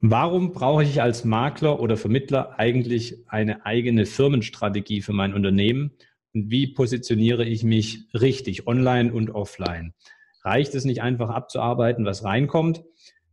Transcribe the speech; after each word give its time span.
Warum 0.00 0.52
brauche 0.52 0.84
ich 0.84 1.02
als 1.02 1.24
Makler 1.24 1.80
oder 1.80 1.96
Vermittler 1.96 2.56
eigentlich 2.56 3.16
eine 3.26 3.66
eigene 3.66 4.06
Firmenstrategie 4.06 5.02
für 5.02 5.12
mein 5.12 5.34
Unternehmen? 5.34 5.90
Und 6.32 6.52
wie 6.52 6.68
positioniere 6.68 7.44
ich 7.44 7.64
mich 7.64 8.06
richtig, 8.14 8.68
online 8.68 9.12
und 9.12 9.30
offline? 9.30 9.94
Reicht 10.44 10.76
es 10.76 10.84
nicht 10.84 11.02
einfach 11.02 11.30
abzuarbeiten, 11.30 12.04
was 12.04 12.22
reinkommt? 12.22 12.84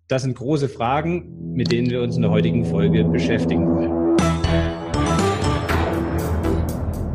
Das 0.07 0.23
sind 0.23 0.35
große 0.35 0.67
Fragen, 0.67 1.53
mit 1.53 1.71
denen 1.71 1.91
wir 1.91 2.01
uns 2.01 2.15
in 2.15 2.23
der 2.23 2.31
heutigen 2.31 2.65
Folge 2.65 3.03
beschäftigen 3.03 3.67
wollen. 3.67 3.94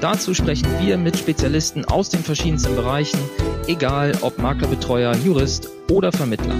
Dazu 0.00 0.32
sprechen 0.32 0.66
wir 0.80 0.96
mit 0.96 1.18
Spezialisten 1.18 1.84
aus 1.84 2.08
den 2.08 2.20
verschiedensten 2.20 2.74
Bereichen, 2.74 3.20
egal 3.66 4.12
ob 4.22 4.38
Maklerbetreuer, 4.38 5.14
Jurist 5.16 5.68
oder 5.90 6.10
Vermittler. 6.10 6.54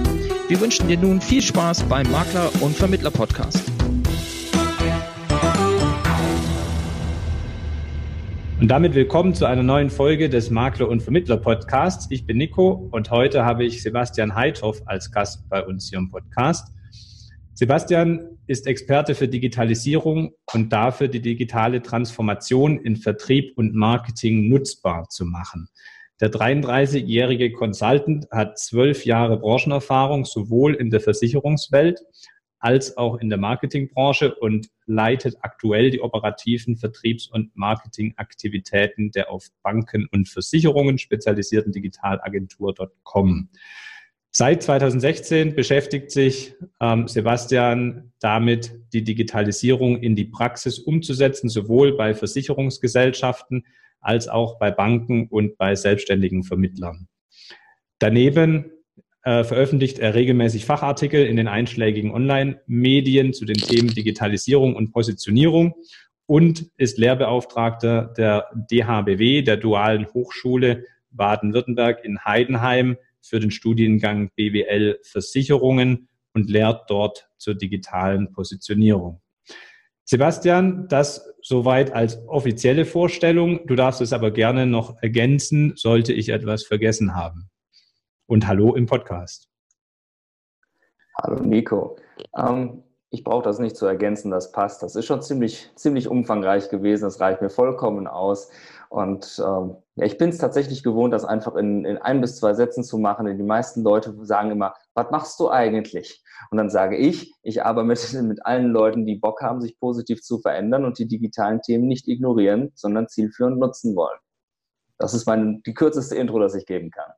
Wir 0.47 0.61
wünschen 0.61 0.87
dir 0.87 0.99
nun 0.99 1.19
viel 1.19 1.41
Spaß 1.41 1.81
beim 1.85 2.05
Makler- 2.11 2.51
und 2.61 2.75
Vermittler-Podcast. 2.75 3.63
Und 8.59 8.67
damit 8.67 8.93
willkommen 8.93 9.33
zu 9.33 9.45
einer 9.45 9.63
neuen 9.63 9.89
Folge 9.89 10.29
des 10.29 10.51
Makler- 10.51 10.87
und 10.87 11.01
Vermittler-Podcasts. 11.01 12.11
Ich 12.11 12.27
bin 12.27 12.37
Nico 12.37 12.89
und 12.91 13.09
heute 13.09 13.43
habe 13.43 13.63
ich 13.63 13.81
Sebastian 13.81 14.35
Heithoff 14.35 14.83
als 14.85 15.11
Gast 15.11 15.49
bei 15.49 15.65
uns 15.65 15.89
hier 15.89 15.97
im 15.97 16.11
Podcast. 16.11 16.71
Sebastian 17.55 18.30
ist 18.47 18.67
Experte 18.67 19.15
für 19.15 19.27
Digitalisierung 19.27 20.33
und 20.53 20.73
dafür 20.73 21.07
die 21.07 21.21
digitale 21.21 21.81
Transformation 21.81 22.79
in 22.79 22.95
Vertrieb 22.95 23.57
und 23.57 23.73
Marketing 23.73 24.49
nutzbar 24.49 25.07
zu 25.09 25.25
machen. 25.25 25.69
Der 26.19 26.31
33-jährige 26.31 27.51
Consultant 27.51 28.27
hat 28.29 28.59
zwölf 28.59 29.05
Jahre 29.05 29.39
Branchenerfahrung 29.39 30.25
sowohl 30.25 30.75
in 30.75 30.91
der 30.91 30.99
Versicherungswelt 30.99 31.99
als 32.59 32.95
auch 32.95 33.17
in 33.17 33.29
der 33.29 33.39
Marketingbranche 33.39 34.35
und 34.35 34.67
leitet 34.85 35.37
aktuell 35.41 35.89
die 35.89 36.01
operativen 36.01 36.77
Vertriebs- 36.77 37.27
und 37.27 37.55
Marketingaktivitäten 37.55 39.09
der 39.11 39.31
auf 39.31 39.47
Banken 39.63 40.07
und 40.11 40.29
Versicherungen 40.29 40.99
spezialisierten 40.99 41.71
Digitalagentur.com. 41.71 43.49
Seit 44.33 44.63
2016 44.63 45.55
beschäftigt 45.55 46.09
sich 46.09 46.55
ähm, 46.79 47.09
Sebastian 47.09 48.13
damit, 48.21 48.71
die 48.93 49.03
Digitalisierung 49.03 49.97
in 50.01 50.15
die 50.15 50.23
Praxis 50.23 50.79
umzusetzen, 50.79 51.49
sowohl 51.49 51.97
bei 51.97 52.13
Versicherungsgesellschaften 52.13 53.65
als 53.99 54.29
auch 54.29 54.57
bei 54.57 54.71
Banken 54.71 55.27
und 55.27 55.57
bei 55.57 55.75
selbstständigen 55.75 56.43
Vermittlern. 56.43 57.09
Daneben 57.99 58.71
äh, 59.23 59.43
veröffentlicht 59.43 59.99
er 59.99 60.15
regelmäßig 60.15 60.63
Fachartikel 60.63 61.25
in 61.25 61.35
den 61.35 61.49
einschlägigen 61.49 62.11
Online-Medien 62.11 63.33
zu 63.33 63.43
den 63.43 63.57
Themen 63.57 63.89
Digitalisierung 63.89 64.75
und 64.77 64.93
Positionierung 64.93 65.75
und 66.25 66.71
ist 66.77 66.97
Lehrbeauftragter 66.97 68.13
der 68.17 68.49
DHBW, 68.53 69.41
der 69.41 69.57
Dualen 69.57 70.07
Hochschule 70.13 70.85
Baden-Württemberg 71.11 72.05
in 72.05 72.23
Heidenheim 72.23 72.95
für 73.21 73.39
den 73.39 73.51
Studiengang 73.51 74.31
BWL 74.35 74.99
Versicherungen 75.03 76.09
und 76.33 76.49
lehrt 76.49 76.89
dort 76.89 77.29
zur 77.37 77.55
digitalen 77.55 78.31
Positionierung. 78.31 79.21
Sebastian, 80.05 80.87
das 80.89 81.33
soweit 81.41 81.93
als 81.93 82.19
offizielle 82.27 82.85
Vorstellung. 82.85 83.65
Du 83.67 83.75
darfst 83.75 84.01
es 84.01 84.13
aber 84.13 84.31
gerne 84.31 84.65
noch 84.65 85.01
ergänzen, 85.01 85.73
sollte 85.75 86.13
ich 86.13 86.29
etwas 86.29 86.63
vergessen 86.63 87.15
haben. 87.15 87.49
Und 88.25 88.47
hallo 88.47 88.75
im 88.75 88.85
Podcast. 88.87 89.47
Hallo 91.15 91.41
Nico. 91.43 91.97
Ähm, 92.37 92.83
ich 93.09 93.23
brauche 93.23 93.43
das 93.43 93.59
nicht 93.59 93.75
zu 93.75 93.85
ergänzen, 93.85 94.31
das 94.31 94.51
passt. 94.51 94.81
Das 94.83 94.95
ist 94.95 95.05
schon 95.05 95.21
ziemlich, 95.21 95.69
ziemlich 95.75 96.07
umfangreich 96.07 96.69
gewesen. 96.69 97.03
Das 97.03 97.19
reicht 97.19 97.41
mir 97.41 97.49
vollkommen 97.49 98.07
aus. 98.07 98.49
Und 98.89 99.41
ähm, 99.45 99.75
ja, 99.95 100.05
ich 100.05 100.17
bin 100.17 100.29
es 100.29 100.37
tatsächlich 100.37 100.83
gewohnt, 100.83 101.13
das 101.13 101.25
einfach 101.25 101.55
in, 101.55 101.83
in 101.83 101.97
ein 101.97 102.21
bis 102.21 102.37
zwei 102.37 102.53
Sätzen 102.53 102.83
zu 102.83 102.97
machen. 102.97 103.25
Denn 103.25 103.37
die 103.37 103.43
meisten 103.43 103.83
Leute 103.83 104.15
sagen 104.21 104.51
immer, 104.51 104.73
was 104.93 105.11
machst 105.11 105.39
du 105.39 105.49
eigentlich? 105.49 106.23
Und 106.49 106.57
dann 106.57 106.69
sage 106.69 106.97
ich, 106.97 107.33
ich 107.43 107.63
arbeite 107.63 108.21
mit, 108.23 108.45
allen 108.45 108.71
Leuten, 108.71 109.05
die 109.05 109.15
Bock 109.15 109.41
haben, 109.41 109.61
sich 109.61 109.77
positiv 109.79 110.21
zu 110.21 110.39
verändern 110.39 110.85
und 110.85 110.97
die 110.97 111.07
digitalen 111.07 111.61
Themen 111.61 111.87
nicht 111.87 112.07
ignorieren, 112.07 112.71
sondern 112.73 113.07
zielführend 113.09 113.59
nutzen 113.59 113.95
wollen. 113.95 114.17
Das 114.97 115.13
ist 115.13 115.25
meine, 115.25 115.59
die 115.65 115.73
kürzeste 115.73 116.15
Intro, 116.15 116.39
das 116.39 116.55
ich 116.55 116.65
geben 116.65 116.91
kann. 116.91 117.11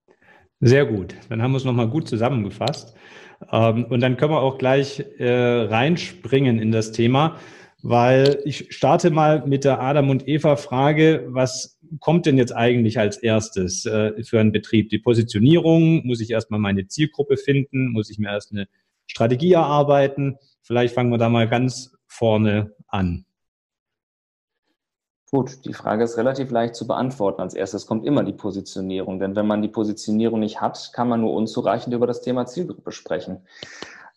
Sehr 0.62 0.86
gut. 0.86 1.16
Dann 1.30 1.42
haben 1.42 1.52
wir 1.52 1.58
es 1.58 1.66
nochmal 1.66 1.90
gut 1.90 2.08
zusammengefasst. 2.08 2.96
Ähm, 3.52 3.86
und 3.86 4.00
dann 4.00 4.18
können 4.18 4.32
wir 4.32 4.42
auch 4.42 4.58
gleich 4.58 5.06
äh, 5.20 5.66
reinspringen 5.66 6.60
in 6.60 6.72
das 6.72 6.92
Thema 6.92 7.38
weil 7.84 8.40
ich 8.46 8.68
starte 8.74 9.12
mal 9.12 9.46
mit 9.46 9.66
der 9.66 9.82
Adam 9.82 10.10
und 10.10 10.28
Eva 10.28 10.56
Frage, 10.56 11.26
was 11.28 11.73
kommt 12.00 12.26
denn 12.26 12.38
jetzt 12.38 12.56
eigentlich 12.56 13.00
als 13.00 13.18
erstes 13.18 13.86
äh, 13.86 14.24
für 14.24 14.40
einen 14.40 14.52
Betrieb? 14.52 14.90
Die 14.90 15.00
Positionierung, 15.00 16.06
muss 16.06 16.22
ich 16.22 16.32
erstmal 16.32 16.60
meine 16.60 16.88
Zielgruppe 16.88 17.38
finden, 17.38 17.92
muss 17.92 18.10
ich 18.10 18.20
mir 18.20 18.30
erst 18.30 18.52
eine 18.52 18.68
Strategie 19.08 19.54
erarbeiten? 19.54 20.38
Vielleicht 20.62 20.94
fangen 20.94 21.12
wir 21.12 21.18
da 21.18 21.30
mal 21.30 21.48
ganz 21.48 21.96
vorne 22.08 22.74
an. 22.88 23.26
Gut, 25.34 25.66
die 25.66 25.74
Frage 25.74 26.04
ist 26.04 26.18
relativ 26.18 26.52
leicht 26.52 26.76
zu 26.76 26.86
beantworten. 26.86 27.42
Als 27.42 27.56
erstes 27.56 27.88
kommt 27.88 28.06
immer 28.06 28.24
die 28.24 28.34
Positionierung, 28.34 29.20
denn 29.20 29.36
wenn 29.36 29.48
man 29.48 29.64
die 29.64 29.68
Positionierung 29.68 30.40
nicht 30.40 30.62
hat, 30.62 30.92
kann 30.94 31.10
man 31.10 31.22
nur 31.22 31.34
unzureichend 31.34 31.94
über 31.96 32.06
das 32.06 32.22
Thema 32.22 32.46
Zielgruppe 32.46 32.92
sprechen. 32.92 33.48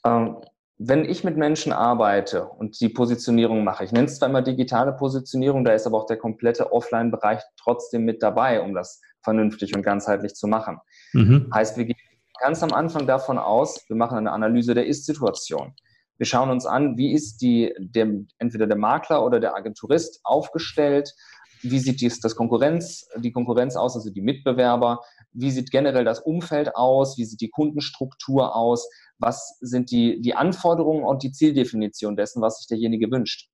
Ähm, 0.04 0.36
wenn 0.78 1.04
ich 1.06 1.24
mit 1.24 1.36
Menschen 1.36 1.72
arbeite 1.72 2.44
und 2.44 2.78
die 2.80 2.90
Positionierung 2.90 3.64
mache, 3.64 3.84
ich 3.84 3.92
nenne 3.92 4.06
es 4.06 4.18
zwar 4.18 4.28
immer 4.28 4.42
digitale 4.42 4.92
Positionierung, 4.92 5.64
da 5.64 5.72
ist 5.72 5.86
aber 5.86 5.98
auch 5.98 6.06
der 6.06 6.18
komplette 6.18 6.72
Offline-Bereich 6.72 7.40
trotzdem 7.58 8.04
mit 8.04 8.22
dabei, 8.22 8.60
um 8.60 8.74
das 8.74 9.00
vernünftig 9.22 9.74
und 9.74 9.82
ganzheitlich 9.82 10.34
zu 10.34 10.46
machen. 10.46 10.78
Mhm. 11.12 11.50
Heißt, 11.52 11.78
wir 11.78 11.86
gehen 11.86 11.96
ganz 12.42 12.62
am 12.62 12.72
Anfang 12.72 13.06
davon 13.06 13.38
aus, 13.38 13.84
wir 13.88 13.96
machen 13.96 14.18
eine 14.18 14.32
Analyse 14.32 14.74
der 14.74 14.86
Ist-Situation. 14.86 15.74
Wir 16.18 16.26
schauen 16.26 16.50
uns 16.50 16.66
an, 16.66 16.96
wie 16.96 17.12
ist 17.12 17.38
die, 17.38 17.74
der, 17.78 18.08
entweder 18.38 18.66
der 18.66 18.76
Makler 18.76 19.24
oder 19.24 19.40
der 19.40 19.54
Agenturist 19.54 20.20
aufgestellt, 20.24 21.14
wie 21.62 21.78
sieht 21.78 22.00
dies, 22.00 22.20
das 22.20 22.36
Konkurrenz, 22.36 23.08
die 23.16 23.32
Konkurrenz 23.32 23.76
aus, 23.76 23.96
also 23.96 24.10
die 24.10 24.20
Mitbewerber, 24.20 25.00
wie 25.36 25.50
sieht 25.50 25.70
generell 25.70 26.04
das 26.04 26.20
Umfeld 26.20 26.74
aus, 26.74 27.18
wie 27.18 27.24
sieht 27.24 27.40
die 27.40 27.50
Kundenstruktur 27.50 28.56
aus, 28.56 28.88
was 29.18 29.58
sind 29.60 29.90
die, 29.90 30.20
die 30.20 30.34
Anforderungen 30.34 31.04
und 31.04 31.22
die 31.22 31.32
Zieldefinition 31.32 32.16
dessen, 32.16 32.42
was 32.42 32.58
sich 32.58 32.66
derjenige 32.66 33.10
wünscht. 33.10 33.48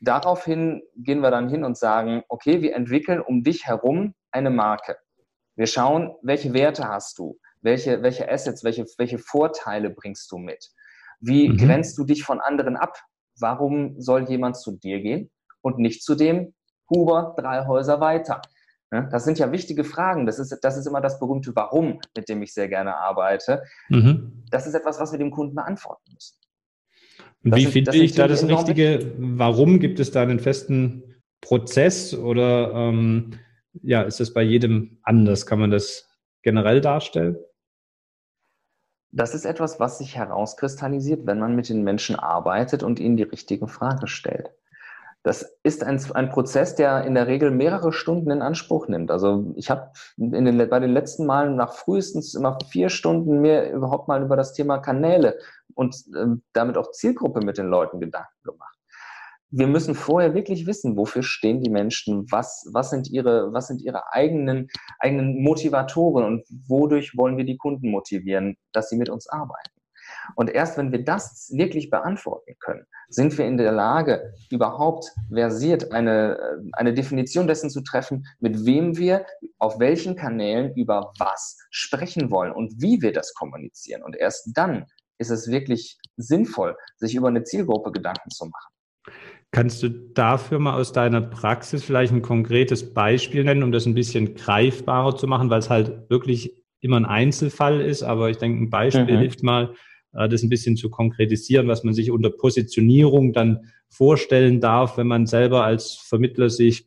Daraufhin 0.00 0.82
gehen 0.96 1.20
wir 1.20 1.30
dann 1.30 1.48
hin 1.48 1.64
und 1.64 1.76
sagen, 1.76 2.22
okay, 2.28 2.62
wir 2.62 2.74
entwickeln 2.74 3.20
um 3.20 3.42
dich 3.42 3.66
herum 3.66 4.14
eine 4.30 4.50
Marke. 4.50 4.96
Wir 5.56 5.66
schauen, 5.66 6.14
welche 6.22 6.54
Werte 6.54 6.86
hast 6.86 7.18
du, 7.18 7.38
welche, 7.62 8.02
welche 8.02 8.30
Assets, 8.30 8.62
welche, 8.62 8.86
welche 8.96 9.18
Vorteile 9.18 9.90
bringst 9.90 10.30
du 10.30 10.38
mit, 10.38 10.68
wie 11.20 11.48
mhm. 11.48 11.56
grenzt 11.56 11.98
du 11.98 12.04
dich 12.04 12.22
von 12.22 12.40
anderen 12.40 12.76
ab, 12.76 12.96
warum 13.40 14.00
soll 14.00 14.28
jemand 14.28 14.56
zu 14.56 14.76
dir 14.76 15.00
gehen 15.00 15.30
und 15.60 15.78
nicht 15.78 16.04
zu 16.04 16.14
dem 16.14 16.54
Huber 16.88 17.34
drei 17.36 17.66
Häuser 17.66 18.00
weiter. 18.00 18.40
Das 18.90 19.24
sind 19.24 19.38
ja 19.38 19.52
wichtige 19.52 19.84
Fragen. 19.84 20.24
Das 20.24 20.38
ist, 20.38 20.56
das 20.62 20.76
ist 20.78 20.86
immer 20.86 21.00
das 21.00 21.18
berühmte 21.18 21.54
Warum, 21.54 22.00
mit 22.16 22.28
dem 22.28 22.42
ich 22.42 22.54
sehr 22.54 22.68
gerne 22.68 22.96
arbeite. 22.96 23.62
Mhm. 23.90 24.44
Das 24.50 24.66
ist 24.66 24.74
etwas, 24.74 24.98
was 24.98 25.12
wir 25.12 25.18
dem 25.18 25.30
Kunden 25.30 25.54
beantworten 25.54 26.12
müssen. 26.14 26.36
Das 27.42 27.58
Wie 27.58 27.64
sind, 27.64 27.72
finde 27.72 27.96
ich 27.96 28.14
da 28.14 28.26
das 28.26 28.46
richtige 28.46 29.12
Warum? 29.18 29.78
Gibt 29.78 30.00
es 30.00 30.10
da 30.10 30.22
einen 30.22 30.40
festen 30.40 31.22
Prozess 31.40 32.14
oder 32.14 32.72
ähm, 32.72 33.38
ja, 33.82 34.02
ist 34.02 34.20
das 34.20 34.32
bei 34.32 34.42
jedem 34.42 34.98
anders? 35.02 35.46
Kann 35.46 35.60
man 35.60 35.70
das 35.70 36.08
generell 36.42 36.80
darstellen? 36.80 37.36
Das 39.10 39.34
ist 39.34 39.44
etwas, 39.44 39.80
was 39.80 39.98
sich 39.98 40.16
herauskristallisiert, 40.16 41.26
wenn 41.26 41.38
man 41.38 41.56
mit 41.56 41.68
den 41.68 41.82
Menschen 41.82 42.16
arbeitet 42.16 42.82
und 42.82 43.00
ihnen 43.00 43.16
die 43.16 43.22
richtige 43.22 43.68
Frage 43.68 44.06
stellt. 44.06 44.50
Das 45.24 45.58
ist 45.62 45.82
ein, 45.82 46.00
ein 46.14 46.30
Prozess, 46.30 46.76
der 46.76 47.04
in 47.04 47.14
der 47.14 47.26
Regel 47.26 47.50
mehrere 47.50 47.92
Stunden 47.92 48.30
in 48.30 48.40
Anspruch 48.40 48.88
nimmt. 48.88 49.10
Also 49.10 49.52
ich 49.56 49.68
habe 49.68 49.90
den, 50.16 50.56
bei 50.68 50.80
den 50.80 50.92
letzten 50.92 51.26
Malen 51.26 51.56
nach 51.56 51.74
frühestens 51.74 52.34
immer 52.34 52.56
vier 52.70 52.88
Stunden 52.88 53.40
mir 53.40 53.70
überhaupt 53.70 54.08
mal 54.08 54.22
über 54.22 54.36
das 54.36 54.52
Thema 54.52 54.78
Kanäle 54.78 55.38
und 55.74 55.96
äh, 56.14 56.36
damit 56.52 56.76
auch 56.76 56.92
Zielgruppe 56.92 57.40
mit 57.44 57.58
den 57.58 57.66
Leuten 57.66 58.00
Gedanken 58.00 58.42
gemacht. 58.44 58.78
wir 59.50 59.66
müssen 59.66 59.94
vorher 59.94 60.34
wirklich 60.34 60.66
wissen, 60.66 60.96
wofür 60.96 61.22
stehen 61.22 61.60
die 61.62 61.70
Menschen, 61.70 62.30
was, 62.30 62.68
was 62.72 62.90
sind 62.90 63.08
ihre, 63.10 63.52
was 63.52 63.68
sind 63.68 63.82
ihre 63.82 64.12
eigenen, 64.12 64.68
eigenen 64.98 65.42
Motivatoren 65.42 66.24
und 66.24 66.44
wodurch 66.68 67.16
wollen 67.16 67.36
wir 67.36 67.44
die 67.44 67.56
Kunden 67.56 67.90
motivieren, 67.90 68.56
dass 68.72 68.90
sie 68.90 68.96
mit 68.96 69.08
uns 69.08 69.26
arbeiten. 69.26 69.77
Und 70.34 70.50
erst 70.50 70.78
wenn 70.78 70.92
wir 70.92 71.04
das 71.04 71.50
wirklich 71.54 71.90
beantworten 71.90 72.54
können, 72.60 72.86
sind 73.08 73.36
wir 73.38 73.46
in 73.46 73.56
der 73.56 73.72
Lage, 73.72 74.32
überhaupt 74.50 75.10
versiert 75.32 75.92
eine, 75.92 76.60
eine 76.72 76.92
Definition 76.92 77.46
dessen 77.46 77.70
zu 77.70 77.80
treffen, 77.82 78.26
mit 78.40 78.66
wem 78.66 78.96
wir 78.96 79.24
auf 79.58 79.78
welchen 79.78 80.16
Kanälen 80.16 80.74
über 80.74 81.12
was 81.18 81.56
sprechen 81.70 82.30
wollen 82.30 82.52
und 82.52 82.80
wie 82.80 83.00
wir 83.00 83.12
das 83.12 83.34
kommunizieren. 83.34 84.02
Und 84.02 84.16
erst 84.16 84.50
dann 84.54 84.86
ist 85.18 85.30
es 85.30 85.50
wirklich 85.50 85.98
sinnvoll, 86.16 86.76
sich 86.96 87.14
über 87.14 87.28
eine 87.28 87.42
Zielgruppe 87.44 87.92
Gedanken 87.92 88.30
zu 88.30 88.46
machen. 88.46 88.72
Kannst 89.50 89.82
du 89.82 89.88
dafür 89.88 90.58
mal 90.58 90.78
aus 90.78 90.92
deiner 90.92 91.22
Praxis 91.22 91.82
vielleicht 91.82 92.12
ein 92.12 92.20
konkretes 92.20 92.92
Beispiel 92.92 93.44
nennen, 93.44 93.62
um 93.62 93.72
das 93.72 93.86
ein 93.86 93.94
bisschen 93.94 94.34
greifbarer 94.34 95.16
zu 95.16 95.26
machen, 95.26 95.48
weil 95.48 95.60
es 95.60 95.70
halt 95.70 96.10
wirklich 96.10 96.54
immer 96.80 96.98
ein 96.98 97.06
Einzelfall 97.06 97.80
ist, 97.80 98.02
aber 98.02 98.28
ich 98.30 98.36
denke, 98.36 98.62
ein 98.62 98.70
Beispiel 98.70 99.16
mhm. 99.16 99.20
hilft 99.20 99.42
mal, 99.42 99.64
äh, 99.70 99.76
das 100.12 100.42
ein 100.42 100.48
bisschen 100.48 100.76
zu 100.76 100.90
konkretisieren, 100.90 101.68
was 101.68 101.84
man 101.84 101.94
sich 101.94 102.10
unter 102.10 102.30
Positionierung 102.30 103.32
dann 103.32 103.70
vorstellen 103.88 104.60
darf, 104.60 104.96
wenn 104.96 105.06
man 105.06 105.26
selber 105.26 105.64
als 105.64 105.94
Vermittler 105.94 106.50
sich 106.50 106.86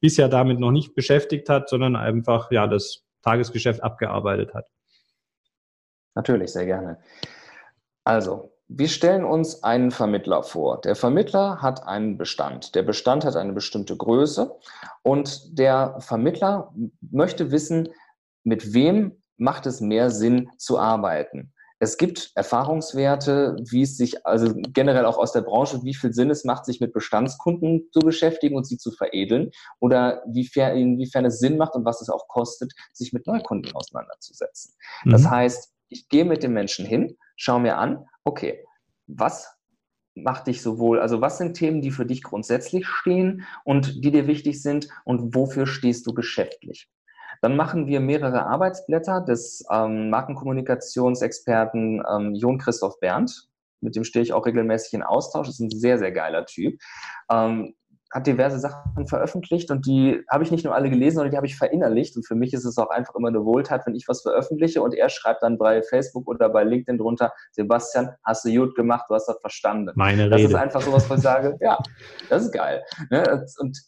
bisher 0.00 0.28
damit 0.28 0.58
noch 0.58 0.72
nicht 0.72 0.94
beschäftigt 0.94 1.48
hat, 1.48 1.68
sondern 1.68 1.96
einfach 1.96 2.50
ja 2.50 2.66
das 2.66 3.04
Tagesgeschäft 3.22 3.82
abgearbeitet 3.82 4.52
hat. 4.54 4.66
Natürlich, 6.14 6.52
sehr 6.52 6.66
gerne. 6.66 6.98
Also, 8.04 8.52
wir 8.68 8.88
stellen 8.88 9.24
uns 9.24 9.62
einen 9.62 9.90
Vermittler 9.90 10.42
vor. 10.42 10.80
Der 10.80 10.96
Vermittler 10.96 11.60
hat 11.60 11.86
einen 11.86 12.16
Bestand. 12.16 12.74
Der 12.74 12.82
Bestand 12.82 13.24
hat 13.24 13.36
eine 13.36 13.52
bestimmte 13.52 13.96
Größe 13.96 14.54
und 15.02 15.58
der 15.58 15.96
Vermittler 16.00 16.74
möchte 17.00 17.50
wissen, 17.50 17.88
mit 18.44 18.72
wem 18.72 19.22
macht 19.36 19.66
es 19.66 19.80
mehr 19.80 20.10
Sinn 20.10 20.50
zu 20.56 20.78
arbeiten. 20.78 21.52
Es 21.82 21.96
gibt 21.96 22.30
Erfahrungswerte, 22.36 23.56
wie 23.68 23.82
es 23.82 23.96
sich, 23.96 24.24
also 24.24 24.54
generell 24.54 25.04
auch 25.04 25.18
aus 25.18 25.32
der 25.32 25.40
Branche, 25.40 25.82
wie 25.82 25.94
viel 25.94 26.12
Sinn 26.12 26.30
es 26.30 26.44
macht, 26.44 26.64
sich 26.64 26.80
mit 26.80 26.92
Bestandskunden 26.92 27.88
zu 27.90 27.98
beschäftigen 27.98 28.54
und 28.54 28.68
sie 28.68 28.78
zu 28.78 28.92
veredeln 28.92 29.50
oder 29.80 30.24
inwiefern, 30.24 30.76
inwiefern 30.76 31.24
es 31.24 31.40
Sinn 31.40 31.56
macht 31.56 31.74
und 31.74 31.84
was 31.84 32.00
es 32.00 32.08
auch 32.08 32.28
kostet, 32.28 32.72
sich 32.92 33.12
mit 33.12 33.26
Neukunden 33.26 33.74
auseinanderzusetzen. 33.74 34.74
Mhm. 35.04 35.10
Das 35.10 35.28
heißt, 35.28 35.72
ich 35.88 36.08
gehe 36.08 36.24
mit 36.24 36.44
dem 36.44 36.52
Menschen 36.52 36.86
hin, 36.86 37.16
schau 37.34 37.58
mir 37.58 37.78
an, 37.78 38.06
okay, 38.22 38.64
was 39.08 39.52
macht 40.14 40.46
dich 40.46 40.62
sowohl, 40.62 41.00
also 41.00 41.20
was 41.20 41.38
sind 41.38 41.54
Themen, 41.54 41.82
die 41.82 41.90
für 41.90 42.06
dich 42.06 42.22
grundsätzlich 42.22 42.86
stehen 42.86 43.44
und 43.64 44.04
die 44.04 44.12
dir 44.12 44.28
wichtig 44.28 44.62
sind 44.62 44.86
und 45.04 45.34
wofür 45.34 45.66
stehst 45.66 46.06
du 46.06 46.14
geschäftlich? 46.14 46.88
Dann 47.42 47.56
machen 47.56 47.88
wir 47.88 48.00
mehrere 48.00 48.46
Arbeitsblätter 48.46 49.20
des 49.20 49.64
ähm, 49.70 50.10
Markenkommunikationsexperten 50.10 52.02
ähm, 52.08 52.34
Jon 52.34 52.58
Christoph 52.58 53.00
Berndt. 53.00 53.48
Mit 53.80 53.96
dem 53.96 54.04
stehe 54.04 54.22
ich 54.22 54.32
auch 54.32 54.46
regelmäßig 54.46 54.94
in 54.94 55.02
Austausch. 55.02 55.48
Das 55.48 55.58
ist 55.58 55.60
ein 55.60 55.70
sehr, 55.70 55.98
sehr 55.98 56.12
geiler 56.12 56.46
Typ. 56.46 56.80
Ähm, 57.30 57.74
hat 58.12 58.26
diverse 58.26 58.58
Sachen 58.58 59.06
veröffentlicht 59.08 59.70
und 59.70 59.86
die 59.86 60.22
habe 60.30 60.44
ich 60.44 60.50
nicht 60.50 60.64
nur 60.64 60.74
alle 60.74 60.90
gelesen, 60.90 61.16
sondern 61.16 61.30
die 61.30 61.36
habe 61.36 61.46
ich 61.46 61.56
verinnerlicht. 61.56 62.14
Und 62.14 62.26
für 62.26 62.34
mich 62.34 62.52
ist 62.52 62.64
es 62.64 62.76
auch 62.78 62.90
einfach 62.90 63.14
immer 63.14 63.28
eine 63.28 63.44
Wohltat, 63.44 63.86
wenn 63.86 63.94
ich 63.94 64.06
was 64.06 64.20
veröffentliche 64.20 64.82
und 64.82 64.94
er 64.94 65.08
schreibt 65.08 65.42
dann 65.42 65.58
bei 65.58 65.82
Facebook 65.82 66.28
oder 66.28 66.50
bei 66.50 66.62
LinkedIn 66.62 66.98
drunter, 66.98 67.32
Sebastian, 67.52 68.10
hast 68.22 68.44
du 68.44 68.54
gut 68.54 68.76
gemacht, 68.76 69.06
du 69.08 69.14
hast 69.14 69.26
das 69.26 69.40
verstanden. 69.40 69.92
Meine 69.96 70.26
Rede. 70.26 70.30
Das 70.30 70.42
ist 70.42 70.54
einfach 70.54 70.82
sowas, 70.82 71.08
wo 71.08 71.14
ich 71.14 71.20
sage, 71.20 71.56
ja, 71.60 71.78
das 72.28 72.44
ist 72.44 72.52
geil. 72.52 72.82
Ne? 73.10 73.46
Und 73.58 73.78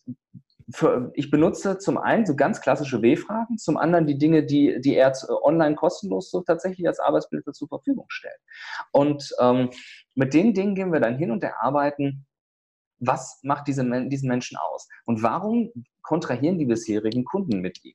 für, 0.71 1.11
ich 1.15 1.31
benutze 1.31 1.79
zum 1.79 1.99
einen 1.99 2.27
so 2.27 2.37
ganz 2.37 2.61
klassische 2.61 3.03
W-Fragen, 3.03 3.59
zum 3.59 3.77
anderen 3.77 4.07
die 4.07 4.19
Dinge, 4.19 4.45
die, 4.45 4.81
die 4.81 4.97
er 4.97 5.13
online 5.43 5.75
kostenlos 5.75 6.31
so 6.31 6.41
tatsächlich 6.43 6.87
als 6.87 7.01
Arbeitsbilder 7.01 7.53
zur 7.53 7.69
Verfügung 7.69 8.07
stellt. 8.09 8.39
Und 8.93 9.35
ähm, 9.41 9.71
mit 10.15 10.33
den 10.35 10.55
Dingen 10.55 10.75
gehen 10.75 10.93
wir 10.93 11.01
dann 11.01 11.19
hin 11.19 11.31
und 11.31 11.45
erarbeiten 11.45 12.27
was 13.07 13.41
macht 13.43 13.69
diese, 13.69 13.85
diesen 14.09 14.29
Menschen 14.29 14.57
aus? 14.57 14.89
Und 15.05 15.23
warum 15.23 15.71
kontrahieren 16.03 16.59
die 16.59 16.67
bisherigen 16.67 17.25
Kunden 17.25 17.61
mit 17.61 17.85
ihm? 17.85 17.95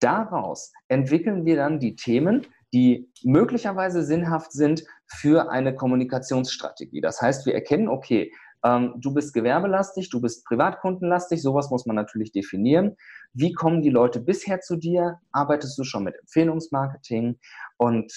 Daraus 0.00 0.72
entwickeln 0.88 1.44
wir 1.44 1.56
dann 1.56 1.78
die 1.78 1.94
Themen, 1.94 2.46
die 2.74 3.10
möglicherweise 3.22 4.02
sinnhaft 4.02 4.52
sind 4.52 4.84
für 5.06 5.50
eine 5.50 5.74
Kommunikationsstrategie. 5.74 7.00
Das 7.00 7.20
heißt, 7.20 7.46
wir 7.46 7.54
erkennen, 7.54 7.88
okay, 7.88 8.32
ähm, 8.64 8.94
du 8.98 9.12
bist 9.12 9.34
gewerbelastig, 9.34 10.10
du 10.10 10.20
bist 10.20 10.44
privatkundenlastig, 10.44 11.42
sowas 11.42 11.70
muss 11.70 11.86
man 11.86 11.96
natürlich 11.96 12.32
definieren. 12.32 12.96
Wie 13.32 13.52
kommen 13.52 13.82
die 13.82 13.90
Leute 13.90 14.20
bisher 14.20 14.60
zu 14.60 14.76
dir? 14.76 15.18
Arbeitest 15.32 15.78
du 15.78 15.84
schon 15.84 16.04
mit 16.04 16.18
Empfehlungsmarketing? 16.18 17.38
Und 17.76 18.12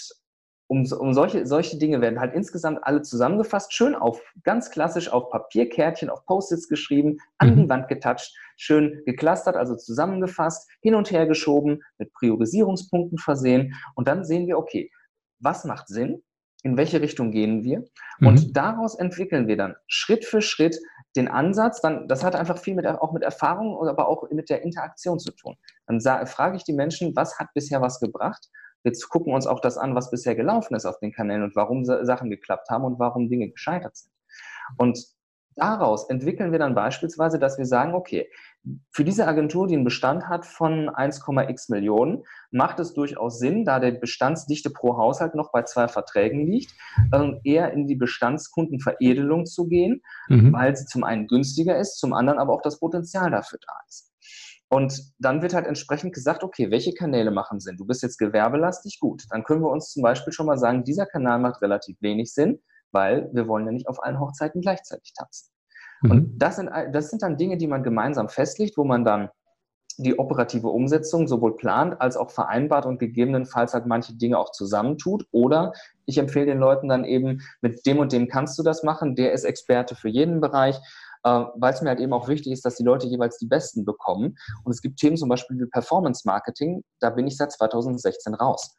um, 0.68 0.86
um 0.92 1.14
solche, 1.14 1.46
solche 1.46 1.78
Dinge 1.78 2.02
werden 2.02 2.20
halt 2.20 2.34
insgesamt 2.34 2.80
alle 2.84 3.02
zusammengefasst, 3.04 3.74
schön 3.74 3.96
auf, 3.96 4.22
ganz 4.44 4.72
klassisch 4.72 5.10
auf 5.10 5.30
Papierkärtchen, 5.30 6.10
auf 6.10 6.26
Post-its 6.26 6.68
geschrieben, 6.68 7.18
an 7.38 7.52
mhm. 7.52 7.56
die 7.56 7.70
Wand 7.70 7.88
getatscht, 7.88 8.36
schön 8.58 9.04
geclustert, 9.06 9.56
also 9.56 9.76
zusammengefasst, 9.76 10.70
hin 10.82 10.96
und 10.96 11.12
her 11.12 11.28
geschoben, 11.28 11.82
mit 11.98 12.12
Priorisierungspunkten 12.14 13.20
versehen. 13.20 13.76
Und 13.96 14.08
dann 14.08 14.26
sehen 14.26 14.48
wir, 14.48 14.58
okay, 14.58 14.92
was 15.40 15.66
macht 15.66 15.88
Sinn? 15.88 16.24
In 16.66 16.78
welche 16.78 17.00
Richtung 17.00 17.30
gehen 17.30 17.64
wir? 17.64 17.86
Mhm. 18.18 18.28
Und 18.28 18.58
daraus 18.58 18.96
entwickeln 18.96 19.48
wir 19.48 19.56
dann 19.56 19.76
Schritt 19.86 20.26
für 20.26 20.42
Schritt 20.42 20.80
den 21.16 21.28
Ansatz, 21.28 21.80
dann, 21.80 22.08
das 22.08 22.24
hat 22.24 22.36
einfach 22.36 22.58
viel 22.58 22.74
mit, 22.74 22.88
auch 22.88 23.14
mit 23.14 23.22
Erfahrung, 23.22 23.88
aber 23.88 24.08
auch 24.08 24.28
mit 24.32 24.50
der 24.50 24.64
Interaktion 24.64 25.20
zu 25.20 25.32
tun. 25.32 25.56
Dann 25.86 26.02
frage 26.26 26.58
ich 26.58 26.64
die 26.64 26.74
Menschen, 26.74 27.16
was 27.16 27.38
hat 27.38 27.50
bisher 27.54 27.82
was 27.82 28.00
gebracht? 28.00 28.50
Wir 28.82 28.92
gucken 29.10 29.32
uns 29.32 29.46
auch 29.46 29.60
das 29.60 29.78
an, 29.78 29.94
was 29.94 30.10
bisher 30.10 30.34
gelaufen 30.34 30.74
ist 30.74 30.86
auf 30.86 30.98
den 30.98 31.14
Kanälen 31.14 31.44
und 31.44 31.56
warum 31.56 31.86
Sachen 31.86 32.32
geklappt 32.32 32.68
haben 32.72 32.84
und 32.84 32.98
warum 32.98 33.30
Dinge 33.30 33.50
gescheitert 33.50 33.96
sind. 33.96 34.12
Und 34.78 35.06
daraus 35.56 36.10
entwickeln 36.10 36.52
wir 36.52 36.60
dann 36.60 36.75
beispielsweise, 36.75 37.40
dass 37.40 37.57
wir 37.57 37.66
sagen, 37.66 37.94
okay, 37.94 38.30
für 38.92 39.04
diese 39.04 39.28
Agentur, 39.28 39.68
die 39.68 39.75
einen 39.75 39.84
Bestand 39.84 40.28
hat 40.28 40.46
von 40.46 40.90
1,x 40.90 41.69
Millionen, 41.69 42.24
macht 42.52 42.80
es 42.80 42.94
durchaus 42.94 43.38
Sinn, 43.40 43.63
da 43.63 43.80
der 43.80 43.92
Bestandsdichte 43.92 44.69
pro 44.69 44.98
Haushalt 44.98 45.36
noch 45.36 45.52
bei 45.52 45.63
zwei 45.63 45.88
Verträgen 45.88 46.48
liegt, 46.48 46.74
ähm, 47.13 47.40
eher 47.44 47.72
in 47.74 47.88
die 47.88 47.96
Bestandskundenveredelung 47.96 49.46
zu 49.46 49.68
gehen, 49.68 50.02
mhm. 50.30 50.54
weil 50.54 50.75
sie 50.75 50.86
zum 50.86 51.04
einen 51.04 51.28
günstiger 51.28 51.78
ist, 51.78 52.00
zum 52.00 52.13
anderen 52.13 52.40
aber 52.40 52.54
auch 52.54 52.62
das 52.62 52.80
Potenzial 52.80 53.31
dafür 53.31 53.60
da 53.66 53.74
ist. 53.88 54.12
Und 54.68 55.00
dann 55.19 55.42
wird 55.42 55.54
halt 55.54 55.68
entsprechend 55.68 56.13
gesagt, 56.13 56.44
okay, 56.44 56.72
welche 56.72 56.94
Kanäle 56.94 57.30
machen 57.30 57.60
Sinn? 57.60 57.78
Du 57.78 57.86
bist 57.86 58.01
jetzt 58.01 58.18
gewerbelastig, 58.18 59.00
gut. 59.00 59.24
Dann 59.30 59.44
können 59.44 59.62
wir 59.62 59.70
uns 59.70 59.91
zum 59.91 60.01
Beispiel 60.01 60.34
schon 60.34 60.48
mal 60.48 60.58
sagen, 60.58 60.84
dieser 60.84 61.06
Kanal 61.06 61.39
macht 61.39 61.62
relativ 61.62 62.01
wenig 62.01 62.34
Sinn, 62.34 62.60
weil 62.96 63.30
wir 63.34 63.48
wollen 63.48 63.68
ja 63.68 63.72
nicht 63.72 63.88
auf 63.88 64.02
allen 64.02 64.20
Hochzeiten 64.20 64.62
gleichzeitig 64.62 65.14
tanzen. 65.14 65.52
Mhm. 66.02 66.12
Und 66.12 66.40
das 66.40 66.56
sind, 66.56 66.72
das 66.92 67.10
sind 67.12 67.22
dann 67.22 67.38
Dinge, 67.38 67.58
die 67.58 67.68
man 67.68 67.84
gemeinsam 67.84 68.30
festlegt, 68.30 68.78
wo 68.78 68.86
man 68.86 69.06
dann 69.06 69.30
die 69.98 70.18
operative 70.18 70.68
Umsetzung 70.68 71.28
sowohl 71.28 71.56
plant 71.56 72.02
als 72.02 72.18
auch 72.18 72.32
vereinbart 72.32 72.86
und 72.86 73.00
gegebenenfalls 73.00 73.74
halt 73.74 73.86
manche 73.86 74.14
Dinge 74.16 74.38
auch 74.38 74.52
zusammentut. 74.52 75.25
Oder 75.32 75.74
ich 76.06 76.18
empfehle 76.18 76.48
den 76.48 76.60
Leuten 76.60 76.90
dann 76.90 77.06
eben, 77.06 77.42
mit 77.62 77.86
dem 77.86 78.00
und 78.00 78.12
dem 78.12 78.28
kannst 78.28 78.58
du 78.58 78.64
das 78.64 78.84
machen, 78.84 79.16
der 79.16 79.32
ist 79.32 79.44
Experte 79.44 79.96
für 79.96 80.10
jeden 80.10 80.42
Bereich 80.42 80.80
äh, 81.25 81.46
weil 81.56 81.74
es 81.74 81.82
mir 81.82 81.90
halt 81.90 82.00
eben 82.00 82.14
auch 82.14 82.28
wichtig 82.28 82.54
ist, 82.54 82.66
dass 82.66 82.75
die 82.75 82.84
Leute 82.84 83.08
jeweils 83.08 83.40
die 83.40 83.48
Besten 83.48 83.84
bekommen. 83.84 84.38
Und 84.64 84.72
es 84.72 84.82
gibt 84.82 85.00
Themen 85.00 85.18
zum 85.18 85.28
Beispiel 85.28 85.58
wie 85.60 85.66
Performance 85.66 86.22
Marketing, 86.25 86.84
da 87.00 87.10
bin 87.10 87.25
ich 87.25 87.36
seit 87.36 87.52
2016 87.52 88.36
raus. 88.36 88.78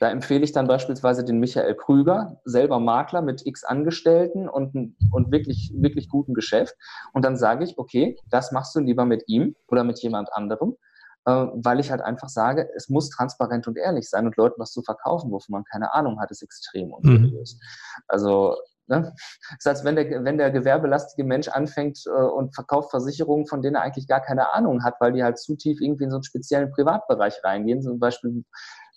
Da 0.00 0.10
empfehle 0.10 0.44
ich 0.44 0.52
dann 0.52 0.66
beispielsweise 0.66 1.24
den 1.24 1.38
Michael 1.38 1.74
Krüger, 1.74 2.40
selber 2.44 2.78
Makler 2.80 3.22
mit 3.22 3.46
x 3.46 3.64
Angestellten 3.64 4.48
und, 4.48 4.96
und 5.10 5.32
wirklich, 5.32 5.72
wirklich 5.74 6.08
gutem 6.08 6.34
Geschäft. 6.34 6.74
Und 7.12 7.24
dann 7.24 7.36
sage 7.36 7.64
ich, 7.64 7.78
okay, 7.78 8.16
das 8.30 8.52
machst 8.52 8.74
du 8.74 8.80
lieber 8.80 9.04
mit 9.04 9.24
ihm 9.26 9.56
oder 9.66 9.84
mit 9.84 9.98
jemand 10.00 10.32
anderem, 10.32 10.76
äh, 11.24 11.30
weil 11.30 11.80
ich 11.80 11.90
halt 11.90 12.00
einfach 12.00 12.28
sage, 12.28 12.68
es 12.76 12.88
muss 12.88 13.10
transparent 13.10 13.66
und 13.66 13.76
ehrlich 13.76 14.08
sein 14.08 14.26
und 14.26 14.36
Leuten 14.36 14.60
was 14.60 14.72
zu 14.72 14.82
verkaufen, 14.82 15.30
wovon 15.30 15.52
man 15.52 15.64
keine 15.64 15.92
Ahnung 15.94 16.20
hat, 16.20 16.30
ist 16.30 16.42
extrem 16.42 16.92
unseriös. 16.92 17.54
Mhm. 17.54 18.02
Also 18.06 18.56
Ne? 18.88 19.14
Das 19.62 19.66
heißt, 19.66 19.84
wenn 19.84 19.96
der, 19.96 20.24
wenn 20.24 20.38
der 20.38 20.50
gewerbelastige 20.50 21.22
Mensch 21.22 21.48
anfängt 21.48 22.00
äh, 22.06 22.10
und 22.10 22.54
verkauft 22.54 22.90
Versicherungen, 22.90 23.46
von 23.46 23.60
denen 23.60 23.76
er 23.76 23.82
eigentlich 23.82 24.08
gar 24.08 24.20
keine 24.20 24.54
Ahnung 24.54 24.82
hat, 24.82 24.94
weil 24.98 25.12
die 25.12 25.22
halt 25.22 25.38
zu 25.38 25.56
tief 25.56 25.80
irgendwie 25.80 26.04
in 26.04 26.10
so 26.10 26.16
einen 26.16 26.24
speziellen 26.24 26.70
Privatbereich 26.70 27.44
reingehen. 27.44 27.82
Zum 27.82 27.98
Beispiel, 27.98 28.44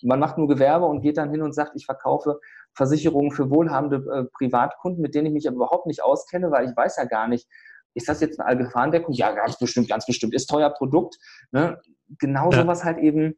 man 0.02 0.20
macht 0.20 0.38
nur 0.38 0.48
Gewerbe 0.48 0.86
und 0.86 1.00
geht 1.00 1.16
dann 1.16 1.30
hin 1.30 1.42
und 1.42 1.54
sagt, 1.54 1.72
ich 1.74 1.86
verkaufe 1.86 2.40
Versicherungen 2.74 3.32
für 3.32 3.50
wohlhabende 3.50 3.96
äh, 4.10 4.24
Privatkunden, 4.36 5.02
mit 5.02 5.14
denen 5.14 5.28
ich 5.28 5.32
mich 5.32 5.48
aber 5.48 5.56
überhaupt 5.56 5.86
nicht 5.86 6.02
auskenne, 6.02 6.50
weil 6.50 6.68
ich 6.68 6.76
weiß 6.76 6.96
ja 6.96 7.04
gar 7.04 7.28
nicht, 7.28 7.46
ist 7.94 8.08
das 8.08 8.20
jetzt 8.20 8.40
eine 8.40 8.48
Allgefahrendeckung? 8.48 9.14
Ja, 9.14 9.32
ganz 9.32 9.58
bestimmt, 9.58 9.88
ganz 9.88 10.06
bestimmt. 10.06 10.34
Ist 10.34 10.48
teuer 10.48 10.70
Produkt. 10.70 11.16
Ne? 11.50 11.78
Genau 12.18 12.50
ja. 12.50 12.62
sowas 12.62 12.84
halt 12.84 12.98
eben 12.98 13.34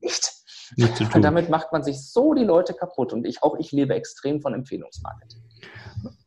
nicht. 0.00 0.32
nicht 0.76 0.96
zu 0.96 1.04
tun. 1.04 1.22
Damit 1.22 1.50
macht 1.50 1.72
man 1.72 1.82
sich 1.82 2.00
so 2.10 2.34
die 2.34 2.44
Leute 2.44 2.74
kaputt 2.74 3.12
und 3.12 3.26
ich 3.26 3.42
auch 3.42 3.58
ich 3.58 3.72
lebe 3.72 3.94
extrem 3.94 4.40
von 4.40 4.54
Empfehlungsmarketing. 4.54 5.42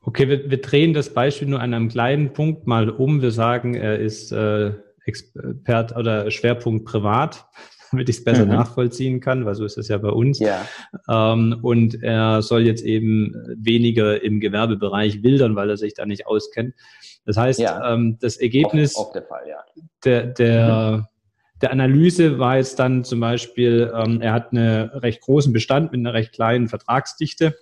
Okay, 0.02 0.28
wir, 0.28 0.50
wir 0.50 0.62
drehen 0.62 0.94
das 0.94 1.14
Beispiel 1.14 1.48
nur 1.48 1.62
an 1.62 1.74
einem 1.74 1.90
kleinen 1.90 2.34
Punkt 2.34 2.68
mal 2.68 2.90
um. 2.90 3.22
Wir 3.22 3.32
sagen, 3.32 3.76
er 3.76 4.00
ist 4.00 4.32
äh, 4.32 4.74
Expert 5.06 5.96
oder 5.96 6.32
Schwerpunkt 6.32 6.86
privat, 6.86 7.48
damit 7.92 8.10
ich 8.10 8.18
es 8.18 8.24
besser 8.24 8.46
mhm. 8.46 8.52
nachvollziehen 8.52 9.20
kann, 9.20 9.46
weil 9.46 9.56
so 9.56 9.66
ist 9.66 9.78
es 9.78 9.88
ja 9.88 9.98
bei 9.98 10.10
uns. 10.10 10.40
Ja. 10.40 10.66
Ähm, 11.10 11.58
und 11.62 12.02
er 12.04 12.42
soll 12.42 12.66
jetzt 12.66 12.84
eben 12.84 13.34
weniger 13.56 14.24
im 14.24 14.40
Gewerbebereich 14.40 15.24
wildern, 15.24 15.56
weil 15.56 15.70
er 15.70 15.78
sich 15.78 15.94
da 15.94 16.06
nicht 16.06 16.28
auskennt. 16.28 16.76
Das 17.26 17.38
heißt, 17.38 17.60
ja. 17.60 17.94
ähm, 17.94 18.18
das 18.20 18.38
Ergebnis 18.38 18.96
auf, 18.96 19.08
auf 19.08 19.14
der, 19.14 19.24
Fall, 19.24 19.44
ja. 19.48 19.58
der, 20.04 20.28
der, 20.28 20.98
mhm. 20.98 21.06
der 21.62 21.72
Analyse 21.72 22.40
war 22.40 22.58
jetzt 22.58 22.80
dann 22.80 23.04
zum 23.04 23.20
Beispiel, 23.20 23.92
ähm, 23.96 24.22
er 24.22 24.34
hat 24.34 24.52
einen 24.52 24.90
recht 24.90 25.22
großen 25.22 25.54
Bestand 25.54 25.92
mit 25.92 26.00
einer 26.00 26.14
recht 26.14 26.34
kleinen 26.34 26.68
Vertragsdichte 26.68 27.56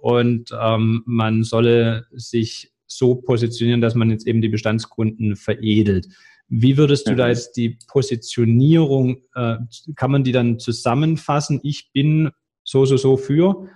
und 0.00 0.50
ähm, 0.58 1.02
man 1.06 1.42
solle 1.42 2.06
sich 2.12 2.72
so 2.86 3.14
positionieren, 3.14 3.80
dass 3.80 3.94
man 3.94 4.10
jetzt 4.10 4.26
eben 4.26 4.42
die 4.42 4.48
Bestandskunden 4.48 5.36
veredelt. 5.36 6.08
Wie 6.52 6.76
würdest 6.76 7.06
du 7.06 7.12
mhm. 7.12 7.16
da 7.16 7.28
jetzt 7.28 7.56
die 7.56 7.78
Positionierung, 7.86 9.18
äh, 9.36 9.58
kann 9.94 10.10
man 10.10 10.24
die 10.24 10.32
dann 10.32 10.58
zusammenfassen? 10.58 11.60
Ich 11.62 11.92
bin 11.92 12.32
so, 12.64 12.84
so, 12.84 12.96
so 12.96 13.16
für? 13.16 13.68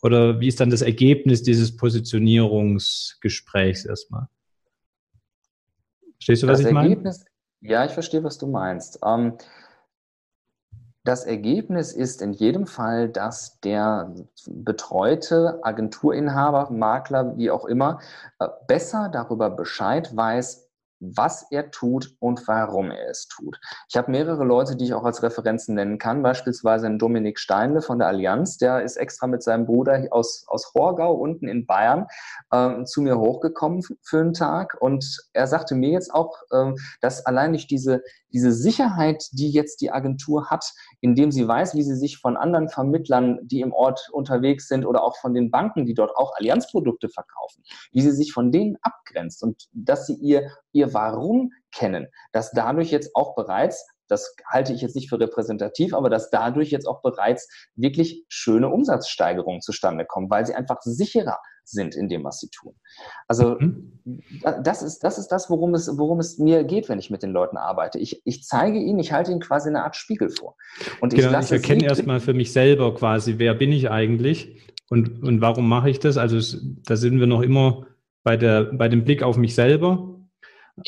Oder 0.00 0.40
wie 0.40 0.48
ist 0.48 0.58
dann 0.58 0.70
das 0.70 0.80
Ergebnis 0.80 1.42
dieses 1.42 1.76
Positionierungsgesprächs 1.76 3.84
erstmal? 3.84 4.28
Verstehst 6.14 6.42
du, 6.42 6.46
was 6.46 6.60
das 6.60 6.68
ich 6.68 6.72
meine? 6.72 7.14
Ja, 7.60 7.84
ich 7.84 7.92
verstehe, 7.92 8.24
was 8.24 8.38
du 8.38 8.46
meinst. 8.46 8.98
Ähm, 9.04 9.36
das 11.04 11.24
Ergebnis 11.24 11.92
ist 11.92 12.22
in 12.22 12.32
jedem 12.32 12.66
Fall, 12.66 13.10
dass 13.10 13.60
der 13.60 14.14
betreute 14.46 15.60
Agenturinhaber, 15.62 16.70
Makler, 16.70 17.36
wie 17.36 17.50
auch 17.50 17.66
immer, 17.66 18.00
äh, 18.38 18.48
besser 18.66 19.10
darüber 19.12 19.50
Bescheid 19.50 20.16
weiß, 20.16 20.71
was 21.02 21.46
er 21.50 21.70
tut 21.72 22.14
und 22.20 22.46
warum 22.46 22.92
er 22.92 23.10
es 23.10 23.26
tut. 23.26 23.58
Ich 23.88 23.96
habe 23.96 24.10
mehrere 24.10 24.44
Leute, 24.44 24.76
die 24.76 24.84
ich 24.84 24.94
auch 24.94 25.04
als 25.04 25.22
Referenzen 25.22 25.74
nennen 25.74 25.98
kann, 25.98 26.22
beispielsweise 26.22 26.86
einen 26.86 26.98
Dominik 26.98 27.40
Steinle 27.40 27.82
von 27.82 27.98
der 27.98 28.06
Allianz, 28.06 28.56
der 28.56 28.82
ist 28.82 28.96
extra 28.96 29.26
mit 29.26 29.42
seinem 29.42 29.66
Bruder 29.66 30.06
aus, 30.10 30.44
aus 30.46 30.72
Horgau 30.74 31.12
unten 31.14 31.48
in 31.48 31.66
Bayern 31.66 32.06
äh, 32.52 32.84
zu 32.84 33.02
mir 33.02 33.18
hochgekommen 33.18 33.82
für 34.00 34.20
einen 34.20 34.32
Tag. 34.32 34.76
Und 34.80 35.26
er 35.32 35.48
sagte 35.48 35.74
mir 35.74 35.90
jetzt 35.90 36.14
auch, 36.14 36.36
äh, 36.52 36.72
dass 37.00 37.26
allein 37.26 37.50
nicht 37.50 37.70
diese, 37.70 38.02
diese 38.32 38.52
Sicherheit, 38.52 39.24
die 39.32 39.50
jetzt 39.50 39.80
die 39.80 39.90
Agentur 39.90 40.50
hat, 40.50 40.72
indem 41.00 41.32
sie 41.32 41.46
weiß, 41.46 41.74
wie 41.74 41.82
sie 41.82 41.96
sich 41.96 42.18
von 42.18 42.36
anderen 42.36 42.68
Vermittlern, 42.68 43.40
die 43.42 43.60
im 43.60 43.72
Ort 43.72 44.08
unterwegs 44.12 44.68
sind 44.68 44.86
oder 44.86 45.02
auch 45.02 45.16
von 45.16 45.34
den 45.34 45.50
Banken, 45.50 45.84
die 45.84 45.94
dort 45.94 46.16
auch 46.16 46.32
Allianzprodukte 46.36 47.08
verkaufen, 47.08 47.64
wie 47.90 48.00
sie 48.00 48.12
sich 48.12 48.32
von 48.32 48.52
denen 48.52 48.78
abgrenzt 48.82 49.42
und 49.42 49.68
dass 49.72 50.06
sie 50.06 50.14
ihr, 50.14 50.50
ihr 50.72 50.91
Warum 50.94 51.52
kennen, 51.72 52.08
dass 52.32 52.52
dadurch 52.52 52.90
jetzt 52.90 53.14
auch 53.14 53.34
bereits 53.34 53.86
das 54.12 54.34
halte 54.46 54.74
ich 54.74 54.82
jetzt 54.82 54.94
nicht 54.94 55.08
für 55.08 55.18
repräsentativ, 55.18 55.94
aber 55.94 56.10
dass 56.10 56.28
dadurch 56.30 56.70
jetzt 56.70 56.86
auch 56.86 57.00
bereits 57.00 57.48
wirklich 57.74 58.24
schöne 58.28 58.68
Umsatzsteigerungen 58.68 59.62
zustande 59.62 60.04
kommen, 60.04 60.28
weil 60.28 60.46
sie 60.46 60.54
einfach 60.54 60.82
sicherer 60.82 61.38
sind 61.64 61.94
in 61.94 62.08
dem, 62.08 62.24
was 62.24 62.38
sie 62.38 62.48
tun. 62.50 62.74
Also 63.26 63.56
mhm. 63.58 64.00
das, 64.62 64.82
ist, 64.82 65.00
das 65.00 65.18
ist 65.18 65.28
das, 65.28 65.48
worum 65.48 65.74
es, 65.74 65.96
worum 65.96 66.20
es 66.20 66.38
mir 66.38 66.64
geht, 66.64 66.88
wenn 66.88 66.98
ich 66.98 67.10
mit 67.10 67.22
den 67.22 67.30
Leuten 67.30 67.56
arbeite. 67.56 67.98
Ich, 67.98 68.20
ich 68.24 68.44
zeige 68.44 68.78
ihnen, 68.78 68.98
ich 68.98 69.12
halte 69.12 69.30
ihnen 69.30 69.40
quasi 69.40 69.68
eine 69.68 69.82
Art 69.82 69.96
Spiegel 69.96 70.28
vor. 70.28 70.56
Und 71.00 71.14
genau, 71.14 71.38
ich, 71.38 71.46
ich 71.46 71.52
erkenne 71.52 71.84
erstmal 71.84 72.20
für 72.20 72.34
mich 72.34 72.52
selber 72.52 72.94
quasi, 72.94 73.38
wer 73.38 73.54
bin 73.54 73.72
ich 73.72 73.90
eigentlich 73.90 74.60
und, 74.90 75.22
und 75.22 75.40
warum 75.40 75.68
mache 75.68 75.88
ich 75.88 76.00
das? 76.00 76.18
Also 76.18 76.58
da 76.84 76.96
sind 76.96 77.18
wir 77.18 77.26
noch 77.26 77.40
immer 77.40 77.86
bei, 78.24 78.36
der, 78.36 78.64
bei 78.64 78.88
dem 78.88 79.04
Blick 79.04 79.22
auf 79.22 79.36
mich 79.36 79.54
selber. 79.54 80.21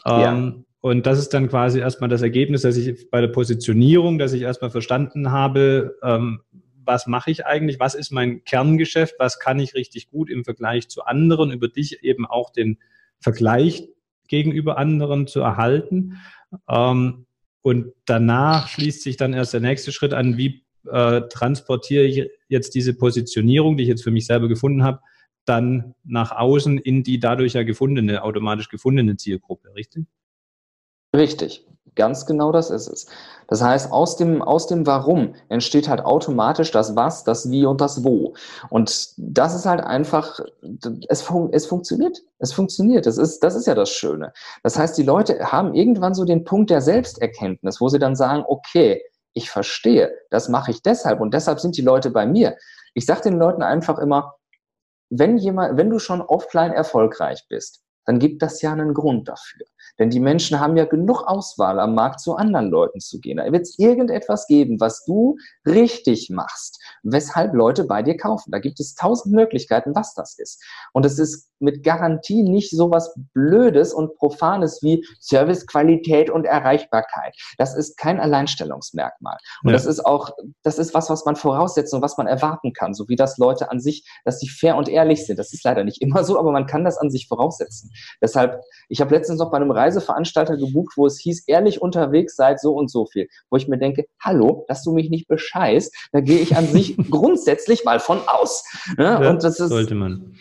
Ja. 0.07 0.33
Ähm, 0.33 0.65
und 0.81 1.07
das 1.07 1.19
ist 1.19 1.33
dann 1.33 1.49
quasi 1.49 1.79
erstmal 1.79 2.11
das 2.11 2.23
Ergebnis, 2.23 2.63
dass 2.63 2.77
ich 2.77 3.11
bei 3.11 3.21
der 3.21 3.29
Positionierung, 3.29 4.19
dass 4.19 4.35
ich 4.35 4.43
erstmal 4.43 4.71
verstanden 4.71 5.31
habe, 5.31 5.97
ähm, 6.03 6.41
was 6.85 7.07
mache 7.07 7.31
ich 7.31 7.47
eigentlich, 7.47 7.81
was 7.81 7.95
ist 7.95 8.13
mein 8.13 8.45
Kerngeschäft, 8.45 9.15
was 9.19 9.39
kann 9.39 9.59
ich 9.59 9.75
richtig 9.75 10.11
gut 10.11 10.29
im 10.29 10.45
Vergleich 10.45 10.89
zu 10.89 11.05
anderen, 11.05 11.53
über 11.53 11.69
dich 11.69 12.03
eben 12.03 12.27
auch 12.27 12.51
den 12.51 12.79
Vergleich 13.19 13.89
gegenüber 14.29 14.77
anderen 14.77 15.27
zu 15.27 15.41
erhalten. 15.41 16.19
Ähm, 16.69 17.27
und 17.63 17.93
danach 18.05 18.69
schließt 18.69 19.03
sich 19.03 19.17
dann 19.17 19.33
erst 19.33 19.55
der 19.55 19.61
nächste 19.61 19.91
Schritt 19.91 20.13
an, 20.13 20.37
wie 20.37 20.65
äh, 20.91 21.23
transportiere 21.31 22.05
ich 22.05 22.29
jetzt 22.49 22.75
diese 22.75 22.95
Positionierung, 22.95 23.79
die 23.79 23.85
ich 23.85 23.89
jetzt 23.89 24.05
für 24.05 24.11
mich 24.11 24.27
selber 24.27 24.49
gefunden 24.49 24.85
habe, 24.85 25.01
dann 25.45 25.95
nach 26.05 26.33
außen 26.33 26.79
in 26.79 27.03
die 27.03 27.19
dadurch 27.19 27.55
ja 27.55 27.63
gefundene, 27.63 28.23
automatisch 28.23 28.69
gefundene 28.69 29.17
Zielgruppe, 29.17 29.75
richtig? 29.75 30.07
Richtig, 31.15 31.65
ganz 31.95 32.27
genau 32.27 32.51
das 32.51 32.71
ist 32.71 32.89
es. 32.89 33.07
Das 33.47 33.63
heißt, 33.63 33.93
aus 33.93 34.17
dem, 34.17 34.43
aus 34.43 34.67
dem 34.67 34.87
Warum 34.87 35.35
entsteht 35.49 35.89
halt 35.89 36.01
automatisch 36.01 36.71
das 36.71 36.97
Was, 36.97 37.25
das 37.25 37.51
Wie 37.51 37.67
und 37.67 37.81
das 37.81 38.03
Wo. 38.03 38.35
Und 38.71 39.13
das 39.17 39.55
ist 39.55 39.67
halt 39.67 39.81
einfach, 39.81 40.41
es, 41.09 41.23
fun 41.23 41.51
es 41.53 41.67
funktioniert. 41.67 42.19
Es 42.39 42.53
funktioniert. 42.53 43.07
Das 43.07 43.19
ist, 43.19 43.41
das 43.41 43.55
ist 43.55 43.67
ja 43.67 43.75
das 43.75 43.91
Schöne. 43.91 44.33
Das 44.63 44.79
heißt, 44.79 44.99
die 44.99 45.03
Leute 45.03 45.53
haben 45.53 45.75
irgendwann 45.75 46.15
so 46.15 46.25
den 46.25 46.45
Punkt 46.45 46.71
der 46.71 46.81
Selbsterkenntnis, 46.81 47.81
wo 47.81 47.89
sie 47.89 47.99
dann 47.99 48.17
sagen, 48.17 48.45
okay, 48.49 49.03
ich 49.35 49.51
verstehe, 49.51 50.13
das 50.31 50.49
mache 50.49 50.71
ich 50.71 50.83
deshalb 50.83 51.21
und 51.21 51.35
deshalb 51.35 51.61
sind 51.61 51.77
die 51.77 51.83
Leute 51.83 52.11
bei 52.11 52.25
mir. 52.25 52.57
Ich 52.95 53.05
sage 53.05 53.23
den 53.23 53.39
Leuten 53.39 53.63
einfach 53.63 53.99
immer, 53.99 54.35
wenn 55.19 55.37
jemand, 55.37 55.77
wenn 55.77 55.91
du 55.91 55.99
schon 55.99 56.21
offline 56.21 56.73
erfolgreich 56.73 57.45
bist, 57.49 57.84
dann 58.07 58.19
gibt 58.19 58.43
das 58.43 58.63
ja 58.63 58.73
einen 58.73 58.95
Grund 58.95 59.29
dafür. 59.29 59.67
Denn 59.99 60.11
die 60.11 60.21
Menschen 60.21 60.59
haben 60.61 60.77
ja 60.77 60.85
genug 60.87 61.23
Auswahl 61.27 61.79
am 61.79 61.95
Markt 61.95 62.21
zu 62.21 62.35
anderen 62.35 62.71
Leuten 62.71 63.01
zu 63.01 63.21
gehen. 63.21 63.37
Da 63.37 63.51
wird 63.53 63.63
es 63.63 63.79
irgendetwas 63.79 64.47
geben, 64.47 64.81
was 64.81 65.05
du 65.05 65.37
richtig 65.67 66.31
machst, 66.31 66.81
weshalb 67.03 67.55
Leute 67.55 67.85
bei 67.85 68.03
dir 68.03 68.17
kaufen. 68.17 68.51
Da 68.51 68.59
gibt 68.59 68.81
es 68.81 68.95
tausend 68.95 69.35
Möglichkeiten, 69.35 69.95
was 69.95 70.15
das 70.15 70.39
ist. 70.39 70.63
Und 70.93 71.07
es 71.07 71.19
ist 71.19 71.51
mit 71.61 71.83
Garantie 71.83 72.43
nicht 72.43 72.71
so 72.71 72.91
was 72.91 73.15
Blödes 73.33 73.95
und 73.95 74.17
Profanes 74.17 74.83
wie 74.83 75.07
Servicequalität 75.21 76.29
und 76.29 76.45
Erreichbarkeit. 76.45 77.35
Das 77.59 77.75
ist 77.75 77.97
kein 77.97 78.21
Alleinstellungsmerkmal. 78.21 79.39
Und 79.63 79.71
ja. 79.71 79.73
das 79.73 79.87
ist 79.87 80.05
auch, 80.05 80.31
das 80.63 80.79
ist 80.79 80.93
was, 80.95 81.09
was 81.09 81.25
man 81.25 81.37
voraussetzt 81.37 81.95
und 81.95 82.03
was 82.03 82.17
man 82.19 82.27
erwarten 82.27 82.73
kann. 82.73 82.95
So 82.95 83.09
wie 83.09 83.17
das 83.17 83.39
Leute 83.39 83.71
an 83.71 83.81
sich, 83.81 84.07
dass 84.25 84.41
sie 84.41 84.49
fair 84.49 84.77
und 84.77 84.89
ehrlich 84.89 85.25
sind. 85.27 85.39
Das 85.39 85.53
ist 85.53 85.65
leider 85.65 85.85
nicht 85.85 86.03
immer 86.03 86.25
so, 86.25 86.39
aber 86.39 86.53
man 86.53 86.67
kann 86.67 86.85
das 86.85 86.99
an 86.99 87.11
sich 87.11 87.29
voraussetzen. 87.29 87.91
Deshalb, 88.21 88.61
ich 88.89 89.01
habe 89.01 89.15
letztens 89.15 89.39
noch 89.39 89.51
bei 89.51 89.57
einem 89.57 89.71
Reiseveranstalter 89.71 90.57
gebucht, 90.57 90.95
wo 90.97 91.07
es 91.07 91.19
hieß, 91.19 91.45
ehrlich 91.47 91.83
unterwegs 91.83 92.37
seid 92.37 92.61
so 92.61 92.73
und 92.75 92.91
so 92.91 93.07
viel. 93.07 93.29
Wo 93.51 93.57
ich 93.57 93.69
mir 93.69 93.79
denke, 93.79 94.07
hallo, 94.21 94.65
dass 94.69 94.83
du 94.83 94.93
mich 94.93 95.11
nicht 95.11 95.29
bescheißt, 95.29 95.95
da 96.13 96.21
gehe 96.21 96.39
ich 96.39 96.57
an 96.57 96.67
sich 96.67 96.97
grundsätzlich 97.11 97.85
mal 97.85 98.01
von 98.01 98.21
aus. 98.27 98.65
Ne? 98.97 99.05
Ja, 99.05 99.31
und 99.31 99.43
das 99.43 99.61
ist, 99.61 99.69
sollte 99.69 99.95
man. 99.95 100.35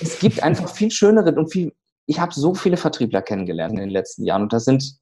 Es 0.00 0.18
gibt 0.18 0.42
einfach 0.42 0.68
viel 0.68 0.90
schönere 0.90 1.34
und 1.34 1.52
viel, 1.52 1.72
ich 2.06 2.20
habe 2.20 2.32
so 2.32 2.54
viele 2.54 2.76
Vertriebler 2.76 3.22
kennengelernt 3.22 3.74
in 3.74 3.80
den 3.80 3.90
letzten 3.90 4.24
Jahren 4.24 4.42
und 4.42 4.52
das 4.52 4.64
sind, 4.64 4.96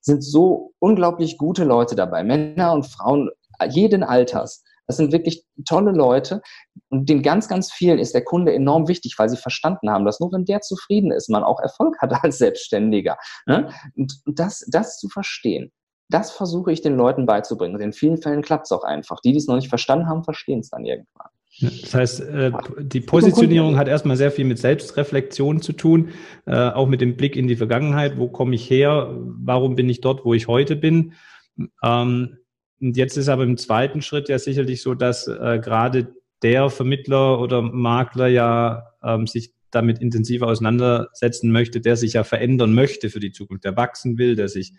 sind 0.00 0.22
so 0.22 0.72
unglaublich 0.78 1.38
gute 1.38 1.64
Leute 1.64 1.94
dabei, 1.94 2.24
Männer 2.24 2.72
und 2.72 2.86
Frauen 2.86 3.30
jeden 3.70 4.02
Alters. 4.02 4.64
Das 4.92 4.98
sind 4.98 5.12
wirklich 5.12 5.42
tolle 5.64 5.92
Leute. 5.92 6.42
Und 6.90 7.08
den 7.08 7.22
ganz, 7.22 7.48
ganz 7.48 7.72
vielen 7.72 7.98
ist 7.98 8.12
der 8.12 8.24
Kunde 8.24 8.52
enorm 8.52 8.88
wichtig, 8.88 9.14
weil 9.16 9.30
sie 9.30 9.38
verstanden 9.38 9.88
haben, 9.88 10.04
dass 10.04 10.20
nur 10.20 10.30
wenn 10.32 10.44
der 10.44 10.60
zufrieden 10.60 11.12
ist, 11.12 11.30
man 11.30 11.44
auch 11.44 11.60
Erfolg 11.60 11.96
hat 12.00 12.12
als 12.22 12.36
Selbstständiger. 12.36 13.16
Ne? 13.46 13.70
Und 13.96 14.20
das, 14.26 14.66
das 14.70 14.98
zu 14.98 15.08
verstehen, 15.08 15.72
das 16.10 16.30
versuche 16.30 16.72
ich 16.72 16.82
den 16.82 16.94
Leuten 16.94 17.24
beizubringen. 17.24 17.74
Und 17.74 17.80
in 17.80 17.94
vielen 17.94 18.18
Fällen 18.18 18.42
klappt 18.42 18.66
es 18.66 18.72
auch 18.72 18.84
einfach. 18.84 19.20
Die, 19.24 19.32
die 19.32 19.38
es 19.38 19.46
noch 19.46 19.56
nicht 19.56 19.70
verstanden 19.70 20.08
haben, 20.08 20.24
verstehen 20.24 20.60
es 20.60 20.68
dann 20.68 20.84
irgendwann. 20.84 21.30
Das 21.60 21.94
heißt, 21.94 22.20
äh, 22.20 22.52
die 22.80 23.00
Positionierung 23.00 23.78
hat 23.78 23.88
erstmal 23.88 24.18
sehr 24.18 24.30
viel 24.30 24.44
mit 24.44 24.58
Selbstreflexion 24.58 25.62
zu 25.62 25.72
tun, 25.72 26.10
äh, 26.44 26.68
auch 26.70 26.86
mit 26.86 27.00
dem 27.00 27.16
Blick 27.16 27.34
in 27.34 27.48
die 27.48 27.56
Vergangenheit. 27.56 28.18
Wo 28.18 28.28
komme 28.28 28.54
ich 28.54 28.68
her? 28.68 29.10
Warum 29.18 29.74
bin 29.74 29.88
ich 29.88 30.02
dort, 30.02 30.26
wo 30.26 30.34
ich 30.34 30.48
heute 30.48 30.76
bin? 30.76 31.14
Und 32.82 32.96
jetzt 32.96 33.16
ist 33.16 33.28
aber 33.28 33.44
im 33.44 33.56
zweiten 33.56 34.02
Schritt 34.02 34.28
ja 34.28 34.38
sicherlich 34.40 34.82
so, 34.82 34.94
dass 34.94 35.28
äh, 35.28 35.60
gerade 35.62 36.16
der 36.42 36.68
Vermittler 36.68 37.40
oder 37.40 37.62
Makler 37.62 38.26
ja 38.26 38.88
ähm, 39.04 39.28
sich 39.28 39.54
damit 39.70 40.00
intensiver 40.00 40.48
auseinandersetzen 40.48 41.52
möchte, 41.52 41.80
der 41.80 41.96
sich 41.96 42.14
ja 42.14 42.24
verändern 42.24 42.74
möchte 42.74 43.08
für 43.08 43.20
die 43.20 43.30
Zukunft, 43.30 43.64
der 43.64 43.76
wachsen 43.76 44.18
will, 44.18 44.34
der 44.34 44.48
sich 44.48 44.72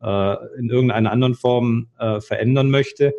äh, 0.00 0.36
in 0.58 0.70
irgendeiner 0.70 1.10
anderen 1.10 1.34
Form 1.34 1.88
äh, 1.98 2.20
verändern 2.20 2.70
möchte. 2.70 3.14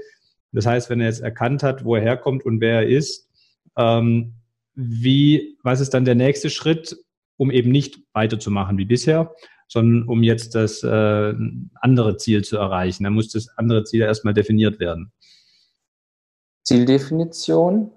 Das 0.53 0.65
heißt, 0.65 0.89
wenn 0.89 1.01
er 1.01 1.07
jetzt 1.07 1.21
erkannt 1.21 1.61
hat, 1.61 1.83
wo 1.83 1.95
er 1.95 2.01
herkommt 2.01 2.45
und 2.45 2.61
wer 2.61 2.83
er 2.83 2.88
ist, 2.88 3.29
ähm, 3.77 4.35
wie, 4.75 5.57
was 5.61 5.81
ist 5.81 5.93
dann 5.93 6.05
der 6.05 6.15
nächste 6.15 6.50
Schritt, 6.50 6.97
um 7.35 7.51
eben 7.51 7.69
nicht 7.69 8.00
weiterzumachen 8.13 8.77
wie 8.77 8.85
bisher, 8.85 9.33
sondern 9.72 10.06
um 10.10 10.22
jetzt 10.22 10.54
das 10.54 10.84
äh, 10.84 11.34
andere 11.75 12.18
Ziel 12.18 12.44
zu 12.44 12.58
erreichen. 12.58 13.06
Da 13.06 13.10
muss 13.10 13.30
das 13.30 13.48
andere 13.56 13.86
Ziel 13.86 14.01
erstmal 14.01 14.34
definiert 14.34 14.82
werden. 14.82 15.13
Zieldefinition, 16.66 17.92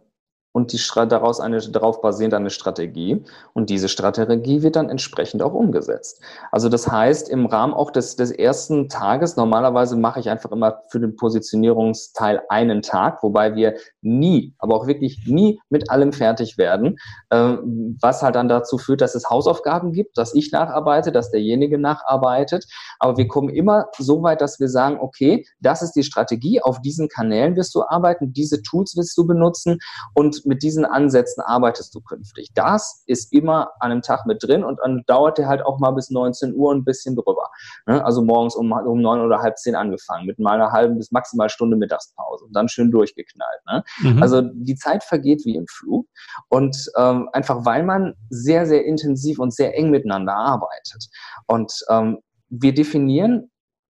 und 0.54 0.72
die, 0.72 0.80
daraus 1.08 1.40
eine 1.40 1.58
darauf 1.58 2.00
basierend 2.00 2.32
eine 2.32 2.50
Strategie. 2.50 3.24
Und 3.54 3.70
diese 3.70 3.88
Strategie 3.88 4.62
wird 4.62 4.76
dann 4.76 4.88
entsprechend 4.88 5.42
auch 5.42 5.52
umgesetzt. 5.52 6.22
Also 6.52 6.68
das 6.68 6.86
heißt, 6.86 7.28
im 7.28 7.46
Rahmen 7.46 7.74
auch 7.74 7.90
des, 7.90 8.14
des 8.14 8.30
ersten 8.30 8.88
Tages, 8.88 9.36
normalerweise 9.36 9.96
mache 9.96 10.20
ich 10.20 10.30
einfach 10.30 10.52
immer 10.52 10.82
für 10.90 11.00
den 11.00 11.16
Positionierungsteil 11.16 12.40
einen 12.48 12.82
Tag, 12.82 13.24
wobei 13.24 13.56
wir 13.56 13.74
nie, 14.00 14.54
aber 14.58 14.76
auch 14.76 14.86
wirklich 14.86 15.26
nie 15.26 15.60
mit 15.70 15.90
allem 15.90 16.12
fertig 16.12 16.56
werden, 16.56 16.98
äh, 17.30 17.56
was 18.00 18.22
halt 18.22 18.36
dann 18.36 18.48
dazu 18.48 18.78
führt, 18.78 19.00
dass 19.00 19.16
es 19.16 19.28
Hausaufgaben 19.28 19.92
gibt, 19.92 20.16
dass 20.16 20.36
ich 20.36 20.52
nacharbeite, 20.52 21.10
dass 21.10 21.32
derjenige 21.32 21.78
nacharbeitet. 21.78 22.64
Aber 23.00 23.16
wir 23.16 23.26
kommen 23.26 23.48
immer 23.48 23.86
so 23.98 24.22
weit, 24.22 24.40
dass 24.40 24.60
wir 24.60 24.68
sagen, 24.68 24.98
okay, 25.00 25.44
das 25.58 25.82
ist 25.82 25.94
die 25.94 26.04
Strategie, 26.04 26.62
auf 26.62 26.80
diesen 26.80 27.08
Kanälen 27.08 27.56
wirst 27.56 27.74
du 27.74 27.82
arbeiten, 27.82 28.32
diese 28.32 28.62
Tools 28.62 28.96
wirst 28.96 29.18
du 29.18 29.26
benutzen 29.26 29.80
und 30.14 30.43
mit 30.44 30.62
diesen 30.62 30.84
Ansätzen 30.84 31.42
arbeitest 31.42 31.94
du 31.94 32.00
künftig. 32.00 32.48
Das 32.54 33.02
ist 33.06 33.32
immer 33.32 33.72
an 33.80 33.90
einem 33.90 34.02
Tag 34.02 34.26
mit 34.26 34.42
drin 34.42 34.64
und 34.64 34.80
dann 34.82 35.02
dauert 35.06 35.38
der 35.38 35.48
halt 35.48 35.64
auch 35.64 35.78
mal 35.78 35.92
bis 35.92 36.10
19 36.10 36.54
Uhr 36.54 36.72
ein 36.72 36.84
bisschen 36.84 37.16
drüber. 37.16 37.50
Ne? 37.86 38.04
Also 38.04 38.22
morgens 38.22 38.54
um, 38.54 38.72
um 38.72 39.00
neun 39.00 39.20
oder 39.20 39.40
halb 39.40 39.58
zehn 39.58 39.74
angefangen, 39.74 40.26
mit 40.26 40.38
mal 40.38 40.54
einer 40.54 40.72
halben 40.72 40.98
bis 40.98 41.10
maximal 41.10 41.48
Stunde 41.48 41.76
Mittagspause 41.76 42.44
und 42.44 42.52
dann 42.54 42.68
schön 42.68 42.90
durchgeknallt. 42.90 43.60
Ne? 43.66 43.84
Mhm. 44.00 44.22
Also 44.22 44.42
die 44.42 44.76
Zeit 44.76 45.04
vergeht 45.04 45.44
wie 45.44 45.56
im 45.56 45.66
Flug 45.66 46.06
und 46.48 46.76
ähm, 46.96 47.28
einfach 47.32 47.64
weil 47.64 47.82
man 47.82 48.14
sehr, 48.30 48.66
sehr 48.66 48.84
intensiv 48.84 49.38
und 49.38 49.52
sehr 49.54 49.76
eng 49.76 49.90
miteinander 49.90 50.34
arbeitet. 50.34 51.08
Und 51.46 51.72
ähm, 51.88 52.18
wir 52.48 52.74
definieren 52.74 53.50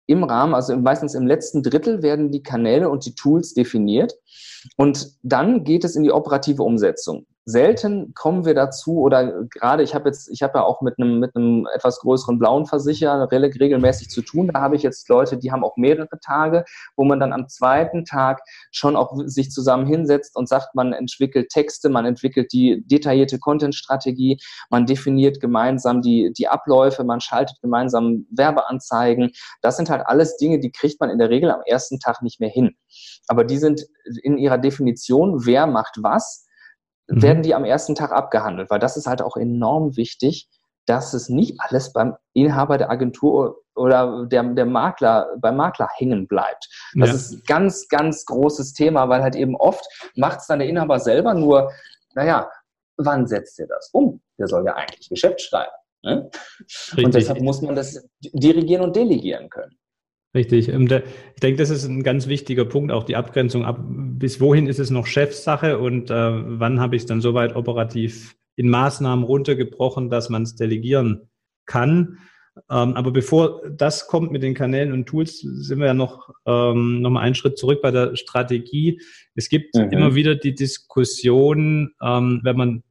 im 0.08 0.24
Rahmen, 0.24 0.56
also 0.56 0.76
meistens 0.76 1.14
im 1.14 1.28
letzten 1.28 1.62
Drittel 1.62 2.02
werden 2.02 2.32
die 2.32 2.42
Kanäle 2.42 2.90
und 2.90 3.06
die 3.06 3.14
Tools 3.14 3.54
definiert. 3.54 4.14
Und 4.76 5.18
dann 5.22 5.64
geht 5.64 5.84
es 5.84 5.96
in 5.96 6.04
die 6.04 6.12
operative 6.12 6.64
Umsetzung 6.64 7.28
selten 7.48 8.14
kommen 8.14 8.44
wir 8.44 8.54
dazu 8.54 9.00
oder 9.00 9.46
gerade 9.46 9.82
ich 9.82 9.96
habe 9.96 10.10
jetzt 10.10 10.30
ich 10.30 10.44
habe 10.44 10.60
ja 10.60 10.66
auch 10.66 10.82
mit 10.82 11.00
einem 11.00 11.20
mit 11.20 11.34
einem 11.34 11.66
etwas 11.74 12.00
größeren 12.02 12.38
blauen 12.40 12.66
Versicherer 12.66 13.32
regelmäßig 13.32 14.10
zu 14.10 14.22
tun. 14.22 14.50
Da 14.54 14.60
habe 14.60 14.76
ich 14.76 14.84
jetzt 14.84 15.08
Leute 15.08 15.38
die 15.38 15.50
haben 15.50 15.64
auch 15.64 15.78
mehrere 15.78 16.20
Tage 16.20 16.66
wo 16.98 17.06
man 17.06 17.22
dann 17.22 17.32
am 17.32 17.48
zweiten 17.48 18.04
Tag 18.04 18.42
schon 18.72 18.98
auch 18.98 19.14
sich 19.26 19.50
zusammen 19.50 19.88
hinsetzt 19.88 20.36
und 20.36 20.50
sagt 20.50 20.76
man 20.76 20.92
entwickelt 20.92 21.48
Texte 21.48 21.88
man 21.88 22.06
entwickelt 22.06 22.52
die 22.52 22.84
detaillierte 22.86 23.40
Content 23.40 23.76
Strategie 23.76 24.38
man 24.70 24.86
definiert 24.86 25.40
gemeinsam 25.40 26.02
die 26.02 26.34
die 26.38 26.50
Abläufe 26.50 27.06
man 27.06 27.22
schaltet 27.22 27.62
gemeinsam 27.62 28.26
Werbeanzeigen. 28.30 29.32
Das 29.62 29.78
sind 29.78 29.90
halt 29.90 30.06
alles 30.06 30.36
Dinge 30.36 30.60
die 30.60 30.74
kriegt 30.74 31.00
man 31.00 31.10
in 31.10 31.18
der 31.18 31.30
Regel 31.30 31.50
am 31.52 31.62
ersten 31.66 32.00
Tag 32.00 32.22
nicht 32.22 32.42
mehr 32.42 32.50
hin. 32.50 32.76
Aber 33.30 33.46
die 33.46 33.58
sind 33.58 33.88
in 34.22 34.38
ihrer 34.38 34.58
Definition 34.58 35.46
wer 35.46 35.66
macht 35.66 36.00
was 36.02 36.47
mhm. 37.08 37.22
werden 37.22 37.44
die 37.44 37.56
am 37.56 37.66
ersten 37.66 37.96
Tag 37.96 38.12
abgehandelt, 38.12 38.70
weil 38.70 38.80
das 38.80 38.98
ist 38.98 39.08
halt 39.08 39.22
auch 39.22 39.38
enorm 39.38 39.96
wichtig, 39.98 40.50
dass 40.86 41.14
es 41.14 41.30
nicht 41.30 41.60
alles 41.60 41.92
beim 41.92 42.16
Inhaber 42.34 42.78
der 42.78 42.90
Agentur 42.90 43.62
oder 43.76 44.26
der, 44.26 44.44
der 44.44 44.66
Makler, 44.66 45.28
beim 45.40 45.58
Makler 45.58 45.90
hängen 45.98 46.28
bleibt. 46.28 46.68
Das 46.96 47.10
ja. 47.10 47.16
ist 47.16 47.32
ein 47.34 47.44
ganz, 47.46 47.88
ganz 47.90 48.26
großes 48.26 48.74
Thema, 48.74 49.10
weil 49.10 49.22
halt 49.22 49.36
eben 49.36 49.56
oft 49.56 49.86
macht 50.16 50.40
es 50.40 50.48
dann 50.48 50.60
der 50.60 50.70
Inhaber 50.70 51.00
selber 51.00 51.34
nur, 51.34 51.72
naja, 52.16 52.50
wann 52.98 53.28
setzt 53.28 53.60
er 53.60 53.68
das 53.68 53.90
um? 53.92 54.22
Der 54.40 54.48
soll 54.48 54.66
ja 54.66 54.76
eigentlich 54.76 55.10
Geschäft 55.10 55.42
schreiben. 55.42 55.72
Ne? 56.04 56.30
Und 57.04 57.14
deshalb 57.14 57.42
muss 57.42 57.62
man 57.62 57.76
das 57.76 58.08
dirigieren 58.22 58.84
und 58.84 58.96
delegieren 58.96 59.50
können. 59.50 59.78
Richtig. 60.38 60.70
Ähm, 60.70 60.84
ich 60.84 61.40
denke, 61.42 61.58
das 61.58 61.72
ist 61.72 61.86
ein 61.86 62.04
ganz 62.04 62.28
wichtiger 62.28 62.64
Punkt, 62.64 62.92
auch 62.92 63.04
die 63.04 63.16
Abgrenzung 63.16 63.66
ab, 63.66 63.80
bis 63.90 64.40
wohin 64.40 64.68
ist 64.68 64.78
es 64.78 64.92
noch 64.92 65.08
Chefsache 65.08 65.80
und 65.80 66.12
äh, 66.12 66.14
wann 66.14 66.80
habe 66.80 66.96
ich 66.96 67.02
es 67.02 67.06
dann 67.08 67.22
soweit 67.22 67.56
operativ 67.56 68.36
in 68.56 68.70
Maßnahmen 68.70 69.26
runtergebrochen, 69.26 70.12
dass 70.12 70.30
man 70.30 70.44
es 70.44 70.56
delegieren 70.56 71.28
kann. 71.66 72.20
Ähm, 72.70 72.94
aber 72.94 73.10
bevor 73.10 73.64
das 73.68 74.06
kommt 74.06 74.32
mit 74.32 74.44
den 74.44 74.54
Kanälen 74.54 74.92
und 74.92 75.08
Tools, 75.08 75.40
sind 75.40 75.80
wir 75.80 75.88
ja 75.88 75.96
noch, 75.96 76.30
ähm, 76.46 77.02
noch 77.02 77.10
mal 77.10 77.22
einen 77.22 77.36
Schritt 77.36 77.58
zurück 77.58 77.82
bei 77.82 77.90
der 77.90 78.16
Strategie. 78.16 79.02
Es 79.34 79.50
gibt 79.50 79.74
mhm. 79.74 79.90
immer 79.90 80.14
wieder 80.14 80.36
die 80.36 80.54
Diskussion, 80.54 81.96
ähm, 82.00 82.42
wenn 82.44 82.58
man 82.58 82.84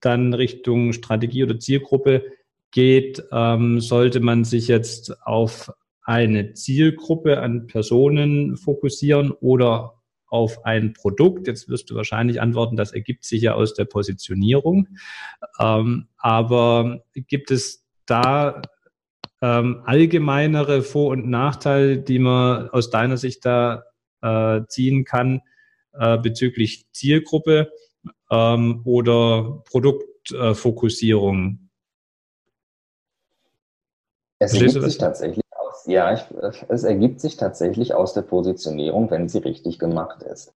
dann 0.00 0.32
Richtung 0.32 0.94
Strategie 0.94 1.44
oder 1.44 1.58
Zielgruppe 1.58 2.24
geht, 2.70 3.22
ähm, 3.30 3.78
sollte 3.78 4.20
man 4.20 4.44
sich 4.44 4.68
jetzt 4.68 5.22
auf 5.26 5.70
eine 6.08 6.54
Zielgruppe 6.54 7.40
an 7.40 7.66
Personen 7.66 8.56
fokussieren 8.56 9.30
oder 9.30 10.00
auf 10.26 10.64
ein 10.64 10.94
Produkt. 10.94 11.46
Jetzt 11.46 11.68
wirst 11.68 11.90
du 11.90 11.96
wahrscheinlich 11.96 12.40
antworten, 12.40 12.76
das 12.76 12.92
ergibt 12.92 13.26
sich 13.26 13.42
ja 13.42 13.52
aus 13.52 13.74
der 13.74 13.84
Positionierung. 13.84 14.88
Ähm, 15.60 16.08
aber 16.16 17.04
gibt 17.14 17.50
es 17.50 17.84
da 18.06 18.62
ähm, 19.42 19.82
allgemeinere 19.84 20.80
Vor- 20.80 21.10
und 21.10 21.28
Nachteile, 21.28 21.98
die 21.98 22.18
man 22.18 22.70
aus 22.70 22.88
deiner 22.88 23.18
Sicht 23.18 23.44
da 23.44 23.84
äh, 24.22 24.62
ziehen 24.66 25.04
kann 25.04 25.42
äh, 25.92 26.16
bezüglich 26.16 26.86
Zielgruppe 26.90 27.70
ähm, 28.30 28.80
oder 28.84 29.62
Produktfokussierung? 29.66 31.68
Es 34.38 34.54
ergibt 34.54 34.84
sich 34.84 34.96
tatsächlich 34.96 35.44
ja, 35.88 36.12
ich, 36.12 36.22
es 36.68 36.84
ergibt 36.84 37.20
sich 37.20 37.36
tatsächlich 37.36 37.94
aus 37.94 38.12
der 38.12 38.22
Positionierung, 38.22 39.10
wenn 39.10 39.28
sie 39.28 39.38
richtig 39.38 39.78
gemacht 39.78 40.22
ist. 40.22 40.54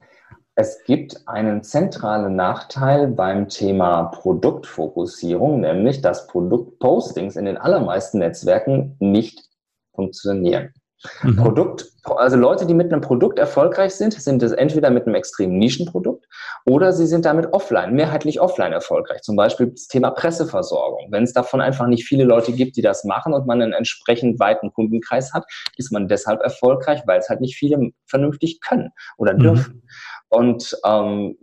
Es 0.57 0.83
gibt 0.85 1.27
einen 1.27 1.63
zentralen 1.63 2.35
Nachteil 2.35 3.07
beim 3.07 3.49
Thema 3.49 4.05
Produktfokussierung, 4.05 5.61
nämlich 5.61 6.03
dass 6.03 6.27
Produktpostings 6.27 7.37
in 7.37 7.45
den 7.45 7.57
allermeisten 7.57 8.19
Netzwerken 8.19 8.97
nicht 8.99 9.49
funktionieren. 9.95 10.75
Mhm. 11.23 11.37
Produkt, 11.37 11.87
also 12.05 12.37
Leute, 12.37 12.67
die 12.67 12.75
mit 12.75 12.93
einem 12.93 13.01
Produkt 13.01 13.39
erfolgreich 13.39 13.95
sind, 13.95 14.13
sind 14.13 14.43
es 14.43 14.53
entweder 14.53 14.91
mit 14.91 15.07
einem 15.07 15.15
extremen 15.15 15.57
Nischenprodukt 15.59 16.27
oder 16.67 16.93
sie 16.93 17.07
sind 17.07 17.25
damit 17.25 17.53
offline, 17.53 17.95
mehrheitlich 17.95 18.41
offline 18.41 18.73
erfolgreich. 18.73 19.23
Zum 19.23 19.37
Beispiel 19.37 19.71
das 19.71 19.89
Thema 19.89 20.11
Presseversorgung. 20.11 21.09
Wenn 21.11 21.23
es 21.23 21.33
davon 21.33 21.61
einfach 21.61 21.87
nicht 21.87 22.05
viele 22.05 22.25
Leute 22.25 22.53
gibt, 22.53 22.77
die 22.77 22.83
das 22.83 23.05
machen 23.05 23.33
und 23.33 23.47
man 23.47 23.63
einen 23.63 23.73
entsprechend 23.73 24.39
weiten 24.41 24.73
Kundenkreis 24.73 25.33
hat, 25.33 25.45
ist 25.77 25.91
man 25.91 26.09
deshalb 26.09 26.43
erfolgreich, 26.43 27.01
weil 27.07 27.19
es 27.19 27.29
halt 27.29 27.41
nicht 27.41 27.57
viele 27.57 27.91
vernünftig 28.07 28.61
können 28.61 28.91
oder 29.17 29.35
mhm. 29.35 29.39
dürfen. 29.39 29.75
Mhm. 29.75 29.83
Und 30.29 30.77
ähm, 30.85 31.37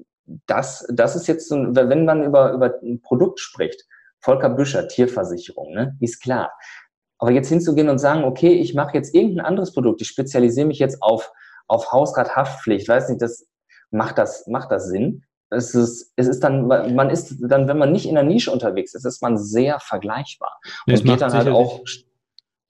das, 0.45 0.85
das 0.93 1.15
ist 1.15 1.27
jetzt, 1.27 1.49
so, 1.49 1.55
wenn 1.55 2.05
man 2.05 2.23
über, 2.23 2.51
über 2.51 2.75
ein 2.83 3.01
Produkt 3.01 3.39
spricht, 3.39 3.83
Volker 4.19 4.49
Büscher, 4.49 4.87
Tierversicherung, 4.87 5.73
ne, 5.73 5.95
ist 6.01 6.21
klar. 6.21 6.51
Aber 7.19 7.31
jetzt 7.31 7.49
hinzugehen 7.49 7.89
und 7.89 7.99
sagen, 7.99 8.23
okay, 8.23 8.53
ich 8.53 8.73
mache 8.73 8.93
jetzt 8.93 9.13
irgendein 9.13 9.45
anderes 9.45 9.73
Produkt, 9.73 10.01
ich 10.01 10.07
spezialisiere 10.07 10.67
mich 10.67 10.79
jetzt 10.79 11.01
auf, 11.01 11.31
auf 11.67 11.91
Hausrathaftpflicht, 11.91 12.87
weiß 12.87 13.09
nicht, 13.09 13.21
das 13.21 13.47
macht 13.91 14.17
das, 14.17 14.45
macht 14.47 14.71
das 14.71 14.87
Sinn? 14.87 15.23
Es 15.49 15.73
ist, 15.73 16.11
es 16.17 16.27
ist 16.27 16.41
dann, 16.41 16.67
man 16.67 17.09
ist 17.09 17.37
dann, 17.39 17.67
wenn 17.67 17.77
man 17.77 17.91
nicht 17.91 18.05
in 18.05 18.15
der 18.15 18.23
Nische 18.23 18.51
unterwegs 18.51 18.93
ist, 18.93 19.05
ist 19.05 19.21
man 19.21 19.37
sehr 19.37 19.79
vergleichbar. 19.79 20.59
Und 20.85 21.03
geht 21.03 21.21
dann 21.21 21.33
halt 21.33 21.47
auch 21.47 21.81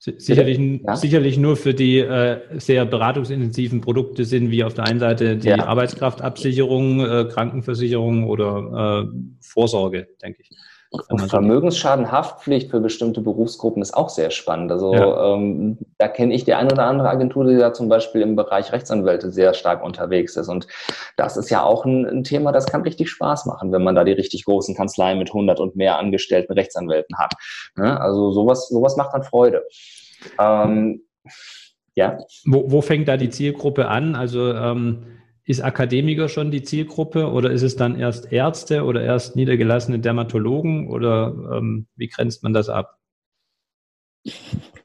Sicherlich, 0.00 0.58
ja? 0.86 0.94
sicherlich 0.94 1.38
nur 1.38 1.56
für 1.56 1.74
die 1.74 1.98
äh, 1.98 2.40
sehr 2.60 2.84
beratungsintensiven 2.86 3.80
Produkte 3.80 4.24
sind, 4.24 4.52
wie 4.52 4.62
auf 4.62 4.72
der 4.72 4.84
einen 4.84 5.00
Seite 5.00 5.36
die 5.36 5.48
ja. 5.48 5.66
Arbeitskraftabsicherung, 5.66 7.00
äh, 7.00 7.24
Krankenversicherung 7.24 8.28
oder 8.28 9.08
äh, 9.08 9.18
Vorsorge, 9.40 10.06
denke 10.22 10.42
ich. 10.42 10.50
Und 10.90 11.28
Vermögensschadenhaftpflicht 11.28 12.70
für 12.70 12.80
bestimmte 12.80 13.20
Berufsgruppen 13.20 13.82
ist 13.82 13.94
auch 13.94 14.08
sehr 14.08 14.30
spannend. 14.30 14.72
Also 14.72 14.94
ja. 14.94 15.34
ähm, 15.34 15.78
da 15.98 16.08
kenne 16.08 16.32
ich 16.32 16.44
die 16.44 16.54
eine 16.54 16.72
oder 16.72 16.84
andere 16.84 17.10
Agentur, 17.10 17.44
die 17.44 17.56
da 17.56 17.74
zum 17.74 17.90
Beispiel 17.90 18.22
im 18.22 18.36
Bereich 18.36 18.72
Rechtsanwälte 18.72 19.30
sehr 19.30 19.52
stark 19.52 19.84
unterwegs 19.84 20.36
ist. 20.36 20.48
Und 20.48 20.66
das 21.16 21.36
ist 21.36 21.50
ja 21.50 21.62
auch 21.62 21.84
ein, 21.84 22.06
ein 22.06 22.24
Thema, 22.24 22.52
das 22.52 22.66
kann 22.66 22.82
richtig 22.82 23.10
Spaß 23.10 23.44
machen, 23.44 23.70
wenn 23.70 23.82
man 23.82 23.96
da 23.96 24.04
die 24.04 24.12
richtig 24.12 24.46
großen 24.46 24.74
Kanzleien 24.74 25.18
mit 25.18 25.28
100 25.28 25.60
und 25.60 25.76
mehr 25.76 25.98
angestellten 25.98 26.54
Rechtsanwälten 26.54 27.18
hat. 27.18 27.34
Ne? 27.76 28.00
Also 28.00 28.32
sowas, 28.32 28.68
sowas 28.68 28.96
macht 28.96 29.12
dann 29.12 29.22
Freude. 29.22 29.64
Ähm, 30.40 31.02
ja. 31.94 32.18
Wo, 32.46 32.64
wo 32.70 32.80
fängt 32.80 33.08
da 33.08 33.18
die 33.18 33.28
Zielgruppe 33.28 33.88
an? 33.88 34.14
Also 34.14 34.54
ähm 34.54 35.17
ist 35.48 35.62
Akademiker 35.62 36.28
schon 36.28 36.50
die 36.50 36.62
Zielgruppe 36.62 37.32
oder 37.32 37.50
ist 37.50 37.62
es 37.62 37.74
dann 37.74 37.98
erst 37.98 38.30
Ärzte 38.30 38.84
oder 38.84 39.00
erst 39.02 39.34
niedergelassene 39.34 39.98
Dermatologen 39.98 40.90
oder 40.90 41.34
ähm, 41.54 41.86
wie 41.96 42.08
grenzt 42.08 42.42
man 42.42 42.52
das 42.52 42.68
ab? 42.68 42.98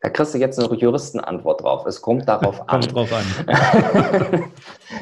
Da 0.01 0.09
kriegst 0.09 0.33
du 0.33 0.37
jetzt 0.37 0.57
eine 0.57 0.73
Juristenantwort 0.73 1.63
drauf. 1.63 1.85
Es 1.85 2.01
kommt 2.01 2.29
darauf 2.29 2.61
an. 2.69 2.79
Kommt 2.79 2.95
drauf 2.95 3.11
an. 3.11 3.25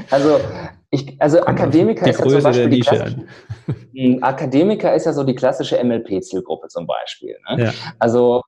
also, 0.09 0.39
ich, 0.89 1.21
also 1.21 1.41
Akademiker 1.41 2.09
ist 2.09 2.19
ja 2.19 2.27
zum 2.27 2.41
Beispiel 2.41 2.69
die 2.69 2.79
klassische, 2.79 3.27
hm, 3.93 4.23
Akademiker 4.23 4.95
ist 4.95 5.05
ja 5.05 5.13
so 5.13 5.23
die 5.23 5.35
klassische 5.35 5.83
MLP-Zielgruppe 5.83 6.69
zum 6.69 6.87
Beispiel. 6.87 7.37
Ne? 7.51 7.65
Ja. 7.65 7.73
Also 7.99 8.41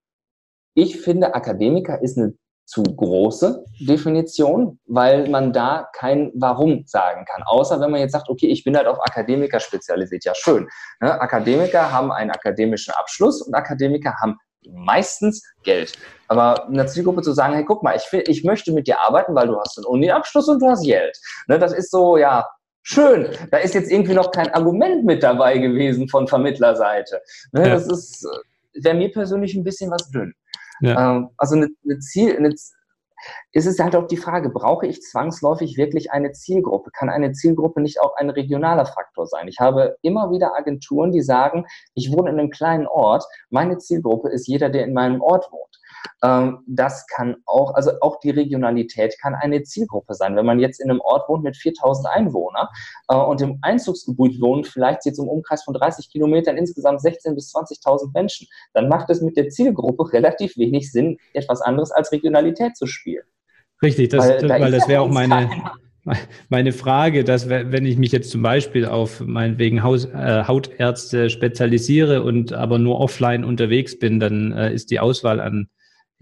ich 0.73 0.99
finde, 0.99 1.35
Akademiker 1.35 2.01
ist 2.01 2.17
eine 2.17 2.33
zu 2.65 2.83
große 2.83 3.65
Definition, 3.79 4.79
weil 4.85 5.29
man 5.29 5.53
da 5.53 5.87
kein 5.93 6.31
Warum 6.35 6.83
sagen 6.85 7.25
kann. 7.25 7.43
Außer 7.45 7.79
wenn 7.79 7.91
man 7.91 7.99
jetzt 7.99 8.13
sagt, 8.13 8.29
okay, 8.29 8.47
ich 8.47 8.63
bin 8.63 8.77
halt 8.77 8.87
auf 8.87 8.99
Akademiker 9.01 9.59
spezialisiert. 9.59 10.23
Ja, 10.25 10.33
schön. 10.35 10.67
Ne? 11.01 11.19
Akademiker 11.19 11.91
haben 11.91 12.11
einen 12.11 12.31
akademischen 12.31 12.93
Abschluss 12.93 13.41
und 13.41 13.53
Akademiker 13.53 14.15
haben 14.21 14.37
meistens 14.71 15.43
Geld. 15.63 15.93
Aber 16.27 16.67
einer 16.67 16.87
Zielgruppe 16.87 17.21
zu 17.21 17.33
sagen, 17.33 17.53
hey, 17.53 17.65
guck 17.65 17.83
mal, 17.83 17.95
ich, 17.95 18.11
ich 18.27 18.43
möchte 18.43 18.71
mit 18.71 18.87
dir 18.87 18.99
arbeiten, 18.99 19.35
weil 19.35 19.47
du 19.47 19.59
hast 19.59 19.77
einen 19.77 19.85
Uni-Abschluss 19.85 20.47
und 20.47 20.61
du 20.61 20.67
hast 20.67 20.85
Geld. 20.85 21.17
Ne, 21.47 21.59
das 21.59 21.73
ist 21.73 21.91
so, 21.91 22.17
ja, 22.17 22.47
schön. 22.81 23.29
Da 23.51 23.57
ist 23.57 23.73
jetzt 23.73 23.91
irgendwie 23.91 24.13
noch 24.13 24.31
kein 24.31 24.53
Argument 24.53 25.03
mit 25.03 25.21
dabei 25.21 25.57
gewesen 25.57 26.07
von 26.07 26.27
Vermittlerseite. 26.27 27.21
Ne, 27.51 27.67
ja. 27.67 27.73
Das 27.73 27.87
ist, 27.87 28.25
wäre 28.73 28.95
mir 28.95 29.11
persönlich 29.11 29.53
ein 29.53 29.63
bisschen 29.63 29.91
was 29.91 30.09
dünn. 30.09 30.33
Ja. 30.83 31.15
Ähm, 31.15 31.29
also 31.37 31.55
eine, 31.55 31.69
eine 31.83 31.99
Ziel, 31.99 32.35
eine, 32.35 32.49
ist 32.49 33.65
es 33.65 33.79
halt 33.79 33.95
auch 33.95 34.07
die 34.07 34.17
Frage, 34.17 34.49
brauche 34.49 34.85
ich 34.85 35.01
zwangsläufig 35.01 35.77
wirklich 35.77 36.11
eine 36.11 36.33
Zielgruppe? 36.33 36.91
Kann 36.91 37.09
eine 37.09 37.31
Zielgruppe 37.31 37.81
nicht 37.81 38.01
auch 38.01 38.15
ein 38.17 38.29
regionaler 38.29 38.85
Faktor 38.85 39.27
sein? 39.27 39.47
Ich 39.47 39.59
habe 39.59 39.95
immer 40.01 40.29
wieder 40.31 40.55
Agenturen, 40.55 41.11
die 41.11 41.21
sagen, 41.21 41.65
ich 41.93 42.11
wohne 42.11 42.31
in 42.31 42.39
einem 42.39 42.49
kleinen 42.49 42.85
Ort, 42.85 43.23
meine 43.49 43.77
Zielgruppe 43.77 44.29
ist 44.29 44.47
jeder, 44.47 44.69
der 44.69 44.83
in 44.83 44.93
meinem 44.93 45.21
Ort 45.21 45.49
wohnt. 45.51 45.79
Ähm, 46.23 46.59
das 46.67 47.05
kann 47.07 47.35
auch, 47.45 47.73
also 47.73 47.91
auch 48.01 48.19
die 48.19 48.29
Regionalität 48.29 49.15
kann 49.21 49.35
eine 49.35 49.63
Zielgruppe 49.63 50.13
sein. 50.13 50.35
Wenn 50.35 50.45
man 50.45 50.59
jetzt 50.59 50.79
in 50.79 50.89
einem 50.89 51.01
Ort 51.01 51.27
wohnt 51.29 51.43
mit 51.43 51.57
4000 51.57 52.07
Einwohnern 52.07 52.67
äh, 53.09 53.15
und 53.15 53.41
im 53.41 53.59
Einzugsgebiet 53.61 54.41
wohnt, 54.41 54.67
vielleicht 54.67 55.05
jetzt 55.05 55.19
im 55.19 55.27
Umkreis 55.27 55.63
von 55.63 55.73
30 55.73 56.09
Kilometern 56.09 56.57
insgesamt 56.57 57.01
16.000 57.01 57.35
bis 57.35 57.53
20.000 57.53 58.11
Menschen, 58.13 58.47
dann 58.73 58.89
macht 58.89 59.09
es 59.09 59.21
mit 59.21 59.37
der 59.37 59.49
Zielgruppe 59.49 60.11
relativ 60.13 60.57
wenig 60.57 60.91
Sinn, 60.91 61.17
etwas 61.33 61.61
anderes 61.61 61.91
als 61.91 62.11
Regionalität 62.11 62.77
zu 62.77 62.85
spielen. 62.87 63.23
Richtig, 63.81 64.09
das, 64.09 64.27
weil, 64.27 64.47
da 64.47 64.59
weil 64.59 64.71
das 64.71 64.87
wäre 64.87 65.01
auch 65.01 65.09
meine, 65.09 65.49
meine 66.49 66.71
Frage, 66.71 67.23
dass 67.23 67.49
wenn 67.49 67.85
ich 67.85 67.97
mich 67.97 68.11
jetzt 68.11 68.29
zum 68.29 68.41
Beispiel 68.41 68.85
auf 68.85 69.21
meinetwegen 69.21 69.83
Haus, 69.83 70.05
äh, 70.05 70.43
Hautärzte 70.47 71.29
spezialisiere 71.29 72.23
und 72.23 72.53
aber 72.53 72.79
nur 72.79 72.99
offline 72.99 73.43
unterwegs 73.43 73.99
bin, 73.99 74.19
dann 74.19 74.51
äh, 74.53 74.73
ist 74.73 74.91
die 74.91 74.99
Auswahl 74.99 75.39
an 75.39 75.67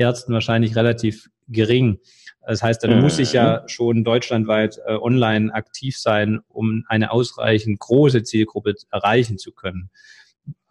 Ärzten 0.02 0.34
wahrscheinlich 0.34 0.76
relativ 0.76 1.30
gering. 1.48 2.00
Das 2.46 2.64
heißt, 2.64 2.84
dann 2.84 2.96
mhm. 2.96 3.02
muss 3.02 3.20
ich 3.20 3.34
ja 3.34 3.64
schon 3.68 4.04
deutschlandweit 4.04 4.80
äh, 4.86 4.96
online 4.96 5.54
aktiv 5.54 5.98
sein, 5.98 6.40
um 6.48 6.84
eine 6.88 7.12
ausreichend 7.12 7.80
große 7.80 8.24
Zielgruppe 8.24 8.76
erreichen 8.92 9.38
zu 9.38 9.52
können. 9.52 9.92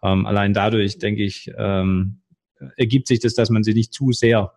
Ähm, 0.03 0.25
allein 0.25 0.53
dadurch, 0.53 0.97
denke 0.97 1.23
ich, 1.23 1.51
ähm, 1.57 2.21
ergibt 2.75 3.07
sich 3.07 3.19
das, 3.19 3.33
dass 3.33 3.49
man 3.49 3.63
sie 3.63 3.73
nicht 3.73 3.93
zu 3.93 4.11
sehr 4.11 4.53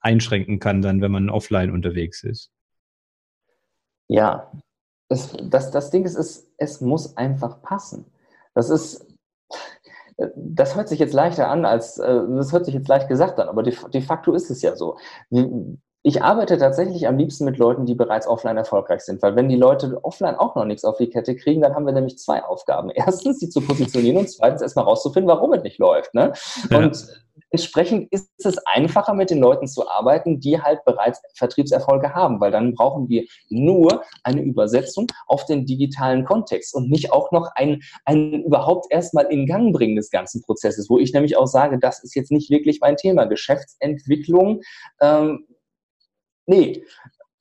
einschränken 0.00 0.58
kann, 0.58 0.82
dann, 0.82 1.00
wenn 1.00 1.12
man 1.12 1.30
offline 1.30 1.70
unterwegs 1.70 2.22
ist. 2.22 2.50
Ja, 4.08 4.52
es, 5.08 5.36
das, 5.42 5.70
das 5.70 5.90
Ding 5.90 6.04
ist, 6.04 6.16
es, 6.16 6.50
es 6.58 6.80
muss 6.80 7.16
einfach 7.16 7.62
passen. 7.62 8.04
Das 8.54 8.70
ist, 8.70 9.06
das 10.36 10.76
hört 10.76 10.88
sich 10.88 10.98
jetzt 10.98 11.14
leichter 11.14 11.48
an, 11.48 11.64
als 11.64 11.98
äh, 11.98 12.20
das 12.36 12.52
hört 12.52 12.64
sich 12.64 12.74
jetzt 12.74 12.88
leicht 12.88 13.08
gesagt 13.08 13.38
an, 13.38 13.48
aber 13.48 13.62
de, 13.62 13.74
de 13.92 14.00
facto 14.00 14.32
ist 14.32 14.50
es 14.50 14.62
ja 14.62 14.76
so. 14.76 14.96
Ich 16.04 16.20
arbeite 16.20 16.58
tatsächlich 16.58 17.06
am 17.06 17.16
liebsten 17.16 17.44
mit 17.44 17.58
Leuten, 17.58 17.86
die 17.86 17.94
bereits 17.94 18.26
offline 18.26 18.56
erfolgreich 18.56 19.02
sind, 19.02 19.22
weil 19.22 19.36
wenn 19.36 19.48
die 19.48 19.56
Leute 19.56 20.00
offline 20.02 20.34
auch 20.34 20.56
noch 20.56 20.64
nichts 20.64 20.84
auf 20.84 20.96
die 20.96 21.08
Kette 21.08 21.36
kriegen, 21.36 21.62
dann 21.62 21.74
haben 21.74 21.86
wir 21.86 21.92
nämlich 21.92 22.18
zwei 22.18 22.42
Aufgaben. 22.42 22.90
Erstens, 22.90 23.38
sie 23.38 23.48
zu 23.48 23.60
positionieren 23.60 24.18
und 24.18 24.30
zweitens 24.30 24.62
erstmal 24.62 24.84
rauszufinden, 24.84 25.28
warum 25.28 25.52
es 25.52 25.62
nicht 25.62 25.78
läuft. 25.78 26.12
Ne? 26.14 26.32
Ja. 26.70 26.78
Und 26.78 27.21
entsprechend 27.52 28.10
ist 28.10 28.28
es 28.44 28.58
einfacher, 28.66 29.14
mit 29.14 29.30
den 29.30 29.38
Leuten 29.38 29.66
zu 29.66 29.88
arbeiten, 29.88 30.40
die 30.40 30.60
halt 30.60 30.84
bereits 30.84 31.20
Vertriebserfolge 31.36 32.14
haben, 32.14 32.40
weil 32.40 32.50
dann 32.50 32.74
brauchen 32.74 33.08
wir 33.08 33.24
nur 33.50 34.02
eine 34.24 34.42
Übersetzung 34.42 35.06
auf 35.26 35.44
den 35.44 35.66
digitalen 35.66 36.24
Kontext 36.24 36.74
und 36.74 36.90
nicht 36.90 37.12
auch 37.12 37.30
noch 37.30 37.50
ein, 37.54 37.82
ein 38.04 38.42
überhaupt 38.42 38.86
erstmal 38.90 39.26
in 39.26 39.46
Gang 39.46 39.72
bringen 39.72 39.96
des 39.96 40.10
ganzen 40.10 40.42
Prozesses, 40.42 40.88
wo 40.88 40.98
ich 40.98 41.12
nämlich 41.12 41.36
auch 41.36 41.46
sage, 41.46 41.78
das 41.78 42.02
ist 42.02 42.14
jetzt 42.14 42.32
nicht 42.32 42.50
wirklich 42.50 42.80
mein 42.80 42.96
Thema. 42.96 43.26
Geschäftsentwicklung, 43.26 44.62
ähm, 45.00 45.46
nee, 46.46 46.84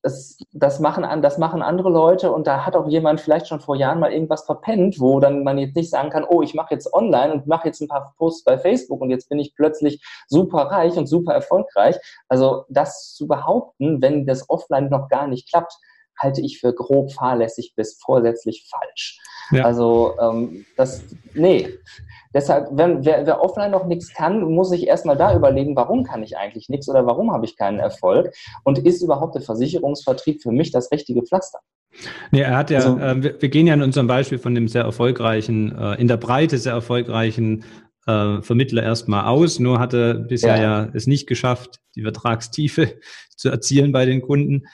das, 0.04 0.38
das, 0.52 0.80
machen, 0.80 1.22
das 1.22 1.38
machen 1.38 1.62
andere 1.62 1.90
Leute 1.90 2.32
und 2.32 2.48
da 2.48 2.66
hat 2.66 2.76
auch 2.76 2.88
jemand 2.88 3.22
vielleicht 3.22 3.48
schon 3.48 3.60
vor 3.60 3.76
Jahren 3.76 4.00
mal 4.00 4.12
irgendwas 4.12 4.44
verpennt, 4.46 5.00
wo 5.00 5.20
dann 5.20 5.44
man 5.44 5.58
jetzt 5.58 5.76
nicht 5.76 5.92
sagen 5.92 6.10
kann, 6.10 6.26
oh, 6.28 6.42
ich 6.42 6.54
mache 6.54 6.74
jetzt 6.74 6.92
online 6.94 7.34
und 7.34 7.48
mache 7.48 7.68
jetzt 7.68 7.82
ein 7.82 7.88
paar 7.88 8.14
Posts 8.18 8.44
bei 8.44 8.58
Facebook 8.58 9.02
und 9.02 9.12
jetzt 9.12 9.30
bin 9.30 9.40
ich 9.40 9.56
plötzlich 9.56 10.04
super 10.28 10.64
reich 10.64 10.98
und 10.98 11.08
super 11.08 11.34
erfolgreich. 11.34 11.98
Also 12.30 12.66
das 12.70 13.14
zu 13.14 13.28
behaupten, 13.28 14.02
wenn 14.02 14.26
das 14.26 14.50
offline 14.50 14.90
noch 14.90 15.08
gar 15.08 15.28
nicht 15.28 15.50
klappt, 15.50 15.78
halte 16.22 16.42
ich 16.42 16.60
für 16.60 16.74
grob 16.74 17.12
fahrlässig 17.12 17.74
bis 17.76 18.00
vorsätzlich 18.02 18.68
falsch. 18.70 19.20
Ja. 19.52 19.66
Also 19.66 20.14
ähm, 20.22 20.66
das, 20.78 21.04
nee. 21.34 21.70
Deshalb, 22.34 22.70
wenn, 22.72 23.04
wer, 23.04 23.26
wer 23.26 23.42
offline 23.42 23.72
noch 23.72 23.86
nichts 23.86 24.14
kann, 24.14 24.42
muss 24.44 24.70
sich 24.70 24.88
erstmal 24.88 25.18
da 25.18 25.36
überlegen, 25.36 25.76
warum 25.76 26.04
kann 26.04 26.24
ich 26.24 26.38
eigentlich 26.38 26.70
nichts 26.70 26.88
oder 26.88 27.06
warum 27.06 27.34
habe 27.34 27.46
ich 27.46 27.58
keinen 27.58 27.80
Erfolg 27.80 28.34
und 28.64 28.78
ist 28.80 29.02
überhaupt 29.02 29.36
der 29.36 29.42
Versicherungsvertrieb 29.42 30.42
für 30.42 30.52
mich 30.52 30.72
das 30.72 30.92
richtige 30.92 31.24
Pflaster? 31.24 31.60
Nee, 32.32 32.42
er 32.42 32.56
hat 32.56 32.70
ja, 32.70 32.78
also, 32.78 32.98
äh, 32.98 33.22
wir, 33.22 33.42
wir, 33.42 33.50
gehen 33.50 33.68
ja 33.68 33.74
in 33.74 33.82
unserem 33.82 34.08
Beispiel 34.08 34.38
von 34.38 34.56
dem 34.56 34.70
sehr 34.70 34.84
erfolgreichen, 34.84 35.78
äh, 35.78 35.96
in 35.96 36.08
der 36.08 36.16
Breite 36.16 36.58
sehr 36.58 36.72
erfolgreichen 36.72 37.66
äh, 38.08 38.42
Vermittler 38.42 38.84
erstmal 38.84 39.26
aus, 39.26 39.60
nur 39.60 39.80
hatte 39.80 40.16
bisher 40.16 40.56
ja. 40.56 40.84
ja 40.84 40.90
es 40.94 41.08
nicht 41.08 41.28
geschafft, 41.28 41.80
die 41.96 42.04
Vertragstiefe 42.04 43.00
zu 43.36 43.50
erzielen 43.50 43.92
bei 43.92 44.06
den 44.06 44.22
Kunden. 44.22 44.68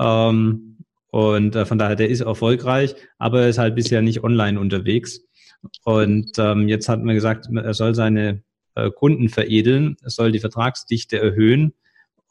Ähm, 0.00 0.73
und 1.14 1.54
äh, 1.54 1.64
von 1.64 1.78
daher, 1.78 1.94
der 1.94 2.08
ist 2.08 2.22
erfolgreich, 2.22 2.96
aber 3.18 3.42
er 3.42 3.48
ist 3.48 3.58
halt 3.58 3.76
bisher 3.76 4.02
nicht 4.02 4.24
online 4.24 4.58
unterwegs. 4.58 5.20
Und 5.84 6.32
ähm, 6.38 6.66
jetzt 6.66 6.88
hat 6.88 7.04
man 7.04 7.14
gesagt, 7.14 7.46
er 7.54 7.72
soll 7.72 7.94
seine 7.94 8.42
äh, 8.74 8.90
Kunden 8.90 9.28
veredeln, 9.28 9.96
er 10.02 10.10
soll 10.10 10.32
die 10.32 10.40
Vertragsdichte 10.40 11.20
erhöhen. 11.20 11.72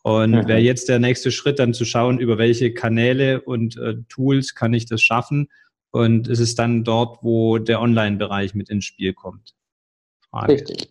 Und 0.02 0.32
mhm. 0.32 0.48
wäre 0.50 0.60
jetzt 0.60 0.90
der 0.90 1.00
nächste 1.00 1.32
Schritt, 1.32 1.60
dann 1.60 1.74
zu 1.74 1.86
schauen, 1.86 2.20
über 2.20 2.38
welche 2.38 2.74
Kanäle 2.74 3.40
und 3.40 3.78
äh, 3.78 3.96
Tools 4.10 4.54
kann 4.54 4.74
ich 4.74 4.86
das 4.86 5.02
schaffen. 5.02 5.48
Und 5.92 6.28
es 6.28 6.42
ist 6.42 6.60
dann 6.60 6.84
dort, 6.84 7.20
wo 7.24 7.60
der 7.60 7.80
Online-Bereich 7.80 8.54
mit 8.54 8.70
ins 8.70 8.84
Spiel 8.84 9.14
kommt. 9.14 9.56
Frage. 10.30 10.56
Richtig. 10.56 10.90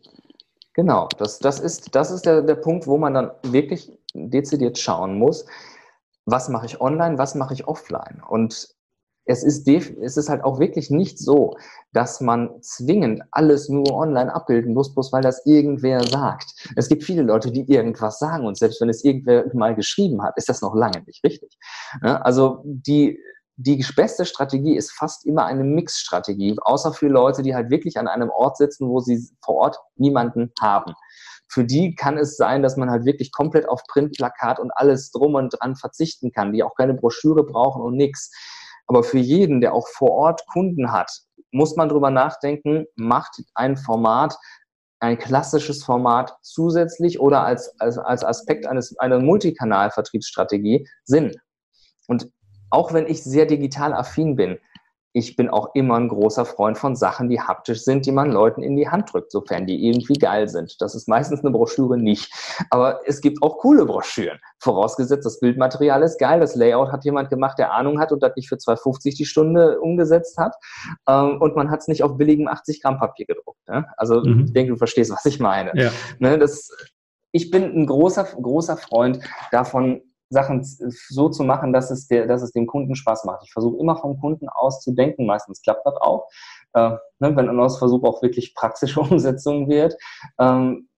Genau, 0.73 1.11
das, 1.19 1.41
das 1.41 1.61
ist, 1.61 1.95
das 1.95 2.11
ist 2.11 2.25
der, 2.25 2.41
der 2.41 2.55
Punkt, 2.55 2.87
wo 2.87 2.97
man 2.97 3.13
dann 3.13 3.33
wirklich 3.43 3.93
dezidiert 4.15 4.79
schauen 4.79 5.19
muss, 5.19 5.45
was 6.25 6.49
mache 6.49 6.67
ich 6.67 6.81
online, 6.81 7.19
was 7.19 7.35
mache 7.35 7.55
ich 7.55 7.67
offline. 7.67 8.23
Und 8.29 8.69
es 9.25 9.45
ist, 9.45 9.69
es 9.69 10.17
ist 10.17 10.29
halt 10.29 10.43
auch 10.43 10.59
wirklich 10.59 10.91
nicht 10.91 11.19
so, 11.19 11.57
dass 11.93 12.21
man 12.21 12.61
zwingend 12.61 13.23
alles 13.31 13.69
nur 13.69 13.93
online 13.93 14.35
abbilden 14.35 14.75
muss, 14.75 14.93
bloß 14.95 15.13
weil 15.13 15.23
das 15.23 15.47
irgendwer 15.47 16.03
sagt. 16.05 16.73
Es 16.75 16.89
gibt 16.89 17.05
viele 17.05 17.23
Leute, 17.23 17.53
die 17.53 17.71
irgendwas 17.71 18.19
sagen 18.19 18.47
und 18.47 18.59
selbst 18.59 18.81
wenn 18.81 18.89
es 18.89 19.05
irgendwer 19.05 19.45
mal 19.55 19.77
geschrieben 19.77 20.23
hat, 20.23 20.37
ist 20.37 20.49
das 20.49 20.61
noch 20.61 20.75
lange 20.75 21.03
nicht 21.07 21.23
richtig. 21.23 21.57
Also 22.01 22.63
die, 22.65 23.19
die 23.57 23.85
beste 23.95 24.25
Strategie 24.25 24.77
ist 24.77 24.91
fast 24.91 25.25
immer 25.25 25.45
eine 25.45 25.63
Mixstrategie, 25.63 26.57
außer 26.61 26.93
für 26.93 27.09
Leute, 27.09 27.43
die 27.43 27.55
halt 27.55 27.71
wirklich 27.71 27.99
an 27.99 28.09
einem 28.09 28.31
Ort 28.31 28.57
sitzen, 28.57 28.89
wo 28.89 28.99
sie 28.99 29.25
vor 29.41 29.55
Ort 29.55 29.79
niemanden 29.95 30.53
haben 30.61 30.95
für 31.53 31.65
die 31.65 31.95
kann 31.95 32.17
es 32.17 32.37
sein, 32.37 32.63
dass 32.63 32.79
man 32.79 32.91
halt 32.91 33.05
wirklich 33.05 33.31
komplett 33.31 33.69
auf 33.69 33.83
Printplakat 33.87 34.59
und 34.59 34.71
alles 34.75 35.11
drum 35.11 35.35
und 35.35 35.51
dran 35.51 35.77
verzichten 35.77 36.33
kann, 36.33 36.53
die 36.53 36.63
auch 36.63 36.75
keine 36.77 36.95
Broschüre 36.95 37.45
brauchen 37.45 37.83
und 37.83 37.95
nichts. 37.95 38.31
Aber 38.87 39.03
für 39.03 39.19
jeden, 39.19 39.61
der 39.61 39.75
auch 39.75 39.87
vor 39.87 40.13
Ort 40.13 40.47
Kunden 40.51 40.93
hat, 40.93 41.11
muss 41.51 41.77
man 41.77 41.91
drüber 41.91 42.11
nachdenken, 42.11 42.87
macht 42.97 43.43
ein 43.55 43.77
Format, 43.77 44.35
ein 45.01 45.19
klassisches 45.19 45.85
Format 45.85 46.35
zusätzlich 46.41 47.21
oder 47.21 47.45
als, 47.45 47.79
als, 47.79 47.99
als 47.99 48.25
Aspekt 48.25 48.67
eines, 48.67 48.99
einer 48.99 49.21
Multikanal-Vertriebsstrategie 49.21 50.89
Sinn. 51.05 51.35
Und 52.07 52.31
auch 52.71 52.95
wenn 52.95 53.07
ich 53.07 53.23
sehr 53.23 53.45
digital 53.45 53.93
affin 53.93 54.37
bin, 54.37 54.59
ich 55.13 55.37
bin 55.37 55.51
auch 55.51 55.75
immer 55.75 55.97
ein 55.97 56.09
großer 56.09 56.45
Freund 56.45 56.79
von 56.79 56.97
Sachen, 56.97 57.29
die 57.29 57.41
haptisch 57.41 57.83
sind, 57.83 58.07
die 58.07 58.13
man 58.13 58.31
Leuten 58.31 58.63
in 58.63 58.77
die 58.77 58.89
Hand 58.89 59.13
drückt, 59.13 59.31
sofern 59.31 59.67
die 59.67 59.87
irgendwie 59.87 60.15
geil 60.15 60.49
sind. 60.49 60.81
Das 60.81 60.95
ist 60.95 61.07
meistens 61.07 61.41
eine 61.41 61.51
Broschüre 61.51 61.99
nicht. 61.99 62.33
Aber 62.71 63.01
es 63.07 63.21
gibt 63.21 63.43
auch 63.43 63.59
coole 63.59 63.85
Broschüren. 63.85 64.39
Vorausgesetzt, 64.59 65.27
das 65.27 65.41
Bildmaterial 65.41 66.03
ist 66.03 66.19
geil, 66.19 66.41
das 66.41 66.55
Layout 66.55 66.93
hat 66.93 67.05
jemand 67.05 67.29
gemacht, 67.29 67.59
der 67.59 67.73
Ahnung 67.73 68.01
hat 68.01 68.11
und 68.13 68.23
das 68.23 68.35
nicht 68.37 68.49
für 68.49 68.57
2,50 68.57 69.17
die 69.17 69.27
Stunde 69.27 69.81
umgesetzt 69.81 70.39
hat. 70.39 70.55
Ähm, 71.07 71.41
und 71.41 71.57
man 71.57 71.71
hat 71.71 71.81
es 71.81 71.89
nicht 71.89 72.03
auf 72.03 72.17
billigem 72.17 72.49
80 72.49 72.83
Gramm 72.83 72.99
Papier 72.99 73.27
gedruckt. 73.27 73.69
Ne? 73.69 73.87
Also 73.97 74.23
mhm. 74.23 74.45
ich 74.47 74.53
denke, 74.53 74.73
du 74.73 74.79
verstehst, 74.79 75.11
was 75.11 75.27
ich 75.27 75.41
meine. 75.41 75.73
Ja. 75.75 75.91
Ne, 76.21 76.39
das, 76.39 76.71
ich 77.33 77.51
bin 77.51 77.65
ein 77.65 77.87
großer, 77.87 78.25
großer 78.25 78.77
Freund 78.77 79.21
davon, 79.51 80.03
Sachen 80.33 80.65
so 80.65 81.29
zu 81.29 81.45
machen, 81.45 81.73
dass 81.73 81.91
es, 81.91 82.09
der, 82.09 82.27
dass 82.27 82.43
es 82.43 82.53
dem 82.53 82.67
Kunden 82.67 82.95
Spaß 82.95 83.25
macht. 83.25 83.43
Ich 83.45 83.53
versuche 83.53 83.79
immer 83.79 83.97
vom 83.97 84.19
Kunden 84.19 84.49
aus 84.49 84.81
zu 84.81 84.93
denken. 84.93 85.27
Meistens 85.27 85.63
klappt 85.63 85.87
das 85.87 85.95
auch. 85.97 86.29
Äh, 86.73 86.97
ne, 87.19 87.37
wenn 87.37 87.49
ein 87.49 87.71
Versuch 87.71 88.03
auch 88.05 88.23
wirklich 88.23 88.55
praxische 88.55 89.01
Umsetzung 89.01 89.69
wird. 89.69 89.97
Ähm, 90.39 90.89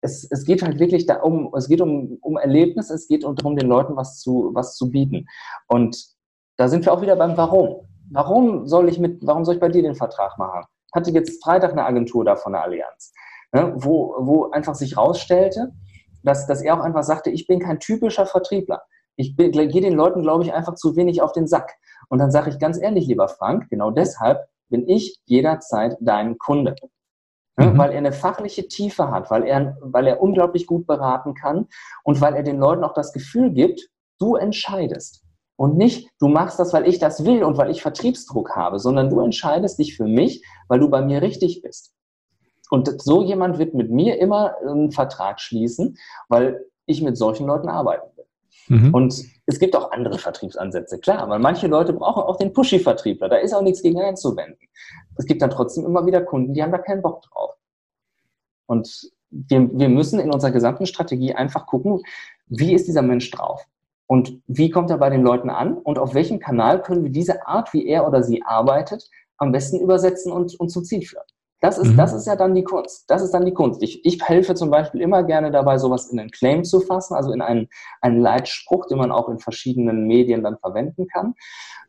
es, 0.00 0.28
es 0.30 0.44
geht 0.44 0.62
halt 0.62 0.78
wirklich 0.78 1.06
da 1.06 1.20
um, 1.22 1.54
es 1.56 1.68
geht 1.68 1.80
um, 1.80 2.18
um 2.20 2.36
Erlebnis, 2.36 2.90
es 2.90 3.08
geht 3.08 3.24
darum, 3.24 3.56
den 3.56 3.68
Leuten 3.68 3.96
was 3.96 4.20
zu, 4.20 4.50
was 4.52 4.76
zu 4.76 4.90
bieten. 4.90 5.26
Und 5.68 6.04
da 6.56 6.68
sind 6.68 6.84
wir 6.84 6.92
auch 6.92 7.00
wieder 7.00 7.16
beim 7.16 7.36
Warum. 7.36 7.88
Warum 8.10 8.66
soll 8.66 8.88
ich 8.88 8.98
mit, 8.98 9.26
warum 9.26 9.44
soll 9.44 9.54
ich 9.54 9.60
bei 9.60 9.70
dir 9.70 9.82
den 9.82 9.94
Vertrag 9.94 10.36
machen? 10.38 10.64
Hatte 10.92 11.10
jetzt 11.10 11.42
Freitag 11.42 11.72
eine 11.72 11.86
Agentur 11.86 12.24
da 12.24 12.36
von 12.36 12.52
der 12.52 12.62
Allianz, 12.62 13.14
ne, 13.52 13.72
wo, 13.76 14.14
wo 14.18 14.50
einfach 14.50 14.74
sich 14.74 14.96
rausstellte, 14.96 15.72
dass, 16.24 16.46
dass 16.46 16.62
er 16.62 16.78
auch 16.78 16.84
einfach 16.84 17.02
sagte, 17.02 17.30
ich 17.30 17.46
bin 17.46 17.60
kein 17.60 17.78
typischer 17.78 18.26
Vertriebler. 18.26 18.82
Ich 19.16 19.36
gehe 19.36 19.50
den 19.50 19.94
Leuten, 19.94 20.22
glaube 20.22 20.42
ich, 20.42 20.52
einfach 20.52 20.74
zu 20.74 20.96
wenig 20.96 21.22
auf 21.22 21.32
den 21.32 21.46
Sack. 21.46 21.72
Und 22.08 22.18
dann 22.18 22.32
sage 22.32 22.50
ich 22.50 22.58
ganz 22.58 22.80
ehrlich, 22.80 23.06
lieber 23.06 23.28
Frank, 23.28 23.68
genau 23.70 23.90
deshalb 23.90 24.40
bin 24.68 24.88
ich 24.88 25.20
jederzeit 25.26 25.96
dein 26.00 26.38
Kunde. 26.38 26.74
Mhm. 27.56 27.78
Weil 27.78 27.92
er 27.92 27.98
eine 27.98 28.12
fachliche 28.12 28.66
Tiefe 28.66 29.10
hat, 29.10 29.30
weil 29.30 29.44
er, 29.44 29.76
weil 29.80 30.08
er 30.08 30.20
unglaublich 30.20 30.66
gut 30.66 30.86
beraten 30.86 31.34
kann 31.34 31.68
und 32.02 32.20
weil 32.20 32.34
er 32.34 32.42
den 32.42 32.58
Leuten 32.58 32.82
auch 32.82 32.94
das 32.94 33.12
Gefühl 33.12 33.52
gibt, 33.52 33.88
du 34.18 34.34
entscheidest. 34.34 35.22
Und 35.56 35.76
nicht, 35.76 36.10
du 36.18 36.26
machst 36.26 36.58
das, 36.58 36.72
weil 36.72 36.88
ich 36.88 36.98
das 36.98 37.24
will 37.24 37.44
und 37.44 37.56
weil 37.56 37.70
ich 37.70 37.80
Vertriebsdruck 37.80 38.56
habe, 38.56 38.80
sondern 38.80 39.08
du 39.08 39.20
entscheidest 39.20 39.78
dich 39.78 39.96
für 39.96 40.06
mich, 40.06 40.44
weil 40.66 40.80
du 40.80 40.90
bei 40.90 41.00
mir 41.00 41.22
richtig 41.22 41.62
bist. 41.62 41.94
Und 42.70 43.02
so 43.02 43.22
jemand 43.22 43.58
wird 43.58 43.74
mit 43.74 43.90
mir 43.90 44.18
immer 44.18 44.56
einen 44.62 44.90
Vertrag 44.90 45.40
schließen, 45.40 45.98
weil 46.28 46.64
ich 46.86 47.02
mit 47.02 47.16
solchen 47.16 47.46
Leuten 47.46 47.68
arbeiten 47.68 48.08
will. 48.16 48.24
Mhm. 48.68 48.94
Und 48.94 49.24
es 49.46 49.58
gibt 49.58 49.76
auch 49.76 49.92
andere 49.92 50.18
Vertriebsansätze, 50.18 50.98
klar, 50.98 51.28
weil 51.28 51.38
manche 51.38 51.66
Leute 51.66 51.92
brauchen 51.92 52.22
auch 52.22 52.36
den 52.36 52.52
Pushy-Vertriebler, 52.52 53.28
da 53.28 53.36
ist 53.36 53.52
auch 53.52 53.62
nichts 53.62 53.82
gegen 53.82 54.00
einzuwenden. 54.00 54.58
Es 55.16 55.26
gibt 55.26 55.42
dann 55.42 55.50
trotzdem 55.50 55.84
immer 55.84 56.06
wieder 56.06 56.22
Kunden, 56.22 56.54
die 56.54 56.62
haben 56.62 56.72
da 56.72 56.78
keinen 56.78 57.02
Bock 57.02 57.22
drauf. 57.22 57.54
Und 58.66 59.10
wir, 59.30 59.68
wir 59.72 59.88
müssen 59.88 60.20
in 60.20 60.32
unserer 60.32 60.52
gesamten 60.52 60.86
Strategie 60.86 61.34
einfach 61.34 61.66
gucken, 61.66 62.02
wie 62.46 62.72
ist 62.72 62.86
dieser 62.86 63.02
Mensch 63.02 63.30
drauf? 63.30 63.66
Und 64.06 64.40
wie 64.46 64.70
kommt 64.70 64.90
er 64.90 64.98
bei 64.98 65.10
den 65.10 65.22
Leuten 65.22 65.50
an? 65.50 65.76
Und 65.76 65.98
auf 65.98 66.14
welchem 66.14 66.38
Kanal 66.38 66.82
können 66.82 67.04
wir 67.04 67.10
diese 67.10 67.46
Art, 67.46 67.72
wie 67.72 67.86
er 67.86 68.06
oder 68.06 68.22
sie 68.22 68.42
arbeitet, 68.42 69.08
am 69.38 69.50
besten 69.52 69.80
übersetzen 69.80 70.30
und, 70.30 70.58
und 70.60 70.68
zum 70.68 70.84
Ziel 70.84 71.02
führen? 71.02 71.24
Das 71.64 71.78
ist, 71.78 71.92
mhm. 71.92 71.96
das 71.96 72.12
ist 72.12 72.26
ja 72.26 72.36
dann 72.36 72.54
die 72.54 72.62
Kunst. 72.62 73.08
Das 73.08 73.22
ist 73.22 73.30
dann 73.30 73.46
die 73.46 73.54
Kunst. 73.54 73.82
Ich, 73.82 74.04
ich 74.04 74.22
helfe 74.22 74.54
zum 74.54 74.70
Beispiel 74.70 75.00
immer 75.00 75.22
gerne 75.22 75.50
dabei, 75.50 75.78
sowas 75.78 76.10
in 76.10 76.20
einen 76.20 76.30
Claim 76.30 76.62
zu 76.62 76.78
fassen, 76.80 77.14
also 77.14 77.32
in 77.32 77.40
einen, 77.40 77.70
einen 78.02 78.20
Leitspruch, 78.20 78.86
den 78.86 78.98
man 78.98 79.10
auch 79.10 79.30
in 79.30 79.38
verschiedenen 79.38 80.06
Medien 80.06 80.42
dann 80.42 80.58
verwenden 80.58 81.06
kann. 81.06 81.32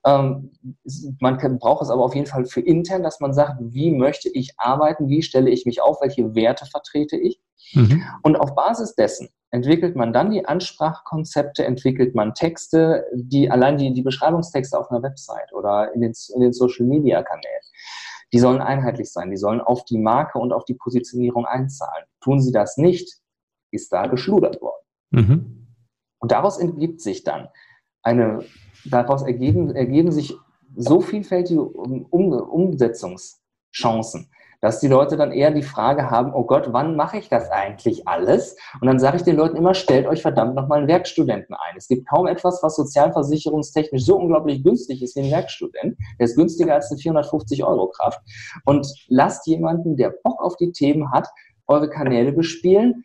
Ähm, 0.05 0.53
man 1.19 1.37
kann, 1.39 1.59
braucht 1.59 1.81
es 1.81 1.89
aber 1.89 2.05
auf 2.05 2.15
jeden 2.15 2.25
Fall 2.25 2.45
für 2.45 2.61
intern, 2.61 3.03
dass 3.03 3.19
man 3.19 3.33
sagt, 3.33 3.57
wie 3.59 3.91
möchte 3.91 4.29
ich 4.29 4.53
arbeiten, 4.55 5.09
wie 5.09 5.21
stelle 5.21 5.49
ich 5.49 5.65
mich 5.65 5.81
auf, 5.81 5.99
welche 5.99 6.35
Werte 6.35 6.65
vertrete 6.67 7.17
ich. 7.17 7.41
Mhm. 7.73 8.01
Und 8.23 8.37
auf 8.37 8.55
Basis 8.55 8.95
dessen 8.95 9.27
entwickelt 9.51 9.97
man 9.97 10.13
dann 10.13 10.31
die 10.31 10.45
Ansprachkonzepte, 10.45 11.65
entwickelt 11.65 12.15
man 12.15 12.33
Texte, 12.33 13.03
die 13.13 13.51
allein 13.51 13.77
die, 13.77 13.91
die 13.91 14.03
Beschreibungstexte 14.03 14.79
auf 14.79 14.89
einer 14.89 15.03
Website 15.03 15.51
oder 15.51 15.93
in 15.93 15.99
den, 15.99 16.13
in 16.33 16.39
den 16.39 16.53
Social 16.53 16.85
Media 16.85 17.21
Kanälen 17.23 17.61
die 18.33 18.39
sollen 18.39 18.61
einheitlich 18.61 19.11
sein, 19.11 19.29
die 19.29 19.37
sollen 19.37 19.61
auf 19.61 19.85
die 19.85 19.97
Marke 19.97 20.39
und 20.39 20.51
auf 20.51 20.65
die 20.65 20.73
Positionierung 20.73 21.45
einzahlen. 21.45 22.05
Tun 22.21 22.41
sie 22.41 22.51
das 22.51 22.77
nicht, 22.77 23.19
ist 23.71 23.93
da 23.93 24.07
geschludert 24.07 24.61
worden. 24.61 24.83
Mhm. 25.11 25.67
Und 26.19 26.31
daraus 26.31 26.57
ergibt 26.57 27.01
sich 27.01 27.23
dann 27.23 27.49
eine, 28.01 28.43
daraus 28.85 29.23
ergeben, 29.23 29.75
ergeben 29.75 30.11
sich 30.11 30.35
so 30.75 31.01
vielfältige 31.01 31.61
um, 31.61 32.05
Umsetzungschancen, 32.05 34.29
dass 34.65 34.79
die 34.79 34.87
Leute 34.87 35.15
dann 35.15 35.31
eher 35.31 35.51
die 35.51 35.61
Frage 35.61 36.09
haben, 36.09 36.33
oh 36.33 36.43
Gott, 36.43 36.73
wann 36.73 36.95
mache 36.95 37.19
ich 37.19 37.29
das 37.29 37.51
eigentlich 37.51 38.07
alles? 38.07 38.57
Und 38.81 38.87
dann 38.87 38.97
sage 38.97 39.17
ich 39.17 39.21
den 39.21 39.35
Leuten 39.35 39.57
immer, 39.57 39.75
stellt 39.75 40.07
euch 40.07 40.23
verdammt 40.23 40.55
nochmal 40.55 40.79
einen 40.79 40.87
Werkstudenten 40.87 41.53
ein. 41.53 41.77
Es 41.77 41.87
gibt 41.87 42.09
kaum 42.09 42.25
etwas, 42.25 42.63
was 42.63 42.75
sozialversicherungstechnisch 42.75 44.03
so 44.03 44.17
unglaublich 44.17 44.63
günstig 44.63 45.03
ist 45.03 45.15
wie 45.17 45.19
ein 45.19 45.29
Werkstudent. 45.29 45.95
Der 46.19 46.25
ist 46.25 46.35
günstiger 46.35 46.73
als 46.73 46.89
eine 46.89 46.99
450 46.99 47.63
Euro 47.63 47.89
Kraft. 47.89 48.19
Und 48.65 48.91
lasst 49.07 49.45
jemanden, 49.45 49.97
der 49.97 50.09
Bock 50.23 50.41
auf 50.41 50.55
die 50.57 50.71
Themen 50.71 51.11
hat, 51.11 51.27
eure 51.67 51.87
Kanäle 51.87 52.31
bespielen, 52.31 53.03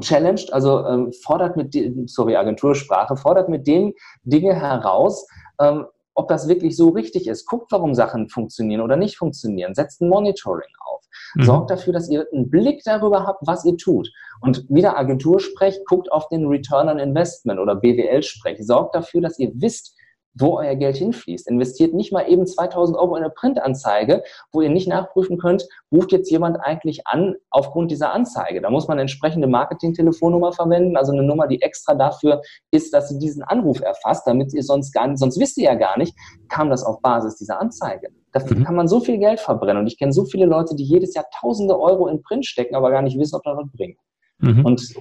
challenged, 0.00 0.54
also 0.54 0.86
ähm, 0.86 1.12
fordert 1.22 1.58
mit, 1.58 1.76
sorry, 2.06 2.34
Agentursprache, 2.34 3.18
fordert 3.18 3.50
mit 3.50 3.66
dem 3.66 3.92
Dinge 4.22 4.54
heraus, 4.54 5.26
ähm, 5.60 5.84
ob 6.14 6.28
das 6.28 6.48
wirklich 6.48 6.76
so 6.76 6.90
richtig 6.90 7.26
ist. 7.26 7.46
Guckt, 7.46 7.72
warum 7.72 7.94
Sachen 7.94 8.28
funktionieren 8.28 8.80
oder 8.80 8.96
nicht 8.96 9.16
funktionieren. 9.16 9.74
Setzt 9.74 10.00
ein 10.00 10.08
Monitoring 10.08 10.72
auf. 10.78 11.04
Mhm. 11.34 11.42
Sorgt 11.42 11.70
dafür, 11.70 11.92
dass 11.92 12.08
ihr 12.08 12.26
einen 12.32 12.50
Blick 12.50 12.82
darüber 12.84 13.26
habt, 13.26 13.46
was 13.46 13.64
ihr 13.64 13.76
tut. 13.76 14.10
Und 14.40 14.66
wieder 14.68 14.96
Agentur 14.96 15.40
sprecht, 15.40 15.84
guckt 15.86 16.10
auf 16.12 16.28
den 16.28 16.46
Return 16.46 16.88
on 16.88 16.98
Investment 16.98 17.58
oder 17.60 17.74
BWL 17.74 18.22
sprecht. 18.22 18.64
Sorgt 18.64 18.94
dafür, 18.94 19.20
dass 19.20 19.38
ihr 19.38 19.50
wisst, 19.54 19.96
wo 20.34 20.58
euer 20.58 20.74
Geld 20.74 20.96
hinfließt. 20.96 21.48
Investiert 21.48 21.94
nicht 21.94 22.12
mal 22.12 22.28
eben 22.28 22.46
2000 22.46 22.98
Euro 22.98 23.16
in 23.16 23.22
eine 23.22 23.32
Printanzeige, 23.32 24.22
wo 24.52 24.60
ihr 24.60 24.68
nicht 24.68 24.88
nachprüfen 24.88 25.38
könnt, 25.38 25.66
ruft 25.92 26.12
jetzt 26.12 26.30
jemand 26.30 26.58
eigentlich 26.60 27.06
an 27.06 27.36
aufgrund 27.50 27.90
dieser 27.90 28.12
Anzeige. 28.12 28.60
Da 28.60 28.70
muss 28.70 28.88
man 28.88 28.96
eine 28.96 29.02
entsprechende 29.02 29.46
Marketing-Telefonnummer 29.46 30.52
verwenden, 30.52 30.96
also 30.96 31.12
eine 31.12 31.22
Nummer, 31.22 31.46
die 31.46 31.62
extra 31.62 31.94
dafür 31.94 32.42
ist, 32.70 32.92
dass 32.92 33.08
sie 33.08 33.18
diesen 33.18 33.42
Anruf 33.42 33.80
erfasst, 33.80 34.26
damit 34.26 34.52
ihr 34.52 34.62
sonst 34.62 34.92
gar 34.92 35.06
nicht, 35.06 35.18
sonst 35.18 35.38
wisst 35.38 35.56
ihr 35.56 35.64
ja 35.64 35.74
gar 35.74 35.98
nicht, 35.98 36.14
kam 36.48 36.70
das 36.70 36.84
auf 36.84 37.00
Basis 37.00 37.36
dieser 37.36 37.60
Anzeige. 37.60 38.08
Dafür 38.32 38.56
mhm. 38.56 38.64
kann 38.64 38.74
man 38.74 38.88
so 38.88 38.98
viel 39.00 39.18
Geld 39.18 39.38
verbrennen. 39.38 39.78
Und 39.78 39.86
ich 39.86 39.96
kenne 39.96 40.12
so 40.12 40.24
viele 40.24 40.46
Leute, 40.46 40.74
die 40.74 40.84
jedes 40.84 41.14
Jahr 41.14 41.26
tausende 41.40 41.78
Euro 41.78 42.08
in 42.08 42.20
Print 42.22 42.44
stecken, 42.44 42.74
aber 42.74 42.90
gar 42.90 43.02
nicht 43.02 43.16
wissen, 43.18 43.36
ob 43.36 43.44
das 43.44 43.56
was 43.56 43.70
bringt. 43.70 43.98
Mhm. 44.38 44.64
Und 44.64 44.94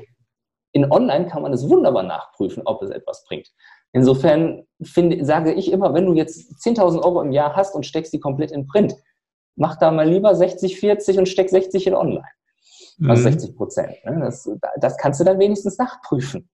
in 0.72 0.92
Online 0.92 1.28
kann 1.28 1.42
man 1.42 1.54
es 1.54 1.68
wunderbar 1.68 2.04
nachprüfen, 2.04 2.64
ob 2.66 2.82
es 2.82 2.90
etwas 2.90 3.24
bringt. 3.28 3.48
Insofern 3.94 4.64
finde, 4.82 5.24
sage 5.24 5.54
ich 5.54 5.72
immer, 5.72 5.94
wenn 5.94 6.06
du 6.06 6.14
jetzt 6.14 6.52
10.000 6.66 7.02
Euro 7.04 7.22
im 7.22 7.32
Jahr 7.32 7.56
hast 7.56 7.76
und 7.76 7.86
steckst 7.86 8.12
die 8.12 8.20
komplett 8.20 8.52
in 8.52 8.68
Print, 8.68 8.96
mach 9.56 9.78
da 9.78 9.92
mal 9.92 10.10
lieber 10.10 10.36
60, 10.36 10.80
40 10.80 11.20
und 11.20 11.30
steck 11.30 11.50
60 11.50 11.88
in 11.88 11.94
Online. 11.94 12.26
Also 13.08 13.24
60 13.24 13.52
mhm. 13.52 13.56
Prozent. 13.56 13.94
Ne? 14.06 14.20
Das, 14.20 14.50
das 14.80 14.98
kannst 14.98 15.20
du 15.20 15.24
dann 15.24 15.40
wenigstens 15.40 15.78
nachprüfen. 15.78 16.50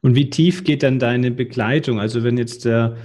Und 0.00 0.14
wie 0.14 0.30
tief 0.30 0.62
geht 0.62 0.82
dann 0.82 0.98
deine 0.98 1.30
Begleitung? 1.30 1.98
Also 1.98 2.22
wenn 2.22 2.38
jetzt 2.38 2.64
der 2.64 2.96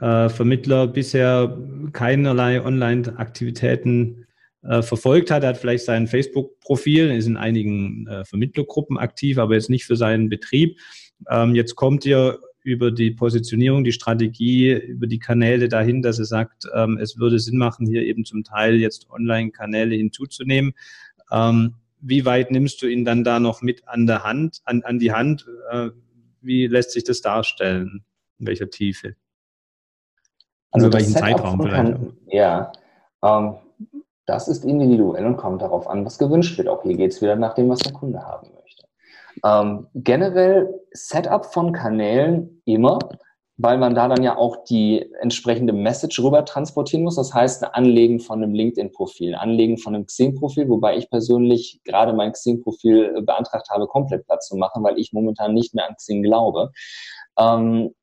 äh, 0.00 0.28
Vermittler 0.28 0.86
bisher 0.86 1.56
keinerlei 1.92 2.62
Online-Aktivitäten 2.62 4.26
äh, 4.62 4.82
verfolgt 4.82 5.30
hat, 5.30 5.44
er 5.44 5.50
hat 5.50 5.56
vielleicht 5.56 5.86
sein 5.86 6.06
Facebook-Profil, 6.06 7.10
ist 7.10 7.26
in 7.26 7.38
einigen 7.38 8.06
äh, 8.06 8.24
Vermittlergruppen 8.24 8.98
aktiv, 8.98 9.38
aber 9.38 9.54
jetzt 9.54 9.70
nicht 9.70 9.86
für 9.86 9.96
seinen 9.96 10.28
Betrieb. 10.28 10.78
Ähm, 11.30 11.54
jetzt 11.54 11.74
kommt 11.74 12.04
ihr 12.04 12.38
über 12.62 12.90
die 12.90 13.10
Positionierung, 13.10 13.84
die 13.84 13.92
Strategie, 13.92 14.72
über 14.72 15.06
die 15.06 15.18
Kanäle 15.18 15.68
dahin, 15.68 16.02
dass 16.02 16.18
er 16.18 16.24
sagt, 16.24 16.64
ähm, 16.74 16.98
es 16.98 17.18
würde 17.18 17.38
Sinn 17.38 17.58
machen, 17.58 17.86
hier 17.86 18.02
eben 18.02 18.24
zum 18.24 18.44
Teil 18.44 18.76
jetzt 18.76 19.10
Online-Kanäle 19.10 19.94
hinzuzunehmen. 19.94 20.74
Ähm, 21.30 21.74
wie 22.00 22.24
weit 22.24 22.50
nimmst 22.50 22.82
du 22.82 22.86
ihn 22.86 23.04
dann 23.04 23.24
da 23.24 23.40
noch 23.40 23.62
mit 23.62 23.88
an 23.88 24.06
der 24.06 24.24
Hand, 24.24 24.60
an, 24.64 24.82
an 24.82 24.98
die 24.98 25.12
Hand? 25.12 25.46
Äh, 25.70 25.90
wie 26.40 26.66
lässt 26.66 26.90
sich 26.90 27.04
das 27.04 27.20
darstellen? 27.20 28.04
In 28.38 28.46
welcher 28.46 28.70
Tiefe? 28.70 29.14
Also, 30.72 30.86
also 30.86 30.98
welchen 30.98 31.12
Zeitraum 31.12 31.62
vielleicht? 31.62 31.92
Kann, 31.92 32.16
ja, 32.26 32.72
ähm, 33.22 33.54
das 34.26 34.48
ist 34.48 34.64
individuell 34.64 35.26
und 35.26 35.36
kommt 35.36 35.62
darauf 35.62 35.88
an, 35.88 36.04
was 36.04 36.18
gewünscht 36.18 36.56
wird. 36.58 36.68
Auch 36.68 36.82
hier 36.82 36.96
geht 36.96 37.12
es 37.12 37.20
wieder 37.20 37.36
nach 37.36 37.54
dem, 37.54 37.68
was 37.68 37.80
der 37.80 37.92
Kunde 37.92 38.22
haben 38.22 38.48
möchte. 38.48 38.61
Ähm, 39.44 39.88
generell 39.94 40.72
Setup 40.92 41.46
von 41.46 41.72
Kanälen 41.72 42.62
immer, 42.64 42.98
weil 43.56 43.78
man 43.78 43.94
da 43.94 44.08
dann 44.08 44.22
ja 44.22 44.36
auch 44.36 44.64
die 44.64 45.08
entsprechende 45.20 45.72
Message 45.72 46.20
rüber 46.20 46.44
transportieren 46.44 47.04
muss. 47.04 47.16
Das 47.16 47.34
heißt, 47.34 47.64
Anlegen 47.74 48.20
von 48.20 48.42
einem 48.42 48.54
LinkedIn-Profil, 48.54 49.34
Anlegen 49.34 49.78
von 49.78 49.94
einem 49.94 50.06
Xing-Profil, 50.06 50.68
wobei 50.68 50.96
ich 50.96 51.10
persönlich 51.10 51.80
gerade 51.84 52.12
mein 52.12 52.32
Xing-Profil 52.32 53.22
beantragt 53.22 53.68
habe, 53.70 53.86
komplett 53.86 54.26
platt 54.26 54.42
zu 54.42 54.56
machen, 54.56 54.82
weil 54.82 54.98
ich 54.98 55.12
momentan 55.12 55.54
nicht 55.54 55.74
mehr 55.74 55.88
an 55.88 55.96
Xing 55.96 56.22
glaube. 56.22 56.72
Ähm, 57.38 57.94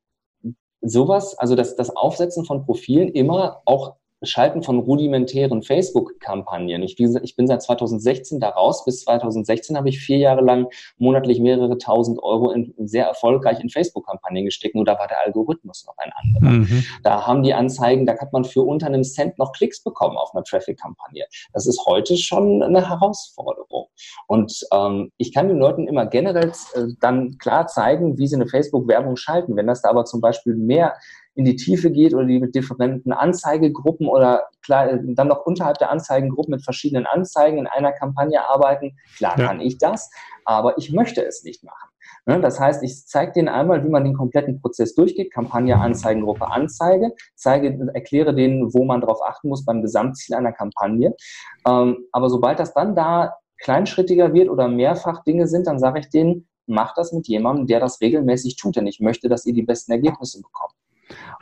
sowas, 0.82 1.38
also 1.38 1.54
das, 1.56 1.76
das 1.76 1.94
Aufsetzen 1.94 2.44
von 2.44 2.64
Profilen 2.64 3.08
immer 3.08 3.60
auch 3.64 3.96
Schalten 4.22 4.62
von 4.62 4.78
rudimentären 4.78 5.62
Facebook-Kampagnen. 5.62 6.82
Ich, 6.82 6.98
ich, 6.98 7.36
bin 7.36 7.46
seit 7.46 7.62
2016 7.62 8.40
da 8.40 8.50
raus. 8.50 8.84
Bis 8.84 9.00
2016 9.04 9.76
habe 9.76 9.88
ich 9.88 9.98
vier 9.98 10.18
Jahre 10.18 10.42
lang 10.42 10.66
monatlich 10.98 11.40
mehrere 11.40 11.78
tausend 11.78 12.22
Euro 12.22 12.50
in, 12.50 12.74
sehr 12.78 13.06
erfolgreich 13.06 13.60
in 13.60 13.70
Facebook-Kampagnen 13.70 14.44
gesteckt. 14.44 14.74
Nur 14.74 14.84
da 14.84 14.98
war 14.98 15.08
der 15.08 15.20
Algorithmus 15.24 15.86
noch 15.86 15.96
ein 15.98 16.12
anderer. 16.14 16.52
Mhm. 16.52 16.84
Da 17.02 17.26
haben 17.26 17.42
die 17.42 17.54
Anzeigen, 17.54 18.06
da 18.06 18.18
hat 18.18 18.32
man 18.32 18.44
für 18.44 18.62
unter 18.62 18.86
einem 18.86 19.04
Cent 19.04 19.38
noch 19.38 19.52
Klicks 19.52 19.82
bekommen 19.82 20.16
auf 20.16 20.34
einer 20.34 20.44
Traffic-Kampagne. 20.44 21.24
Das 21.52 21.66
ist 21.66 21.84
heute 21.86 22.16
schon 22.16 22.62
eine 22.62 22.88
Herausforderung. 22.88 23.66
Und 24.26 24.66
ähm, 24.72 25.10
ich 25.16 25.32
kann 25.34 25.48
den 25.48 25.58
Leuten 25.58 25.88
immer 25.88 26.06
generell 26.06 26.52
äh, 26.74 26.86
dann 27.00 27.38
klar 27.38 27.66
zeigen, 27.66 28.18
wie 28.18 28.26
sie 28.26 28.36
eine 28.36 28.48
Facebook-Werbung 28.48 29.16
schalten. 29.16 29.56
Wenn 29.56 29.66
das 29.66 29.82
da 29.82 29.90
aber 29.90 30.04
zum 30.04 30.20
Beispiel 30.20 30.54
mehr 30.54 30.94
in 31.34 31.44
die 31.44 31.56
Tiefe 31.56 31.90
geht 31.90 32.12
oder 32.12 32.26
die 32.26 32.40
mit 32.40 32.54
differenten 32.54 33.12
Anzeigegruppen 33.12 34.08
oder 34.08 34.44
klar, 34.62 34.88
dann 35.02 35.28
noch 35.28 35.46
unterhalb 35.46 35.78
der 35.78 35.90
Anzeigengruppen 35.90 36.52
mit 36.52 36.64
verschiedenen 36.64 37.06
Anzeigen 37.06 37.58
in 37.58 37.66
einer 37.66 37.92
Kampagne 37.92 38.46
arbeiten. 38.46 38.96
Klar 39.16 39.38
ja. 39.38 39.46
kann 39.46 39.60
ich 39.60 39.78
das, 39.78 40.10
aber 40.44 40.76
ich 40.78 40.92
möchte 40.92 41.24
es 41.24 41.44
nicht 41.44 41.64
machen. 41.64 41.90
Ne, 42.26 42.40
das 42.40 42.60
heißt, 42.60 42.82
ich 42.82 43.06
zeige 43.06 43.32
denen 43.32 43.48
einmal, 43.48 43.82
wie 43.84 43.88
man 43.88 44.04
den 44.04 44.14
kompletten 44.14 44.60
Prozess 44.60 44.94
durchgeht, 44.94 45.32
Kampagne, 45.32 45.78
Anzeigengruppe, 45.78 46.50
Anzeige, 46.50 47.12
zeige, 47.34 47.90
erkläre 47.94 48.34
denen, 48.34 48.74
wo 48.74 48.84
man 48.84 49.00
darauf 49.00 49.22
achten 49.26 49.48
muss 49.48 49.64
beim 49.64 49.80
Gesamtziel 49.80 50.36
einer 50.36 50.52
Kampagne. 50.52 51.14
Ähm, 51.66 52.04
aber 52.12 52.28
sobald 52.28 52.60
das 52.60 52.74
dann 52.74 52.94
da 52.94 53.34
kleinschrittiger 53.60 54.32
wird 54.32 54.48
oder 54.48 54.68
mehrfach 54.68 55.22
Dinge 55.24 55.46
sind, 55.46 55.66
dann 55.66 55.78
sage 55.78 56.00
ich 56.00 56.08
denen, 56.08 56.48
mach 56.66 56.94
das 56.94 57.12
mit 57.12 57.28
jemandem, 57.28 57.66
der 57.66 57.80
das 57.80 58.00
regelmäßig 58.00 58.56
tut, 58.56 58.76
denn 58.76 58.86
ich 58.86 59.00
möchte, 59.00 59.28
dass 59.28 59.46
ihr 59.46 59.54
die 59.54 59.62
besten 59.62 59.92
Ergebnisse 59.92 60.40
bekommt. 60.40 60.74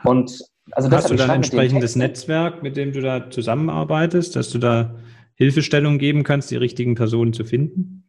Und 0.03 0.43
also 0.71 0.89
Hast 0.91 1.09
du 1.09 1.15
dann 1.15 1.29
ein 1.29 1.37
entsprechendes 1.37 1.95
Netzwerk, 1.95 2.61
mit 2.61 2.77
dem 2.77 2.93
du 2.93 3.01
da 3.01 3.29
zusammenarbeitest, 3.29 4.35
dass 4.35 4.49
du 4.49 4.59
da 4.59 4.95
Hilfestellung 5.35 5.97
geben 5.97 6.23
kannst, 6.23 6.51
die 6.51 6.57
richtigen 6.57 6.95
Personen 6.95 7.33
zu 7.33 7.43
finden? 7.43 8.03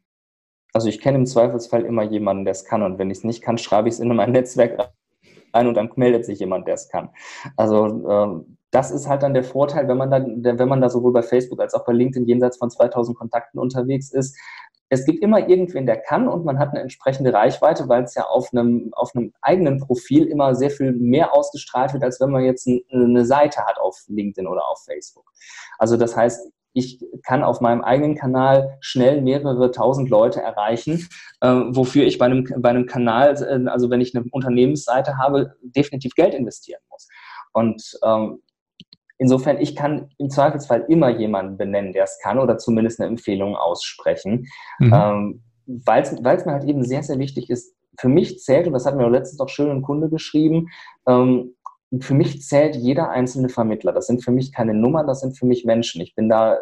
Also 0.73 0.88
ich 0.88 1.01
kenne 1.01 1.18
im 1.18 1.27
Zweifelsfall 1.27 1.85
immer 1.85 2.03
jemanden, 2.03 2.44
der 2.44 2.53
es 2.53 2.64
kann. 2.64 2.83
Und 2.83 2.99
wenn 2.99 3.11
ich 3.11 3.18
es 3.18 3.25
nicht 3.25 3.42
kann, 3.42 3.59
schreibe 3.59 3.88
ich 3.88 3.94
es 3.94 4.01
in 4.01 4.14
mein 4.14 4.33
Netzwerk 4.33 4.92
ein 5.53 5.66
und 5.66 5.75
dann 5.75 5.90
meldet 5.96 6.25
sich 6.25 6.38
jemand, 6.38 6.66
der 6.68 6.75
es 6.75 6.88
kann. 6.88 7.11
Also 7.57 7.87
ähm, 8.09 8.57
das 8.71 8.91
ist 8.91 9.09
halt 9.09 9.23
dann 9.23 9.35
der 9.35 9.45
Vorteil, 9.45 9.89
wenn 9.89 9.97
man 9.97 10.11
da, 10.11 10.25
wenn 10.25 10.69
man 10.69 10.81
da 10.81 10.89
sowohl 10.89 11.13
bei 11.13 11.23
Facebook 11.23 11.61
als 11.61 11.75
auch 11.75 11.85
bei 11.85 11.93
LinkedIn 11.93 12.27
jenseits 12.27 12.57
von 12.57 12.71
2000 12.71 13.17
Kontakten 13.17 13.59
unterwegs 13.59 14.13
ist. 14.13 14.37
Es 14.93 15.05
gibt 15.05 15.23
immer 15.23 15.49
irgendwen, 15.49 15.87
der 15.87 15.99
kann 15.99 16.27
und 16.27 16.45
man 16.45 16.59
hat 16.59 16.71
eine 16.71 16.81
entsprechende 16.81 17.33
Reichweite, 17.33 17.89
weil 17.89 18.03
es 18.03 18.15
ja 18.15 18.25
auf 18.27 18.53
einem, 18.53 18.91
auf 18.93 19.15
einem 19.15 19.33
eigenen 19.41 19.79
Profil 19.79 20.27
immer 20.27 20.55
sehr 20.57 20.71
viel 20.71 20.93
mehr 20.93 21.33
ausgestrahlt 21.33 21.93
wird, 21.93 22.03
als 22.03 22.21
wenn 22.21 22.31
man 22.31 22.45
jetzt 22.45 22.69
eine 22.93 23.25
Seite 23.25 23.65
hat 23.65 23.79
auf 23.79 23.97
LinkedIn 24.09 24.49
oder 24.49 24.69
auf 24.69 24.83
Facebook. 24.85 25.31
Also 25.79 25.97
das 25.97 26.17
heißt, 26.17 26.51
ich 26.73 27.05
kann 27.25 27.43
auf 27.43 27.61
meinem 27.61 27.83
eigenen 27.83 28.15
Kanal 28.15 28.79
schnell 28.81 29.23
mehrere 29.23 29.71
tausend 29.71 30.09
Leute 30.09 30.41
erreichen, 30.41 31.09
äh, 31.41 31.49
wofür 31.49 32.05
ich 32.05 32.19
bei 32.19 32.27
einem, 32.27 32.49
bei 32.59 32.71
einem 32.71 32.87
Kanal, 32.87 33.35
äh, 33.43 33.69
also 33.69 33.91
wenn 33.91 34.01
ich 34.01 34.15
eine 34.15 34.25
Unternehmensseite 34.31 35.19
habe, 35.19 35.57
definitiv 35.63 36.15
Geld 36.15 36.35
investieren 36.35 36.81
muss. 36.89 37.09
Und 37.53 37.99
ähm, 38.05 38.41
insofern, 39.21 39.61
ich 39.61 39.77
kann 39.77 40.09
im 40.19 40.31
Zweifelsfall 40.31 40.87
immer 40.89 41.11
jemanden 41.11 41.59
benennen, 41.59 41.93
der 41.93 42.05
es 42.05 42.19
kann 42.23 42.39
oder 42.39 42.59
zumindest 42.59 43.01
eine 43.01 43.09
Empfehlung 43.09 43.55
aussprechen, 43.55 44.47
mhm. 44.79 44.93
ähm, 44.93 45.43
weil 45.67 46.03
es 46.03 46.47
mir 46.47 46.53
halt 46.53 46.65
eben 46.65 46.85
sehr, 46.85 47.03
sehr 47.03 47.19
wichtig 47.19 47.51
ist. 47.51 47.77
Für 47.99 48.09
mich 48.09 48.41
zählt, 48.41 48.67
und 48.67 48.73
das 48.73 48.87
hat 48.87 48.97
mir 48.97 49.07
auch 49.07 49.11
letztens 49.11 49.41
auch 49.41 49.49
schön 49.49 49.71
ein 49.71 49.83
Kunde 49.83 50.09
geschrieben, 50.09 50.69
ähm, 51.07 51.55
für 52.01 52.15
mich 52.15 52.43
zählt 52.43 52.77
jeder 52.77 53.11
einzelne 53.11 53.49
Vermittler. 53.49 53.93
Das 53.93 54.07
sind 54.07 54.25
für 54.25 54.31
mich 54.31 54.53
keine 54.53 54.75
Nummern, 54.75 55.07
das 55.07 55.21
sind 55.21 55.37
für 55.37 55.45
mich 55.45 55.65
Menschen. 55.65 56.01
Ich 56.01 56.15
bin 56.15 56.29
da, 56.29 56.57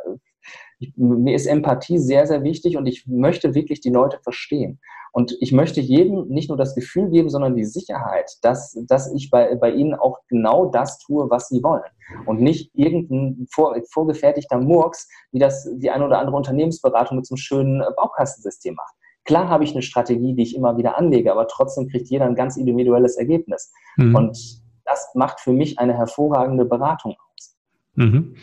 ich, 0.78 0.92
mir 0.96 1.34
ist 1.34 1.46
Empathie 1.46 1.98
sehr, 1.98 2.26
sehr 2.26 2.42
wichtig 2.42 2.76
und 2.76 2.86
ich 2.86 3.06
möchte 3.06 3.54
wirklich 3.54 3.80
die 3.80 3.90
Leute 3.90 4.18
verstehen. 4.22 4.80
Und 5.12 5.36
ich 5.40 5.52
möchte 5.52 5.80
jedem 5.80 6.28
nicht 6.28 6.48
nur 6.48 6.58
das 6.58 6.74
Gefühl 6.74 7.08
geben, 7.10 7.30
sondern 7.30 7.56
die 7.56 7.64
Sicherheit, 7.64 8.30
dass, 8.42 8.78
dass 8.86 9.12
ich 9.12 9.30
bei, 9.30 9.54
bei 9.56 9.70
ihnen 9.70 9.94
auch 9.94 10.18
genau 10.28 10.66
das 10.66 10.98
tue, 10.98 11.28
was 11.30 11.48
sie 11.48 11.62
wollen. 11.62 11.82
Und 12.26 12.40
nicht 12.40 12.70
irgendein 12.74 13.46
vor, 13.50 13.76
vorgefertigter 13.90 14.58
Murks, 14.58 15.08
wie 15.32 15.38
das 15.38 15.68
die 15.76 15.90
eine 15.90 16.04
oder 16.04 16.18
andere 16.18 16.36
Unternehmensberatung 16.36 17.16
mit 17.16 17.26
so 17.26 17.34
einem 17.34 17.38
schönen 17.38 17.82
Baukastensystem 17.96 18.74
macht. 18.74 18.94
Klar 19.24 19.48
habe 19.48 19.64
ich 19.64 19.72
eine 19.72 19.82
Strategie, 19.82 20.34
die 20.34 20.42
ich 20.42 20.56
immer 20.56 20.76
wieder 20.78 20.96
anlege, 20.96 21.32
aber 21.32 21.48
trotzdem 21.48 21.88
kriegt 21.88 22.08
jeder 22.08 22.24
ein 22.24 22.34
ganz 22.34 22.56
individuelles 22.56 23.16
Ergebnis. 23.16 23.72
Mhm. 23.96 24.14
Und 24.14 24.62
das 24.84 25.10
macht 25.14 25.40
für 25.40 25.52
mich 25.52 25.78
eine 25.78 25.94
hervorragende 25.94 26.64
Beratung 26.64 27.14
aus. 27.34 27.56
Mhm. 27.94 28.36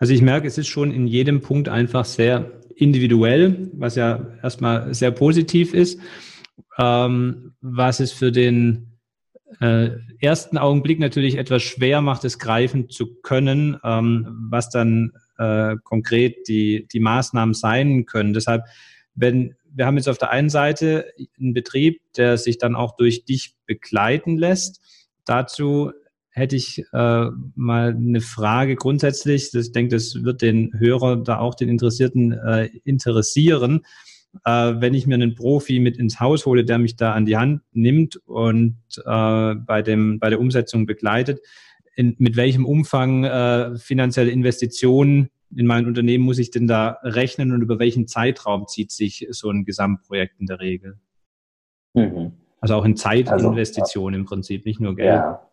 Also 0.00 0.12
ich 0.12 0.22
merke, 0.22 0.48
es 0.48 0.58
ist 0.58 0.66
schon 0.66 0.90
in 0.90 1.06
jedem 1.06 1.40
Punkt 1.40 1.68
einfach 1.68 2.04
sehr 2.04 2.50
individuell, 2.74 3.70
was 3.74 3.94
ja 3.94 4.26
erstmal 4.42 4.92
sehr 4.94 5.12
positiv 5.12 5.74
ist, 5.74 6.00
ähm, 6.78 7.52
was 7.60 8.00
es 8.00 8.10
für 8.10 8.32
den 8.32 8.98
äh, 9.60 9.90
ersten 10.20 10.58
Augenblick 10.58 10.98
natürlich 10.98 11.36
etwas 11.36 11.62
schwer 11.62 12.00
macht, 12.00 12.24
es 12.24 12.38
greifen 12.38 12.88
zu 12.88 13.14
können, 13.22 13.78
ähm, 13.84 14.48
was 14.50 14.70
dann 14.70 15.12
äh, 15.38 15.76
konkret 15.84 16.48
die, 16.48 16.88
die 16.90 17.00
Maßnahmen 17.00 17.54
sein 17.54 18.06
können. 18.06 18.32
Deshalb, 18.32 18.64
wenn 19.14 19.54
wir 19.72 19.86
haben 19.86 19.98
jetzt 19.98 20.08
auf 20.08 20.18
der 20.18 20.30
einen 20.30 20.48
Seite 20.48 21.12
einen 21.38 21.54
Betrieb, 21.54 22.00
der 22.16 22.38
sich 22.38 22.58
dann 22.58 22.74
auch 22.74 22.96
durch 22.96 23.24
dich 23.24 23.54
begleiten 23.66 24.36
lässt, 24.36 24.80
Dazu 25.30 25.92
hätte 26.40 26.56
ich 26.56 26.84
äh, 26.92 27.26
mal 27.54 27.94
eine 27.94 28.20
Frage 28.20 28.74
grundsätzlich. 28.74 29.54
Ich 29.54 29.72
denke, 29.72 29.94
das 29.94 30.24
wird 30.24 30.42
den 30.42 30.72
Hörer, 30.78 31.16
da 31.16 31.38
auch 31.38 31.54
den 31.54 31.68
Interessierten 31.68 32.32
äh, 32.32 32.70
interessieren. 32.84 33.82
Äh, 34.44 34.74
wenn 34.78 34.94
ich 34.94 35.06
mir 35.06 35.14
einen 35.14 35.34
Profi 35.34 35.78
mit 35.78 35.98
ins 35.98 36.18
Haus 36.18 36.46
hole, 36.46 36.64
der 36.64 36.78
mich 36.78 36.96
da 36.96 37.12
an 37.12 37.26
die 37.26 37.36
Hand 37.36 37.62
nimmt 37.72 38.16
und 38.26 38.76
äh, 39.04 39.54
bei, 39.54 39.82
dem, 39.82 40.18
bei 40.18 40.30
der 40.30 40.40
Umsetzung 40.40 40.86
begleitet, 40.86 41.40
in, 41.94 42.16
mit 42.18 42.36
welchem 42.36 42.64
Umfang 42.64 43.24
äh, 43.24 43.76
finanzielle 43.76 44.30
Investitionen 44.30 45.28
in 45.54 45.66
mein 45.66 45.86
Unternehmen 45.86 46.24
muss 46.24 46.38
ich 46.38 46.50
denn 46.50 46.66
da 46.66 46.98
rechnen 47.02 47.52
und 47.52 47.60
über 47.60 47.78
welchen 47.78 48.06
Zeitraum 48.06 48.66
zieht 48.68 48.92
sich 48.92 49.26
so 49.30 49.50
ein 49.50 49.64
Gesamtprojekt 49.64 50.40
in 50.40 50.46
der 50.46 50.60
Regel? 50.60 50.98
Mhm. 51.94 52.32
Also 52.60 52.76
auch 52.76 52.84
in 52.84 52.96
Zeitinvestitionen 52.96 54.14
also, 54.14 54.22
im 54.22 54.26
Prinzip, 54.26 54.64
nicht 54.64 54.80
nur 54.80 54.94
Geld. 54.94 55.08
Ja. 55.08 55.49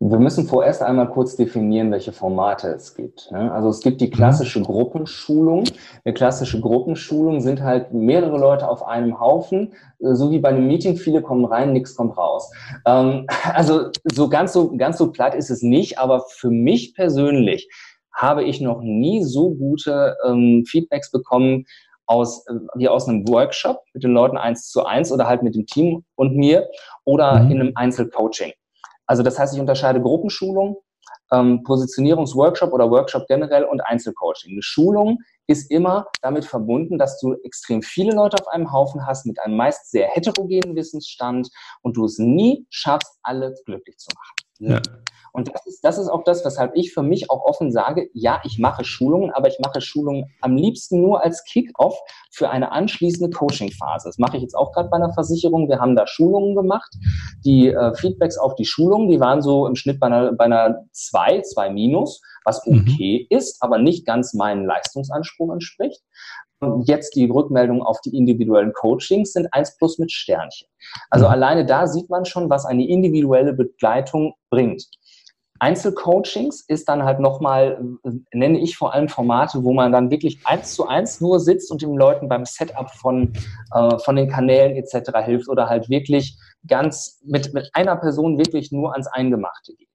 Wir 0.00 0.18
müssen 0.18 0.46
vorerst 0.46 0.82
einmal 0.82 1.08
kurz 1.08 1.36
definieren, 1.36 1.90
welche 1.92 2.12
Formate 2.12 2.68
es 2.68 2.94
gibt. 2.94 3.32
Also 3.32 3.68
es 3.68 3.80
gibt 3.80 4.00
die 4.00 4.10
klassische 4.10 4.58
mhm. 4.58 4.64
Gruppenschulung. 4.64 5.64
Eine 6.04 6.14
klassische 6.14 6.60
Gruppenschulung 6.60 7.40
sind 7.40 7.62
halt 7.62 7.94
mehrere 7.94 8.36
Leute 8.36 8.68
auf 8.68 8.84
einem 8.86 9.20
Haufen, 9.20 9.72
äh, 10.00 10.14
so 10.14 10.30
wie 10.30 10.40
bei 10.40 10.50
einem 10.50 10.66
Meeting, 10.66 10.96
viele 10.96 11.22
kommen 11.22 11.44
rein, 11.44 11.72
nichts 11.72 11.94
kommt 11.94 12.18
raus. 12.18 12.50
Ähm, 12.86 13.26
also 13.54 13.90
so 14.04 14.28
ganz 14.28 14.52
so 14.52 14.76
ganz 14.76 14.98
so 14.98 15.12
platt 15.12 15.34
ist 15.34 15.50
es 15.50 15.62
nicht, 15.62 15.98
aber 15.98 16.24
für 16.28 16.50
mich 16.50 16.94
persönlich 16.94 17.68
habe 18.12 18.44
ich 18.44 18.60
noch 18.60 18.82
nie 18.82 19.22
so 19.22 19.54
gute 19.54 20.16
ähm, 20.26 20.64
Feedbacks 20.66 21.10
bekommen 21.10 21.66
aus, 22.06 22.46
äh, 22.48 22.54
wie 22.74 22.88
aus 22.88 23.08
einem 23.08 23.26
Workshop 23.28 23.80
mit 23.94 24.02
den 24.02 24.12
Leuten 24.12 24.36
eins 24.36 24.68
zu 24.68 24.84
eins 24.84 25.12
oder 25.12 25.28
halt 25.28 25.42
mit 25.42 25.54
dem 25.54 25.66
Team 25.66 26.04
und 26.16 26.36
mir 26.36 26.68
oder 27.04 27.44
mhm. 27.44 27.50
in 27.50 27.60
einem 27.60 27.72
Einzelcoaching. 27.74 28.52
Also 29.06 29.22
das 29.22 29.38
heißt, 29.38 29.54
ich 29.54 29.60
unterscheide 29.60 30.00
Gruppenschulung, 30.00 30.76
ähm, 31.32 31.62
Positionierungsworkshop 31.64 32.72
oder 32.72 32.90
Workshop 32.90 33.26
generell 33.26 33.64
und 33.64 33.80
Einzelcoaching. 33.80 34.52
Eine 34.52 34.62
Schulung 34.62 35.18
ist 35.46 35.70
immer 35.70 36.06
damit 36.22 36.44
verbunden, 36.44 36.98
dass 36.98 37.20
du 37.20 37.34
extrem 37.44 37.82
viele 37.82 38.14
Leute 38.14 38.36
auf 38.40 38.48
einem 38.48 38.72
Haufen 38.72 39.06
hast 39.06 39.26
mit 39.26 39.40
einem 39.40 39.56
meist 39.56 39.90
sehr 39.90 40.08
heterogenen 40.08 40.76
Wissensstand 40.76 41.48
und 41.82 41.96
du 41.96 42.04
es 42.04 42.18
nie 42.18 42.66
schaffst, 42.70 43.18
alle 43.22 43.54
glücklich 43.64 43.98
zu 43.98 44.08
machen. 44.14 44.43
Ja. 44.70 44.82
Und 45.34 45.52
das 45.52 45.66
ist, 45.66 45.80
das 45.84 45.98
ist 45.98 46.08
auch 46.08 46.22
das, 46.22 46.44
weshalb 46.44 46.76
ich 46.76 46.94
für 46.94 47.02
mich 47.02 47.28
auch 47.28 47.44
offen 47.44 47.72
sage, 47.72 48.08
ja, 48.12 48.40
ich 48.44 48.60
mache 48.60 48.84
Schulungen, 48.84 49.32
aber 49.32 49.48
ich 49.48 49.58
mache 49.58 49.80
Schulungen 49.80 50.26
am 50.40 50.56
liebsten 50.56 51.00
nur 51.00 51.24
als 51.24 51.42
Kick-off 51.42 51.98
für 52.30 52.50
eine 52.50 52.70
anschließende 52.70 53.36
Coaching-Phase. 53.36 54.08
Das 54.08 54.18
mache 54.18 54.36
ich 54.36 54.44
jetzt 54.44 54.54
auch 54.54 54.70
gerade 54.70 54.88
bei 54.90 54.96
einer 54.96 55.12
Versicherung. 55.12 55.68
Wir 55.68 55.80
haben 55.80 55.96
da 55.96 56.06
Schulungen 56.06 56.54
gemacht. 56.54 56.94
Die 57.44 57.66
äh, 57.66 57.94
Feedbacks 57.96 58.38
auf 58.38 58.54
die 58.54 58.64
Schulungen, 58.64 59.08
die 59.08 59.18
waren 59.18 59.42
so 59.42 59.66
im 59.66 59.74
Schnitt 59.74 59.98
bei 59.98 60.06
einer, 60.06 60.32
bei 60.34 60.44
einer 60.44 60.84
2, 60.92 61.40
2 61.40 61.70
minus, 61.70 62.22
was 62.44 62.64
mhm. 62.64 62.82
okay 62.82 63.26
mhm. 63.28 63.36
ist, 63.36 63.60
aber 63.60 63.78
nicht 63.78 64.06
ganz 64.06 64.34
meinen 64.34 64.66
Leistungsanspruch 64.66 65.52
entspricht. 65.52 66.00
Jetzt 66.84 67.16
die 67.16 67.26
Rückmeldung 67.26 67.82
auf 67.82 68.00
die 68.00 68.16
individuellen 68.16 68.72
Coachings 68.72 69.32
sind 69.32 69.52
1 69.52 69.76
plus 69.78 69.98
mit 69.98 70.12
Sternchen. 70.12 70.68
Also 71.10 71.26
mhm. 71.26 71.32
alleine 71.32 71.66
da 71.66 71.86
sieht 71.86 72.10
man 72.10 72.24
schon, 72.24 72.50
was 72.50 72.66
eine 72.66 72.86
individuelle 72.86 73.52
Begleitung 73.52 74.34
bringt. 74.50 74.86
Einzelcoachings 75.60 76.64
ist 76.66 76.88
dann 76.88 77.04
halt 77.04 77.20
nochmal, 77.20 77.80
nenne 78.32 78.58
ich 78.58 78.76
vor 78.76 78.92
allem 78.92 79.08
Formate, 79.08 79.62
wo 79.62 79.72
man 79.72 79.92
dann 79.92 80.10
wirklich 80.10 80.40
eins 80.44 80.74
zu 80.74 80.88
eins 80.88 81.20
nur 81.20 81.38
sitzt 81.38 81.70
und 81.70 81.80
den 81.80 81.94
Leuten 81.94 82.28
beim 82.28 82.44
Setup 82.44 82.90
von, 82.90 83.32
äh, 83.72 83.98
von 83.98 84.16
den 84.16 84.28
Kanälen 84.28 84.76
etc. 84.76 85.10
hilft 85.24 85.48
oder 85.48 85.68
halt 85.68 85.88
wirklich 85.88 86.36
ganz 86.66 87.20
mit, 87.24 87.54
mit 87.54 87.70
einer 87.72 87.96
Person 87.96 88.36
wirklich 88.36 88.72
nur 88.72 88.92
ans 88.92 89.06
Eingemachte 89.06 89.74
geht. 89.74 89.88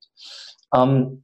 Ähm, 0.74 1.24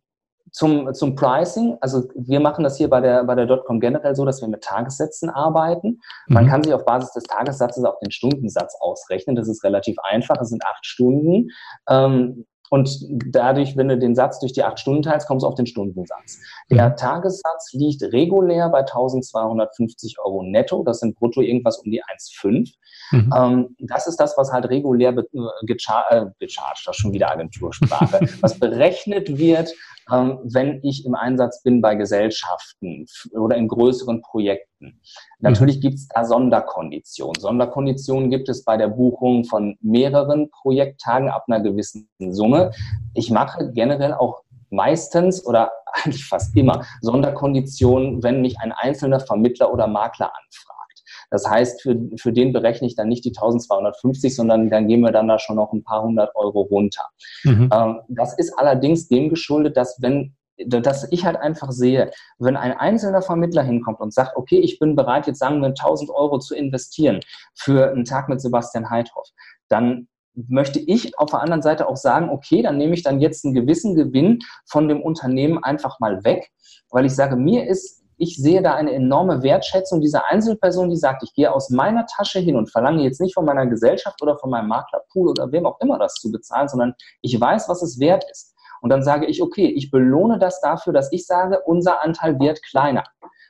zum, 0.56 0.94
zum 0.94 1.16
Pricing, 1.16 1.78
also 1.82 2.08
wir 2.16 2.40
machen 2.40 2.64
das 2.64 2.78
hier 2.78 2.90
bei 2.90 3.02
der, 3.02 3.26
bei 3.26 3.36
der 3.36 3.46
Dotcom 3.46 3.82
generell 3.82 4.16
so, 4.16 4.24
dass 4.24 4.40
wir 4.40 4.48
mit 4.48 4.64
Tagessätzen 4.64 5.30
arbeiten. 5.30 6.00
Man 6.28 6.46
mhm. 6.46 6.50
kann 6.50 6.64
sich 6.64 6.74
auf 6.74 6.86
Basis 6.86 7.12
des 7.12 7.24
Tagessatzes 7.24 7.84
auch 7.84 8.00
den 8.00 8.12
Stundensatz 8.12 8.74
ausrechnen. 8.80 9.36
Das 9.36 9.50
ist 9.50 9.66
relativ 9.66 9.98
einfach. 10.04 10.40
Es 10.40 10.48
sind 10.48 10.66
acht 10.66 10.86
Stunden. 10.86 11.50
Ähm, 11.90 12.46
Und 12.70 12.90
dadurch, 13.32 13.76
wenn 13.76 13.90
du 13.90 13.98
den 13.98 14.16
Satz 14.16 14.40
durch 14.40 14.54
die 14.54 14.64
acht 14.64 14.80
Stunden 14.80 15.02
teilst, 15.02 15.28
kommst 15.28 15.44
du 15.44 15.48
auf 15.48 15.56
den 15.56 15.68
Stundensatz. 15.68 16.40
Der 16.72 16.90
mhm. 16.90 16.96
Tagessatz 16.96 17.74
liegt 17.74 18.02
regulär 18.02 18.70
bei 18.70 18.80
1250 18.80 20.20
Euro 20.24 20.42
netto. 20.42 20.84
Das 20.84 21.02
sind 21.02 21.16
brutto 21.18 21.42
irgendwas 21.42 21.80
um 21.80 21.92
die 21.92 22.02
1,5. 22.02 22.74
Mhm. 23.12 23.34
Ähm, 23.38 23.76
das 23.80 24.08
ist 24.08 24.22
das, 24.22 24.38
was 24.38 24.54
halt 24.54 24.70
regulär 24.70 25.16
äh, 25.18 25.42
gechar 25.66 26.06
äh, 26.12 26.26
gecharged, 26.40 26.88
das 26.88 26.96
ist 26.96 27.02
schon 27.02 27.12
wieder 27.12 27.30
Agentursprache, 27.30 28.22
was 28.42 28.58
berechnet 28.58 29.38
wird, 29.38 29.74
wenn 30.08 30.80
ich 30.84 31.06
im 31.06 31.16
Einsatz 31.16 31.64
bin 31.64 31.82
bei 31.82 31.96
Gesellschaften 31.96 33.06
oder 33.32 33.56
in 33.56 33.68
größeren 33.68 34.22
Projekten. 34.22 35.02
Natürlich 35.40 35.78
mhm. 35.78 35.82
gibt 35.82 35.96
es 35.96 36.08
da 36.08 36.26
Sonderkonditionen. 36.26 37.40
Sonderkonditionen 37.40 38.30
gibt 38.30 38.50
es 38.50 38.64
bei 38.64 38.78
der 38.78 38.90
Buchung 38.90 39.46
von 39.46 39.78
mehreren 39.82 40.50
Projekttagen 40.52 41.30
ab 41.30 41.46
einer 41.48 41.62
gewissen 41.62 42.08
Summe. 42.20 42.72
Ich 43.14 43.32
mache 43.32 43.72
generell 43.74 44.14
auch 44.14 44.44
meistens 44.70 45.46
oder 45.46 45.72
eigentlich 45.94 46.26
fast 46.26 46.56
immer 46.56 46.86
Sonderkonditionen, 47.02 48.22
wenn 48.22 48.42
mich 48.42 48.60
ein 48.60 48.72
einzelner 48.72 49.20
Vermittler 49.20 49.72
oder 49.72 49.88
Makler 49.88 50.32
anfragt. 50.36 50.85
Das 51.32 51.50
heißt, 51.50 51.82
für, 51.82 51.98
für 52.18 52.32
den 52.32 52.54
berechne 52.54 52.88
ich 52.88 52.96
dann 52.96 53.10
nicht 53.10 53.26
die 53.26 53.30
1250, 53.30 54.36
sondern 54.36 54.70
dann 54.70 54.88
gehen 54.88 55.02
wir 55.02 55.12
dann 55.12 55.28
da 55.28 55.40
schon 55.40 55.56
noch 55.58 55.74
ein 55.74 55.84
paar 55.84 56.04
hundert 56.04 56.36
Euro 56.36 56.62
runter. 56.62 57.04
Mhm. 57.44 57.70
Ähm, 57.74 58.00
das 58.10 58.38
ist 58.38 58.58
allerdings 58.58 59.08
dem 59.08 59.30
geschuldet, 59.30 59.78
dass 59.78 59.98
wenn 60.02 60.36
dass 60.58 61.12
ich 61.12 61.26
halt 61.26 61.36
einfach 61.36 61.72
sehe, 61.72 62.12
wenn 62.40 62.56
ein 62.56 62.72
einzelner 62.72 63.22
Vermittler 63.22 63.62
hinkommt 63.62 64.00
und 64.00 64.14
sagt, 64.14 64.38
okay, 64.38 64.60
ich 64.60 64.80
bin 64.80 64.96
bereit, 64.96 65.28
jetzt 65.28 65.40
sagen 65.40 65.60
wir 65.60 65.68
1000 65.68 66.10
Euro 66.12 66.40
zu 66.40 66.56
investieren 66.56 67.20
für 67.54 67.92
einen 67.92 68.06
Tag 68.06 68.30
mit 68.30 68.40
Sebastian 68.40 68.90
Heidhoff, 68.90 69.28
dann 69.68 70.08
möchte 70.34 70.80
ich 70.80 71.18
auf 71.18 71.32
der 71.32 71.42
anderen 71.42 71.62
Seite 71.62 71.88
auch 71.88 71.98
sagen, 71.98 72.30
okay, 72.30 72.62
dann 72.62 72.78
nehme 72.78 72.94
ich 72.94 73.04
dann 73.04 73.20
jetzt 73.20 73.46
einen 73.46 73.54
gewissen 73.54 73.96
Gewinn 73.96 74.40
von 74.66 74.88
dem 74.88 75.02
Unternehmen 75.02 75.64
einfach 75.64 76.00
mal 76.00 76.24
weg, 76.24 76.52
weil 76.90 77.06
ich 77.06 77.16
sage, 77.16 77.36
mir 77.36 77.68
ist 77.68 78.05
ich 78.18 78.38
sehe 78.38 78.62
da 78.62 78.76
eine 78.76 78.94
enorme 78.94 79.44
Wertschätzung 79.44 80.02
dieser 80.02 80.26
Einzelperson, 80.26 80.90
die 80.90 80.98
sagt, 80.98 81.24
ich 81.24 81.34
gehe 81.34 81.54
aus 81.54 81.70
meiner 81.70 82.06
Tasche 82.06 82.40
hin 82.40 82.56
und 82.56 82.72
verlange 82.72 83.04
jetzt 83.04 83.20
nicht 83.22 83.34
von 83.34 83.46
meiner 83.46 83.66
Gesellschaft 83.68 84.22
oder 84.22 84.38
von 84.38 84.50
meinem 84.50 84.68
Maklerpool 84.68 85.30
oder 85.30 85.52
wem 85.52 85.66
auch 85.66 85.80
immer 85.82 86.00
das 86.00 86.16
zu 86.16 86.32
bezahlen, 86.32 86.68
sondern 86.68 86.94
ich 87.22 87.40
weiß, 87.40 87.68
was 87.70 87.82
es 87.82 88.00
wert 88.00 88.26
ist. 88.32 88.56
Und 88.82 88.90
dann 88.90 89.04
sage 89.04 89.26
ich, 89.26 89.42
okay, 89.42 89.68
ich 89.68 89.92
belohne 89.92 90.38
das 90.38 90.62
dafür, 90.62 90.94
dass 90.94 91.12
ich 91.12 91.26
sage, 91.26 91.62
unser 91.66 92.04
Anteil 92.04 92.40
wird 92.40 92.62
kleiner. 92.64 93.04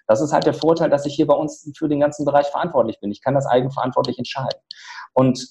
Das 0.08 0.22
ist 0.22 0.32
halt 0.32 0.46
der 0.46 0.54
Vorteil, 0.54 0.90
dass 0.90 1.06
ich 1.06 1.16
hier 1.16 1.28
bei 1.28 1.34
uns 1.34 1.70
für 1.78 1.90
den 1.90 2.00
ganzen 2.00 2.26
Bereich 2.26 2.48
verantwortlich 2.48 3.00
bin. 3.00 3.12
Ich 3.12 3.22
kann 3.22 3.34
das 3.34 3.48
eigenverantwortlich 3.48 4.18
entscheiden. 4.18 4.60
Und 5.14 5.48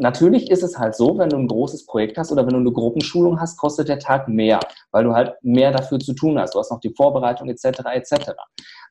natürlich 0.00 0.50
ist 0.50 0.62
es 0.62 0.78
halt 0.78 0.94
so, 0.94 1.18
wenn 1.18 1.28
du 1.28 1.36
ein 1.36 1.48
großes 1.48 1.86
Projekt 1.86 2.18
hast 2.18 2.32
oder 2.32 2.44
wenn 2.46 2.54
du 2.54 2.60
eine 2.60 2.72
Gruppenschulung 2.72 3.40
hast, 3.40 3.56
kostet 3.56 3.88
der 3.88 3.98
Tag 3.98 4.28
mehr, 4.28 4.60
weil 4.90 5.04
du 5.04 5.14
halt 5.14 5.34
mehr 5.42 5.70
dafür 5.70 5.98
zu 5.98 6.14
tun 6.14 6.38
hast. 6.38 6.54
Du 6.54 6.58
hast 6.58 6.70
noch 6.70 6.80
die 6.80 6.94
Vorbereitung 6.94 7.48
etc. 7.48 7.80
etc. 7.92 8.32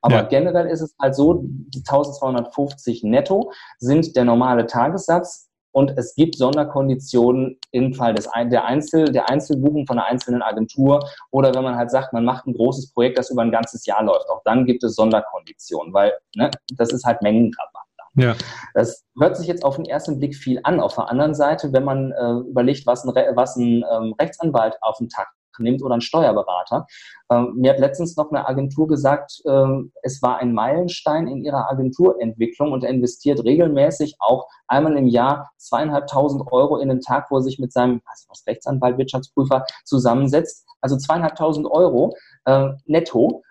Aber 0.01 0.15
ja. 0.15 0.21
generell 0.23 0.67
ist 0.67 0.81
es 0.81 0.95
halt 1.01 1.15
so, 1.15 1.41
die 1.43 1.79
1250 1.79 3.03
netto 3.03 3.51
sind 3.79 4.15
der 4.15 4.25
normale 4.25 4.65
Tagessatz 4.65 5.49
und 5.71 5.97
es 5.97 6.15
gibt 6.15 6.35
Sonderkonditionen 6.35 7.59
im 7.71 7.93
Fall 7.93 8.13
des, 8.13 8.29
der, 8.45 8.65
Einzel, 8.65 9.11
der 9.11 9.29
Einzelbuchung 9.29 9.85
von 9.85 9.99
einer 9.99 10.07
einzelnen 10.07 10.41
Agentur 10.41 10.99
oder 11.31 11.53
wenn 11.53 11.63
man 11.63 11.75
halt 11.75 11.91
sagt, 11.91 12.13
man 12.13 12.25
macht 12.25 12.47
ein 12.47 12.53
großes 12.53 12.91
Projekt, 12.93 13.17
das 13.17 13.29
über 13.29 13.43
ein 13.43 13.51
ganzes 13.51 13.85
Jahr 13.85 14.03
läuft. 14.03 14.29
Auch 14.29 14.41
dann 14.45 14.65
gibt 14.65 14.83
es 14.83 14.95
Sonderkonditionen, 14.95 15.93
weil 15.93 16.13
ne, 16.35 16.49
das 16.75 16.91
ist 16.91 17.05
halt 17.05 17.21
Mengenrabatt. 17.21 17.88
Ja. 18.19 18.35
Das 18.73 19.05
hört 19.19 19.37
sich 19.37 19.47
jetzt 19.47 19.63
auf 19.63 19.75
den 19.75 19.85
ersten 19.85 20.19
Blick 20.19 20.35
viel 20.35 20.59
an. 20.63 20.79
Auf 20.79 20.95
der 20.95 21.09
anderen 21.09 21.33
Seite, 21.33 21.73
wenn 21.73 21.83
man 21.83 22.11
äh, 22.11 22.49
überlegt, 22.49 22.85
was 22.85 23.03
ein, 23.03 23.09
Re 23.09 23.31
was 23.35 23.55
ein 23.55 23.83
ähm, 23.91 24.13
Rechtsanwalt 24.19 24.77
auf 24.81 24.97
den 24.97 25.09
Tag 25.09 25.27
nimmt 25.59 25.83
oder 25.83 25.95
ein 25.95 26.01
Steuerberater. 26.01 26.87
Ähm, 27.31 27.53
mir 27.57 27.71
hat 27.71 27.79
letztens 27.79 28.15
noch 28.15 28.31
eine 28.31 28.47
Agentur 28.47 28.87
gesagt, 28.87 29.41
ähm, 29.45 29.91
es 30.01 30.21
war 30.21 30.37
ein 30.37 30.53
Meilenstein 30.53 31.27
in 31.27 31.43
ihrer 31.43 31.69
Agenturentwicklung 31.69 32.71
und 32.71 32.83
er 32.83 32.89
investiert 32.89 33.43
regelmäßig 33.43 34.15
auch 34.19 34.47
einmal 34.67 34.97
im 34.97 35.07
Jahr 35.07 35.51
zweieinhalbtausend 35.57 36.43
Euro 36.51 36.77
in 36.77 36.89
den 36.89 37.01
Tag, 37.01 37.29
wo 37.29 37.37
er 37.37 37.43
sich 37.43 37.59
mit 37.59 37.73
seinem 37.73 38.01
was, 38.05 38.43
Rechtsanwalt, 38.47 38.97
Wirtschaftsprüfer 38.97 39.65
zusammensetzt. 39.85 40.65
Also 40.81 40.97
zweieinhalbtausend 40.97 41.67
Euro 41.69 42.15
äh, 42.45 42.69
netto 42.85 43.43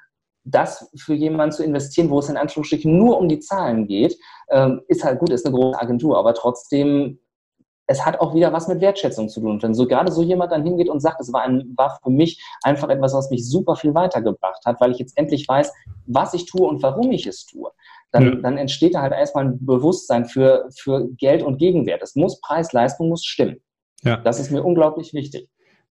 das 0.50 0.90
für 0.96 1.14
jemanden 1.14 1.52
zu 1.52 1.64
investieren, 1.64 2.10
wo 2.10 2.18
es 2.18 2.28
in 2.28 2.36
Anführungsstrichen 2.36 2.96
nur 2.96 3.18
um 3.18 3.28
die 3.28 3.40
Zahlen 3.40 3.86
geht, 3.86 4.16
ähm, 4.50 4.82
ist 4.88 5.04
halt 5.04 5.18
gut, 5.18 5.30
ist 5.30 5.46
eine 5.46 5.54
große 5.54 5.80
Agentur, 5.80 6.18
aber 6.18 6.34
trotzdem, 6.34 7.18
es 7.86 8.04
hat 8.04 8.20
auch 8.20 8.34
wieder 8.34 8.52
was 8.52 8.68
mit 8.68 8.80
Wertschätzung 8.80 9.28
zu 9.28 9.40
tun. 9.40 9.52
Und 9.52 9.62
wenn 9.62 9.74
so 9.74 9.86
gerade 9.86 10.12
so 10.12 10.22
jemand 10.22 10.52
dann 10.52 10.64
hingeht 10.64 10.88
und 10.88 11.00
sagt, 11.00 11.20
es 11.20 11.32
war, 11.32 11.42
ein, 11.42 11.74
war 11.76 11.98
für 12.02 12.10
mich 12.10 12.42
einfach 12.62 12.88
etwas, 12.88 13.14
was 13.14 13.30
mich 13.30 13.48
super 13.48 13.76
viel 13.76 13.94
weitergebracht 13.94 14.64
hat, 14.64 14.80
weil 14.80 14.92
ich 14.92 14.98
jetzt 14.98 15.16
endlich 15.16 15.46
weiß, 15.48 15.72
was 16.06 16.34
ich 16.34 16.46
tue 16.46 16.66
und 16.66 16.82
warum 16.82 17.10
ich 17.12 17.26
es 17.26 17.46
tue, 17.46 17.70
dann, 18.10 18.24
ja. 18.24 18.34
dann 18.36 18.58
entsteht 18.58 18.94
da 18.94 19.02
halt 19.02 19.12
erstmal 19.12 19.46
ein 19.46 19.64
Bewusstsein 19.64 20.26
für, 20.26 20.68
für 20.76 21.08
Geld 21.16 21.42
und 21.42 21.58
Gegenwert. 21.58 22.02
Es 22.02 22.14
muss 22.14 22.40
Preis, 22.40 22.72
Leistung 22.72 23.08
muss 23.08 23.24
stimmen. 23.24 23.56
Ja. 24.02 24.18
Das 24.18 24.38
ist 24.38 24.50
mir 24.50 24.62
unglaublich 24.62 25.12
wichtig. 25.12 25.48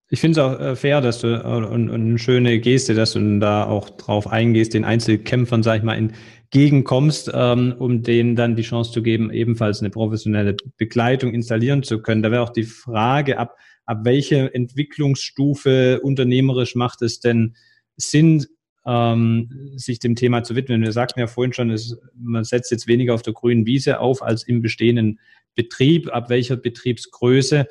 Ich 0.10 0.22
finde 0.22 0.40
es 0.40 0.46
auch 0.46 0.60
äh, 0.60 0.76
fair, 0.76 1.02
dass 1.02 1.20
du 1.20 1.44
und, 1.44 1.66
und 1.66 1.92
eine 1.92 2.18
schöne 2.18 2.60
Geste, 2.60 2.94
dass 2.94 3.14
du 3.14 3.40
da 3.40 3.66
auch 3.66 3.90
drauf 3.90 4.28
eingehst, 4.28 4.74
den 4.74 4.86
Einzelkämpfern, 4.86 5.64
sag 5.64 5.78
ich 5.78 5.84
mal, 5.84 5.98
entgegenkommst, 5.98 7.32
ähm, 7.34 7.76
um 7.78 8.04
denen 8.04 8.38
dann 8.38 8.56
die 8.56 8.62
Chance 8.62 8.94
zu 8.94 9.04
geben, 9.04 9.32
ebenfalls 9.32 9.82
eine 9.82 9.90
professionelle 9.90 10.56
Begleitung 10.78 11.34
installieren 11.34 11.84
zu 11.84 12.02
können. 12.02 12.24
Da 12.24 12.32
wäre 12.32 12.42
auch 12.42 12.52
die 12.52 12.64
Frage, 12.64 13.38
ab, 13.38 13.58
ab 13.86 14.00
welche 14.04 14.54
Entwicklungsstufe 14.54 16.00
unternehmerisch 16.00 16.76
macht 16.76 17.02
es 17.02 17.20
denn 17.20 17.56
Sinn, 17.98 18.46
ähm, 18.86 19.74
sich 19.76 20.00
dem 20.00 20.16
Thema 20.16 20.44
zu 20.44 20.56
widmen. 20.56 20.84
Wir 20.84 20.94
sagten 20.94 21.20
ja 21.20 21.28
vorhin 21.28 21.52
schon, 21.52 21.70
es, 21.70 21.98
man 22.16 22.46
setzt 22.46 22.72
jetzt 22.72 22.88
weniger 22.88 23.14
auf 23.14 23.24
der 23.24 23.34
grünen 23.34 23.66
Wiese 23.66 24.00
auf 24.00 24.24
als 24.24 24.44
im 24.44 24.62
bestehenden 24.62 25.20
Betrieb. 25.54 26.08
Ab 26.14 26.30
welcher 26.30 26.56
Betriebsgröße 26.56 27.68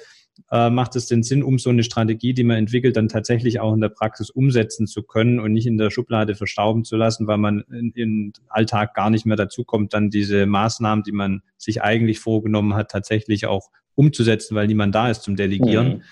äh, 0.51 0.71
macht 0.71 0.97
es 0.97 1.07
den 1.07 1.23
Sinn, 1.23 1.43
um 1.43 1.59
so 1.59 1.71
eine 1.71 1.83
Strategie, 1.83 2.35
die 2.35 2.45
man 2.45 2.57
entwickelt, 2.57 2.97
dann 2.97 3.09
tatsächlich 3.09 3.61
auch 3.61 3.75
in 3.75 3.81
der 3.81 3.89
Praxis 3.89 4.31
umsetzen 4.31 4.87
zu 4.87 5.03
können 5.03 5.41
und 5.41 5.53
nicht 5.53 5.67
in 5.67 5.79
der 5.79 5.91
Schublade 5.91 6.35
verstauben 6.35 6.85
zu 6.85 6.97
lassen, 6.97 7.27
weil 7.27 7.39
man 7.39 7.61
in, 7.71 7.93
in 7.93 8.33
Alltag 8.49 8.95
gar 8.95 9.11
nicht 9.11 9.27
mehr 9.27 9.37
dazu 9.37 9.65
kommt, 9.65 9.95
dann 9.95 10.11
diese 10.11 10.47
Maßnahmen, 10.47 11.05
die 11.05 11.13
man 11.13 11.43
sich 11.57 11.83
eigentlich 11.83 12.21
vorgenommen 12.21 12.75
hat, 12.75 12.91
tatsächlich 12.91 13.47
auch 13.47 13.71
umzusetzen, 13.95 14.55
weil 14.55 14.67
niemand 14.67 14.95
da 14.95 15.11
ist 15.11 15.23
zum 15.23 15.37
Delegieren. 15.37 15.89
Mhm. 15.89 16.03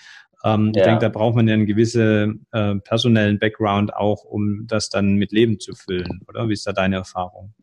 Ähm, 0.45 0.73
ja. 0.75 0.81
Ich 0.81 0.85
denke, 0.85 1.01
da 1.01 1.09
braucht 1.09 1.37
man 1.37 1.49
ja 1.49 1.55
einen 1.55 1.67
gewissen 1.67 2.47
äh, 2.53 2.75
personellen 2.77 3.39
Background 3.39 3.95
auch, 3.95 4.25
um 4.25 4.67
das 4.67 4.91
dann 4.91 5.15
mit 5.15 5.33
Leben 5.33 5.59
zu 5.59 5.75
füllen, 5.75 6.21
oder? 6.29 6.49
Wie 6.49 6.53
ist 6.53 6.67
da 6.67 6.73
deine 6.73 6.97
Erfahrung? 6.97 7.55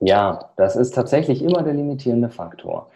Ja, 0.00 0.52
das 0.56 0.76
ist 0.76 0.94
tatsächlich 0.94 1.42
immer 1.42 1.62
der 1.62 1.74
limitierende 1.74 2.28
Faktor. 2.28 2.90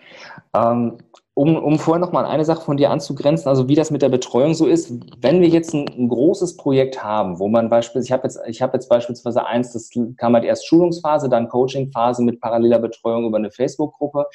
Ähm, 0.55 0.99
um, 1.35 1.57
um 1.57 1.79
vorher 1.79 2.01
noch 2.01 2.13
mal 2.13 2.27
eine 2.27 2.45
Sache 2.45 2.63
von 2.63 2.77
dir 2.77 2.91
anzugrenzen, 2.91 3.49
also 3.49 3.69
wie 3.69 3.75
das 3.75 3.91
mit 3.91 4.03
der 4.03 4.09
Betreuung 4.09 4.55
so 4.55 4.67
ist, 4.67 4.93
wenn 5.23 5.41
wir 5.41 5.49
jetzt 5.49 5.73
ein, 5.73 5.89
ein 5.89 6.09
großes 6.09 6.57
Projekt 6.57 7.03
haben, 7.03 7.39
wo 7.39 7.49
man 7.49 7.71
beispielsweise, 7.71 8.07
ich 8.07 8.13
habe 8.13 8.23
jetzt, 8.25 8.41
ich 8.47 8.63
habe 8.63 8.75
jetzt 8.75 8.89
beispielsweise 8.89 9.47
eins, 9.47 9.73
das 9.73 9.91
kam 10.17 10.35
halt 10.35 10.45
erst 10.45 10.67
Schulungsphase, 10.67 11.29
dann 11.29 11.49
Coachingphase 11.49 12.23
mit 12.23 12.41
paralleler 12.41 12.81
Betreuung 12.81 13.27
über 13.27 13.39
eine 13.39 13.51
Facebook-Gruppe. 13.51 14.27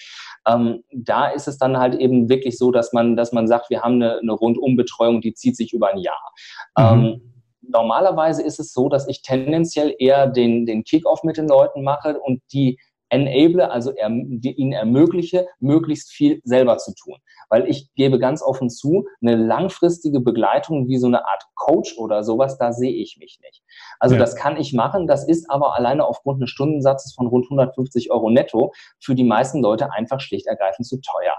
Ähm, 0.48 0.84
da 0.94 1.28
ist 1.28 1.48
es 1.48 1.58
dann 1.58 1.78
halt 1.78 1.96
eben 1.96 2.30
wirklich 2.30 2.58
so, 2.58 2.72
dass 2.72 2.94
man, 2.94 3.16
dass 3.16 3.34
man 3.34 3.48
sagt, 3.48 3.70
wir 3.70 3.82
haben 3.82 3.96
eine, 3.96 4.20
eine 4.20 4.32
Rundumbetreuung, 4.32 5.22
die 5.22 5.34
zieht 5.34 5.58
sich 5.58 5.74
über 5.74 5.90
ein 5.90 6.00
Jahr. 6.00 6.34
Mhm. 6.78 7.06
Ähm, 7.06 7.34
normalerweise 7.62 8.42
ist 8.42 8.60
es 8.60 8.74
so, 8.74 8.90
dass 8.90 9.08
ich 9.08 9.22
tendenziell 9.22 9.94
eher 10.00 10.28
den, 10.28 10.66
den 10.66 10.84
Kick-off 10.84 11.24
mit 11.24 11.38
den 11.38 11.48
Leuten 11.48 11.84
mache 11.84 12.20
und 12.20 12.42
die 12.54 12.80
enable, 13.10 13.72
also 13.72 13.92
er, 13.92 14.10
ihnen 14.10 14.72
ermögliche, 14.72 15.48
möglichst 15.60 16.12
viel 16.12 16.42
selber 16.44 16.78
zu 16.78 16.94
tun. 16.96 17.18
Weil 17.50 17.70
ich 17.70 17.94
gebe 17.96 18.20
ganz 18.20 18.42
offen 18.42 18.70
zu, 18.70 19.08
eine 19.22 19.36
langfristige 19.36 20.20
Begleitung 20.20 20.88
wie 20.88 20.98
so 20.98 21.08
eine 21.08 21.26
Art 21.26 21.44
Coach 21.56 21.98
oder 21.98 22.24
sowas, 22.24 22.58
da 22.58 22.74
sehe 22.74 22.94
ich 22.94 23.18
mich 23.20 23.40
nicht. 23.42 23.64
Also 24.00 24.16
ja. 24.16 24.20
das 24.20 24.36
kann 24.36 24.58
ich 24.58 24.74
machen, 24.74 25.08
das 25.08 25.28
ist 25.28 25.50
aber 25.50 25.76
alleine 25.76 26.06
aufgrund 26.06 26.40
eines 26.40 26.50
Stundensatzes 26.50 27.14
von 27.14 27.28
rund 27.28 27.46
150 27.46 28.12
Euro 28.12 28.30
netto 28.30 28.74
für 29.00 29.16
die 29.16 29.24
meisten 29.24 29.62
Leute 29.62 29.92
einfach 29.92 30.20
schlicht 30.20 30.48
ergreifend 30.48 30.88
zu 30.88 31.00
teuer. 31.02 31.36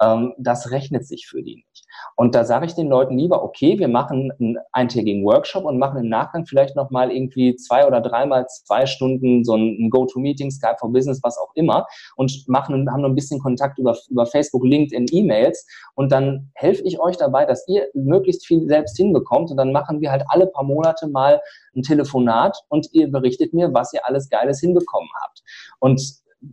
Ähm, 0.00 0.34
das 0.38 0.70
rechnet 0.70 1.06
sich 1.06 1.26
für 1.26 1.42
die 1.42 1.56
nicht. 1.56 1.84
Und 2.16 2.34
da 2.34 2.44
sage 2.44 2.66
ich 2.66 2.74
den 2.74 2.88
Leuten 2.88 3.16
lieber, 3.16 3.42
okay, 3.42 3.78
wir 3.78 3.88
machen 3.88 4.32
einen 4.38 4.58
eintägigen 4.72 5.24
Workshop 5.24 5.64
und 5.64 5.78
machen 5.78 5.98
im 5.98 6.08
Nachgang 6.08 6.46
vielleicht 6.46 6.76
nochmal 6.76 7.10
irgendwie 7.10 7.56
zwei 7.56 7.86
oder 7.86 8.00
dreimal 8.00 8.46
zwei 8.46 8.86
Stunden 8.86 9.44
so 9.44 9.56
ein 9.56 9.90
Go-To-Meeting, 9.90 10.50
Skype 10.50 10.76
for 10.78 10.92
Business, 10.92 11.20
was 11.22 11.38
auch 11.38 11.50
immer 11.54 11.86
und 12.16 12.48
machen, 12.48 12.90
haben 12.90 13.02
noch 13.02 13.08
ein 13.08 13.14
bisschen 13.14 13.40
Kontakt 13.40 13.78
über, 13.78 13.96
über 14.10 14.26
Facebook, 14.26 14.64
LinkedIn, 14.64 15.06
E-Mails 15.10 15.66
und 15.94 16.12
dann 16.12 16.50
helfe 16.54 16.82
ich 16.84 17.00
euch 17.00 17.16
dabei, 17.16 17.44
dass 17.44 17.66
ihr 17.68 17.88
möglichst 17.94 18.46
viel 18.46 18.66
selbst 18.66 18.96
hinbekommt 18.96 19.50
und 19.50 19.56
dann 19.56 19.72
machen 19.72 20.00
wir 20.00 20.10
halt 20.10 20.24
alle 20.28 20.46
paar 20.46 20.64
Monate 20.64 21.08
mal 21.08 21.40
ein 21.78 21.82
Telefonat 21.82 22.58
und 22.68 22.88
ihr 22.92 23.10
berichtet 23.10 23.54
mir, 23.54 23.72
was 23.72 23.92
ihr 23.92 24.06
alles 24.06 24.28
Geiles 24.28 24.60
hinbekommen 24.60 25.08
habt. 25.22 25.42
Und 25.78 26.00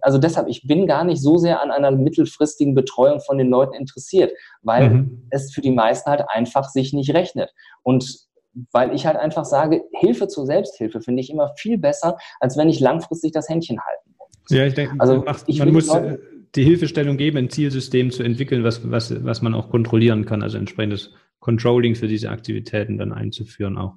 also 0.01 0.17
deshalb, 0.17 0.47
ich 0.47 0.65
bin 0.67 0.87
gar 0.87 1.03
nicht 1.03 1.21
so 1.21 1.37
sehr 1.37 1.61
an 1.61 1.71
einer 1.71 1.91
mittelfristigen 1.91 2.73
Betreuung 2.73 3.19
von 3.19 3.37
den 3.37 3.49
Leuten 3.49 3.73
interessiert, 3.75 4.31
weil 4.61 4.89
mhm. 4.89 5.27
es 5.29 5.53
für 5.53 5.61
die 5.61 5.71
meisten 5.71 6.09
halt 6.09 6.23
einfach 6.27 6.69
sich 6.69 6.93
nicht 6.93 7.13
rechnet. 7.13 7.51
Und 7.83 8.25
weil 8.71 8.95
ich 8.95 9.05
halt 9.05 9.17
einfach 9.17 9.45
sage, 9.45 9.83
Hilfe 9.91 10.27
zur 10.27 10.45
Selbsthilfe 10.45 11.01
finde 11.01 11.21
ich 11.21 11.29
immer 11.29 11.51
viel 11.57 11.77
besser, 11.77 12.17
als 12.39 12.57
wenn 12.57 12.69
ich 12.69 12.79
langfristig 12.79 13.33
das 13.33 13.49
Händchen 13.49 13.79
halten 13.79 14.15
muss. 14.17 14.49
Ja, 14.49 14.65
ich 14.65 14.73
denke, 14.73 14.95
also 14.97 15.25
ich 15.45 15.59
man 15.59 15.73
muss 15.73 15.87
Leute, 15.87 16.19
die 16.55 16.63
Hilfestellung 16.63 17.17
geben, 17.17 17.37
ein 17.37 17.49
Zielsystem 17.49 18.11
zu 18.11 18.23
entwickeln, 18.23 18.63
was, 18.63 18.89
was, 18.89 19.23
was 19.25 19.41
man 19.41 19.53
auch 19.53 19.69
kontrollieren 19.69 20.25
kann, 20.25 20.41
also 20.41 20.57
entsprechendes 20.57 21.11
Controlling 21.39 21.95
für 21.95 22.07
diese 22.07 22.29
Aktivitäten 22.29 22.97
dann 22.97 23.11
einzuführen 23.11 23.77
auch. 23.77 23.95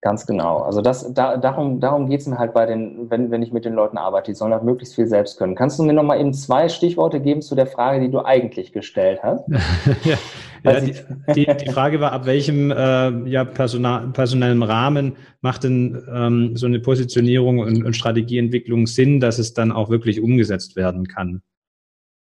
Ganz 0.00 0.26
genau. 0.26 0.58
Also 0.58 0.80
das, 0.80 1.12
da, 1.12 1.36
darum, 1.36 1.80
darum 1.80 2.08
geht 2.08 2.20
es 2.20 2.28
mir 2.28 2.38
halt 2.38 2.54
bei 2.54 2.66
den, 2.66 3.10
wenn, 3.10 3.32
wenn 3.32 3.42
ich 3.42 3.52
mit 3.52 3.64
den 3.64 3.74
Leuten 3.74 3.98
arbeite, 3.98 4.30
die 4.30 4.36
sollen 4.36 4.52
halt 4.52 4.62
möglichst 4.62 4.94
viel 4.94 5.08
selbst 5.08 5.38
können. 5.38 5.56
Kannst 5.56 5.76
du 5.78 5.82
mir 5.82 5.92
nochmal 5.92 6.20
eben 6.20 6.32
zwei 6.32 6.68
Stichworte 6.68 7.18
geben 7.18 7.42
zu 7.42 7.56
der 7.56 7.66
Frage, 7.66 8.00
die 8.00 8.08
du 8.08 8.24
eigentlich 8.24 8.72
gestellt 8.72 9.18
hast? 9.24 9.42
ja, 10.04 10.16
ja 10.62 10.80
die, 10.80 10.94
die, 11.34 11.46
die, 11.46 11.70
Frage 11.72 12.00
war, 12.00 12.12
ab 12.12 12.26
welchem 12.26 12.70
äh, 12.70 13.28
ja, 13.28 13.44
Personal, 13.44 14.06
personellen 14.12 14.62
Rahmen 14.62 15.16
macht 15.40 15.64
denn 15.64 16.00
ähm, 16.14 16.56
so 16.56 16.66
eine 16.66 16.78
Positionierung 16.78 17.58
und, 17.58 17.84
und 17.84 17.96
Strategieentwicklung 17.96 18.86
Sinn, 18.86 19.18
dass 19.18 19.40
es 19.40 19.52
dann 19.52 19.72
auch 19.72 19.90
wirklich 19.90 20.20
umgesetzt 20.20 20.76
werden 20.76 21.08
kann? 21.08 21.42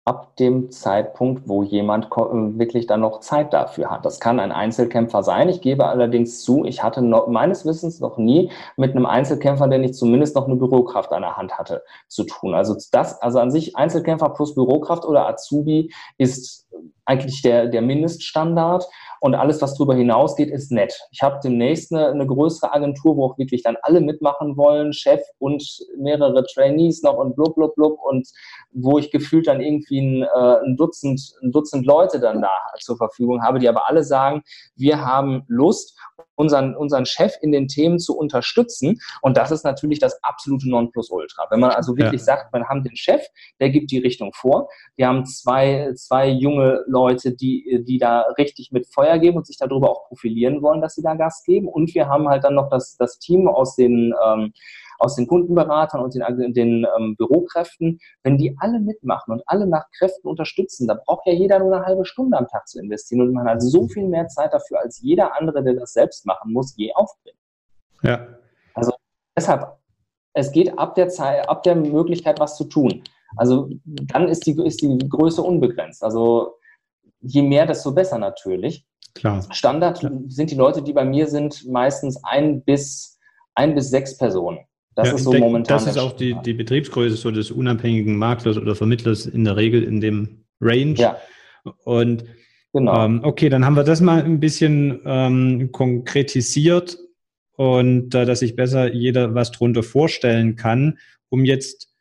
Ab 0.07 0.37
dem 0.37 0.71
Zeitpunkt, 0.71 1.49
wo 1.49 1.63
jemand 1.63 2.07
äh, 2.07 2.59
wirklich 2.59 2.87
dann 2.87 3.01
noch 3.01 3.21
Zeit 3.21 3.55
dafür 3.55 3.91
hat. 3.91 4.05
Das 4.05 4.21
kann 4.21 4.39
ein 4.39 4.53
Einzelkämpfer 4.53 5.23
sein. 5.23 5.49
Ich 5.49 5.63
gebe 5.63 5.87
allerdings 5.87 6.43
zu, 6.43 6.65
ich 6.67 6.83
hatte 6.83 7.01
noch, 7.01 7.27
meines 7.27 7.65
Wissens 7.65 8.01
noch 8.01 8.19
nie 8.19 8.51
mit 8.77 8.95
einem 8.95 9.07
Einzelkämpfer, 9.07 9.67
der 9.67 9.79
nicht 9.79 9.95
zumindest 9.95 10.37
noch 10.37 10.47
eine 10.47 10.57
Bürokraft 10.57 11.11
an 11.13 11.23
der 11.23 11.39
Hand 11.39 11.57
hatte, 11.57 11.83
zu 12.09 12.25
tun. 12.25 12.55
Also 12.55 12.77
das, 12.93 13.21
also 13.23 13.39
an 13.39 13.51
sich 13.51 13.77
Einzelkämpfer 13.77 14.29
plus 14.31 14.55
Bürokraft 14.55 15.07
oder 15.07 15.27
Azubi 15.27 15.91
ist 16.19 16.69
eigentlich 17.07 17.41
der, 17.43 17.69
der 17.69 17.83
Mindeststandard. 17.83 18.87
Und 19.21 19.35
alles, 19.35 19.63
was 19.63 19.75
darüber 19.75 19.95
hinausgeht, 19.95 20.51
ist 20.51 20.71
nett. 20.71 21.01
Ich 21.11 21.23
habe 21.23 21.41
demnächst 21.43 21.91
eine, 21.95 22.09
eine 22.09 22.27
größere 22.27 22.75
Agentur, 22.75 23.17
wo 23.17 23.25
auch 23.25 23.39
wirklich 23.39 23.63
dann 23.63 23.79
alle 23.81 24.03
mitmachen 24.03 24.59
wollen, 24.59 24.93
Chef 24.93 25.23
und 25.39 25.65
mehrere 25.97 26.45
Trainees 26.45 27.03
noch 27.03 27.17
und 27.17 27.35
blub, 27.35 27.55
blub, 27.55 27.75
blub. 27.75 27.99
Und 28.05 28.29
wo 28.75 28.99
ich 28.99 29.11
gefühlt 29.11 29.47
dann 29.47 29.61
irgendwie 29.61 30.01
ein, 30.01 30.23
äh, 30.23 30.65
ein, 30.65 30.77
Dutzend, 30.77 31.35
ein 31.43 31.53
Dutzend 31.53 31.87
Leute 31.87 32.21
dann 32.21 32.43
da 32.43 32.51
zur 32.81 32.97
Verfügung 32.97 33.43
habe, 33.43 33.59
die 33.59 33.69
aber 33.69 33.89
alle 33.89 34.03
sagen, 34.03 34.43
wir 34.77 35.01
haben 35.05 35.45
Lust, 35.49 35.97
unseren, 36.37 36.75
unseren 36.75 37.07
Chef 37.07 37.35
in 37.43 37.53
den 37.53 37.69
Themen 37.69 37.99
zu 37.99 38.17
unterstützen. 38.17 38.99
Und 39.23 39.37
das 39.37 39.51
ist 39.51 39.65
natürlich 39.65 39.99
das 39.99 40.23
absolute 40.23 40.69
Nonplusultra. 40.69 41.47
Wenn 41.51 41.61
man 41.61 41.71
also 41.71 41.97
wirklich 41.97 42.21
ja. 42.23 42.27
sagt, 42.27 42.53
man 42.53 42.69
haben 42.69 42.83
den 42.83 42.97
Chef, 42.97 43.23
der 43.61 43.71
gibt 43.71 43.91
die 43.91 43.99
Richtung 43.99 44.33
vor. 44.35 44.69
Wir 44.97 45.09
haben 45.09 45.25
zwei, 45.27 45.93
zwei 45.95 46.29
junge 46.29 46.83
Leute, 46.87 47.33
die, 47.33 47.85
die 47.87 47.99
da 47.99 48.23
richtig 48.39 48.73
mit 48.73 48.87
Feuer 48.93 49.19
geben 49.19 49.37
und 49.37 49.47
sich 49.47 49.59
darüber 49.59 49.91
auch 49.91 50.09
profilieren 50.09 50.63
wollen, 50.63 50.81
dass 50.81 50.95
sie 50.95 51.03
da 51.03 51.15
Gas 51.15 51.43
geben. 51.45 51.69
Und 51.69 51.95
wir 51.95 52.09
haben 52.09 52.29
halt 52.29 52.45
dann 52.45 52.55
noch 52.55 52.69
das, 52.69 52.97
das 52.97 53.19
Team 53.19 53.49
aus 53.49 53.77
den 53.77 54.13
ähm, 54.27 54.53
aus 54.99 55.17
den 55.17 55.27
Kundenberatern 55.27 56.01
und 56.03 56.15
den, 56.15 56.53
den 56.53 56.87
ähm, 56.97 57.17
Bürokräften, 57.17 57.99
wenn 58.23 58.39
die 58.39 58.57
alle 58.59 58.81
mitmachen 58.81 59.33
und 59.33 59.43
alle 59.47 59.67
nach 59.67 59.85
Kräften 59.97 60.29
unterstützen, 60.29 60.87
da 60.87 60.95
braucht 60.95 61.27
ja 61.27 61.33
jeder 61.33 61.59
nur 61.59 61.75
eine 61.75 61.85
halbe 61.85 62.05
Stunde 62.05 62.39
am 62.39 62.49
Tag 62.49 62.69
zu 62.69 62.81
investieren 62.81 63.23
und 63.23 63.33
man 63.33 63.49
hat 63.49 63.63
so 63.63 63.89
viel 63.89 64.07
mehr 64.07 64.29
Zeit 64.29 64.53
dafür, 64.53 64.81
als 64.81 65.01
jeder 65.01 65.37
andere, 65.39 65.63
der 65.63 65.75
das 65.75 65.93
selbst 65.93 66.27
machen 66.27 66.53
muss, 66.53 66.77
je 66.77 66.93
aufbringt. 66.95 67.39
Ja. 68.03 68.27
Also 68.75 68.93
deshalb, 69.37 69.79
es 70.33 70.53
geht 70.53 70.79
ab 70.79 70.95
der 70.95 71.09
Zeit, 71.09 71.49
ab 71.49 71.63
der 71.63 71.77
Möglichkeit, 71.77 72.41
was 72.41 72.57
zu 72.57 72.65
tun. 72.65 73.03
Also 73.37 73.69
dann 73.85 74.29
ist 74.29 74.47
die, 74.47 74.61
ist 74.65 74.83
die 74.83 74.99
Größe 74.99 75.43
unbegrenzt. 75.43 76.03
Also 76.05 76.57
je 77.21 77.43
mehr, 77.43 77.67
desto 77.67 77.93
besser 77.93 78.19
natürlich. 78.19 78.87
Klar. 79.15 79.45
Standard 79.51 80.01
Klar. 80.01 80.13
sind 80.29 80.51
die 80.51 80.57
Leute, 80.57 80.83
die 80.83 80.93
bei 80.93 81.05
mir 81.05 81.27
sind, 81.29 81.67
meistens 81.69 82.23
ein 82.25 82.63
bis, 82.63 83.19
ein 83.55 83.75
bis 83.75 83.91
sechs 83.91 84.17
Personen. 84.19 84.59
Das 84.95 85.09
ja, 85.09 85.15
ist 85.15 85.25
so 85.25 85.33
denke, 85.33 85.47
momentan. 85.47 85.77
Das 85.77 85.87
ist 85.87 85.99
auch 85.99 86.13
die, 86.13 86.37
die 86.45 86.53
Betriebsgröße 86.53 87.17
so 87.17 87.31
des 87.31 87.51
unabhängigen 87.51 88.17
Maklers 88.17 88.57
oder 88.57 88.75
Vermittlers 88.75 89.27
in 89.27 89.45
der 89.45 89.57
Regel 89.57 89.83
in 89.83 90.01
dem 90.01 90.45
Range. 90.61 90.95
Ja. 90.95 91.17
Und 91.85 92.25
genau. 92.73 93.05
Ähm, 93.05 93.21
okay, 93.25 93.49
dann 93.49 93.65
haben 93.65 93.77
wir 93.77 93.85
das 93.85 94.01
mal 94.01 94.23
ein 94.23 94.41
bisschen 94.41 95.01
ähm, 95.05 95.73
konkretisiert 95.73 96.99
und 97.57 98.15
äh, 98.15 98.25
dass 98.25 98.41
sich 98.41 98.57
besser 98.57 98.93
jeder 98.93 99.35
was 99.35 99.51
drunter 99.51 99.83
vorstellen 99.83 100.57
kann, 100.57 100.99
um 101.29 101.45
jetzt, 101.45 101.93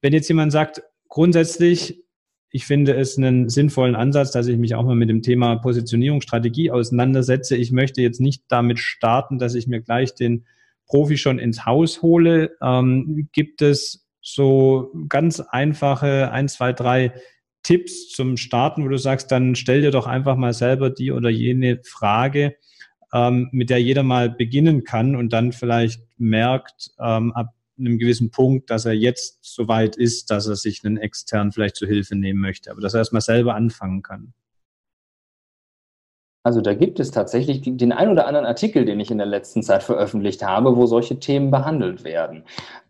wenn 0.00 0.12
jetzt 0.12 0.28
jemand 0.28 0.52
sagt, 0.52 0.82
grundsätzlich, 1.08 2.02
ich 2.50 2.64
finde 2.64 2.94
es 2.94 3.18
einen 3.18 3.48
sinnvollen 3.48 3.96
Ansatz, 3.96 4.30
dass 4.30 4.46
ich 4.46 4.56
mich 4.56 4.74
auch 4.74 4.84
mal 4.84 4.94
mit 4.94 5.10
dem 5.10 5.22
Thema 5.22 5.56
Positionierung, 5.56 6.20
Strategie 6.20 6.70
auseinandersetze. 6.70 7.56
Ich 7.56 7.72
möchte 7.72 8.02
jetzt 8.02 8.20
nicht 8.20 8.44
damit 8.48 8.78
starten, 8.78 9.38
dass 9.38 9.54
ich 9.54 9.66
mir 9.66 9.80
gleich 9.80 10.14
den 10.14 10.46
Profi 10.86 11.18
schon 11.18 11.38
ins 11.38 11.66
Haus 11.66 12.02
hole, 12.02 12.56
ähm, 12.62 13.28
gibt 13.32 13.62
es 13.62 14.06
so 14.20 14.92
ganz 15.08 15.40
einfache 15.40 16.30
ein, 16.32 16.48
zwei, 16.48 16.72
drei 16.72 17.12
Tipps 17.62 18.10
zum 18.10 18.36
Starten, 18.36 18.84
wo 18.84 18.88
du 18.88 18.98
sagst, 18.98 19.30
dann 19.32 19.56
stell 19.56 19.82
dir 19.82 19.90
doch 19.90 20.06
einfach 20.06 20.36
mal 20.36 20.52
selber 20.52 20.90
die 20.90 21.12
oder 21.12 21.30
jene 21.30 21.80
Frage, 21.84 22.56
ähm, 23.12 23.48
mit 23.52 23.70
der 23.70 23.82
jeder 23.82 24.02
mal 24.02 24.30
beginnen 24.30 24.84
kann 24.84 25.16
und 25.16 25.32
dann 25.32 25.52
vielleicht 25.52 26.02
merkt 26.16 26.90
ähm, 27.00 27.32
ab 27.32 27.54
einem 27.78 27.98
gewissen 27.98 28.30
Punkt, 28.30 28.70
dass 28.70 28.84
er 28.84 28.94
jetzt 28.94 29.38
so 29.42 29.68
weit 29.68 29.96
ist, 29.96 30.30
dass 30.30 30.46
er 30.46 30.56
sich 30.56 30.84
einen 30.84 30.96
extern 30.96 31.52
vielleicht 31.52 31.76
zur 31.76 31.88
Hilfe 31.88 32.16
nehmen 32.16 32.40
möchte, 32.40 32.70
aber 32.70 32.80
dass 32.80 32.94
er 32.94 32.98
erstmal 32.98 33.20
selber 33.20 33.54
anfangen 33.54 34.02
kann. 34.02 34.32
Also 36.46 36.60
da 36.60 36.74
gibt 36.74 37.00
es 37.00 37.10
tatsächlich 37.10 37.60
den 37.64 37.90
ein 37.90 38.08
oder 38.08 38.28
anderen 38.28 38.46
Artikel, 38.46 38.84
den 38.84 39.00
ich 39.00 39.10
in 39.10 39.18
der 39.18 39.26
letzten 39.26 39.64
Zeit 39.64 39.82
veröffentlicht 39.82 40.46
habe, 40.46 40.76
wo 40.76 40.86
solche 40.86 41.18
Themen 41.18 41.50
behandelt 41.50 42.04
werden. 42.04 42.44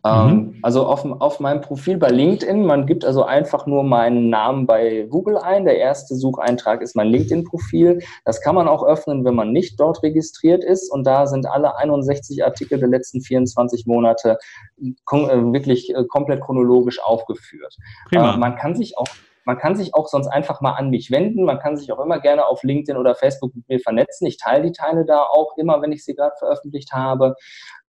Ähm, 0.05 0.27
mhm. 0.27 0.59
also 0.61 0.85
auf, 0.85 1.07
auf, 1.23 1.41
meinem 1.41 1.63
Profil 1.63 1.97
bei 1.97 2.11
LinkedIn, 2.11 2.67
man 2.67 2.85
gibt 2.85 3.07
also 3.07 3.25
einfach 3.25 3.67
nur 3.67 3.83
meinen 3.83 4.29
Namen 4.29 4.67
bei 4.67 5.07
Google 5.09 5.39
ein. 5.39 5.65
Der 5.65 5.79
erste 5.79 6.17
Sucheintrag 6.17 6.83
ist 6.83 6.97
mein 6.97 7.09
LinkedIn-Profil. 7.09 8.03
Das 8.27 8.43
kann 8.43 8.57
man 8.57 8.69
auch 8.69 8.85
öffnen, 8.85 9.25
wenn 9.25 9.35
man 9.35 9.53
nicht 9.53 9.81
dort 9.81 10.03
registriert 10.03 10.63
ist. 10.63 10.93
Und 10.93 11.05
da 11.05 11.27
sind 11.27 11.47
alle 11.47 11.79
61 11.79 12.45
Artikel 12.45 12.79
der 12.79 12.89
letzten 12.89 13.23
24 13.23 13.87
Monate 13.87 14.37
äh, 14.83 14.93
wirklich 15.11 15.95
äh, 15.95 16.05
komplett 16.05 16.43
chronologisch 16.43 17.03
aufgeführt. 17.03 17.75
Prima. 18.11 18.37
man 18.37 18.57
kann 18.57 18.77
sich 18.77 18.99
auch 18.99 19.09
man 19.47 19.57
kann 19.57 19.77
sich 19.77 19.95
auch 19.95 20.09
sonst 20.09 20.27
einfach 20.27 20.61
mal 20.61 20.73
an 20.73 20.91
mich 20.91 21.11
wenden. 21.11 21.45
Man 21.45 21.61
kann 21.61 21.77
sich 21.77 21.91
auch 21.93 22.05
immer 22.05 22.21
gerne 22.21 22.47
auf 22.47 22.65
LinkedIn 22.65 23.01
oder 23.01 23.15
Facebook 23.15 23.55
mit 23.55 23.69
mir 23.69 23.79
vernetzen. 23.79 24.27
Ich 24.27 24.39
teile 24.39 24.65
die 24.65 24.73
Teile 24.73 25.07
da 25.07 25.23
auch 25.23 25.57
immer, 25.57 25.81
wenn 25.81 25.93
ich 25.93 26.05
sie 26.05 26.15
gerade 26.15 26.35
veröffentlicht 26.39 26.93
habe. 26.93 27.37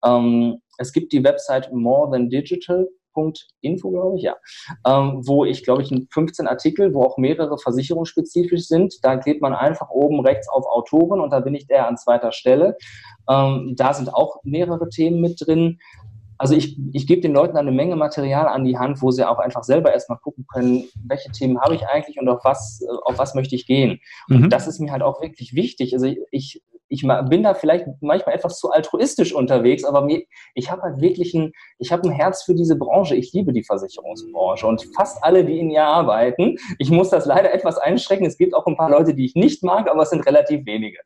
Ähm, 0.05 0.61
es 0.77 0.93
gibt 0.93 1.11
die 1.11 1.23
Website 1.23 1.73
More 1.73 2.11
Than 2.11 2.29
Digital. 2.29 2.87
Info, 3.61 3.89
glaube 3.89 4.17
ich, 4.17 4.21
ja, 4.21 4.35
ähm, 4.85 5.23
wo 5.25 5.43
ich, 5.43 5.63
glaube 5.63 5.81
ich, 5.81 5.91
15 6.11 6.45
Artikel, 6.47 6.93
wo 6.93 7.01
auch 7.01 7.17
mehrere 7.17 7.57
versicherungsspezifisch 7.57 8.67
sind. 8.67 8.93
Da 9.01 9.15
geht 9.15 9.41
man 9.41 9.55
einfach 9.55 9.89
oben 9.89 10.19
rechts 10.19 10.47
auf 10.47 10.67
Autoren 10.67 11.19
und 11.19 11.31
da 11.31 11.39
bin 11.39 11.55
ich 11.55 11.65
der 11.65 11.87
an 11.87 11.97
zweiter 11.97 12.31
Stelle. 12.31 12.77
Ähm, 13.27 13.73
da 13.75 13.95
sind 13.95 14.13
auch 14.13 14.37
mehrere 14.43 14.89
Themen 14.89 15.19
mit 15.19 15.41
drin. 15.41 15.79
Also 16.37 16.55
ich, 16.55 16.77
ich 16.93 17.07
gebe 17.07 17.21
den 17.21 17.33
Leuten 17.33 17.57
eine 17.57 17.71
Menge 17.71 17.95
Material 17.95 18.47
an 18.47 18.63
die 18.63 18.77
Hand, 18.77 19.01
wo 19.01 19.11
sie 19.11 19.27
auch 19.27 19.39
einfach 19.39 19.63
selber 19.63 19.93
erstmal 19.93 20.19
gucken 20.19 20.45
können, 20.51 20.85
welche 21.07 21.31
Themen 21.31 21.59
habe 21.59 21.75
ich 21.75 21.87
eigentlich 21.87 22.19
und 22.19 22.29
auf 22.29 22.43
was, 22.43 22.83
auf 23.05 23.17
was 23.17 23.33
möchte 23.33 23.55
ich 23.55 23.65
gehen. 23.65 23.99
Und 24.29 24.41
mhm. 24.41 24.49
das 24.49 24.67
ist 24.67 24.79
mir 24.79 24.91
halt 24.91 25.03
auch 25.03 25.21
wirklich 25.21 25.53
wichtig. 25.53 25.93
Also 25.93 26.13
ich, 26.31 26.61
ich 26.89 27.05
bin 27.29 27.43
da 27.43 27.53
vielleicht 27.53 27.85
manchmal 28.01 28.35
etwas 28.35 28.59
zu 28.59 28.71
altruistisch 28.71 29.33
unterwegs, 29.33 29.83
aber 29.83 30.01
mir, 30.01 30.23
ich 30.53 30.71
habe 30.71 30.83
halt 30.83 31.01
wirklich 31.01 31.33
ein, 31.33 31.51
ich 31.79 31.91
habe 31.91 32.07
ein 32.07 32.11
Herz 32.11 32.43
für 32.43 32.55
diese 32.55 32.75
Branche. 32.75 33.15
Ich 33.15 33.33
liebe 33.33 33.51
die 33.51 33.63
Versicherungsbranche 33.63 34.65
und 34.65 34.87
fast 34.95 35.23
alle, 35.23 35.43
die 35.43 35.59
in 35.59 35.69
ihr 35.69 35.83
arbeiten. 35.83 36.57
Ich 36.79 36.89
muss 36.89 37.09
das 37.09 37.25
leider 37.25 37.53
etwas 37.53 37.77
einschränken. 37.77 38.27
Es 38.27 38.37
gibt 38.37 38.53
auch 38.53 38.65
ein 38.67 38.77
paar 38.77 38.89
Leute, 38.89 39.13
die 39.13 39.25
ich 39.25 39.35
nicht 39.35 39.63
mag, 39.63 39.89
aber 39.89 40.03
es 40.03 40.09
sind 40.09 40.25
relativ 40.25 40.65
wenige. 40.65 40.99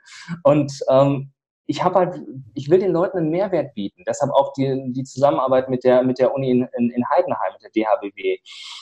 Und 0.44 0.72
ähm, 0.90 1.32
ich 1.72 1.82
habe 1.86 2.00
halt, 2.00 2.22
ich 2.54 2.70
will 2.70 2.80
den 2.80 2.92
Leuten 2.92 3.18
einen 3.18 3.30
Mehrwert 3.30 3.74
bieten. 3.74 4.04
Deshalb 4.06 4.32
auch 4.34 4.52
die, 4.54 4.92
die 4.92 5.06
Zusammenarbeit 5.06 5.70
mit 5.70 5.86
der, 5.86 6.04
mit 6.04 6.20
der 6.20 6.36
Uni 6.36 6.52
in, 6.52 6.68
in, 6.78 6.90
in 6.90 7.10
Heidenheim, 7.10 7.54
mit 7.54 7.64
der 7.64 7.86
DHBW. 7.86 8.38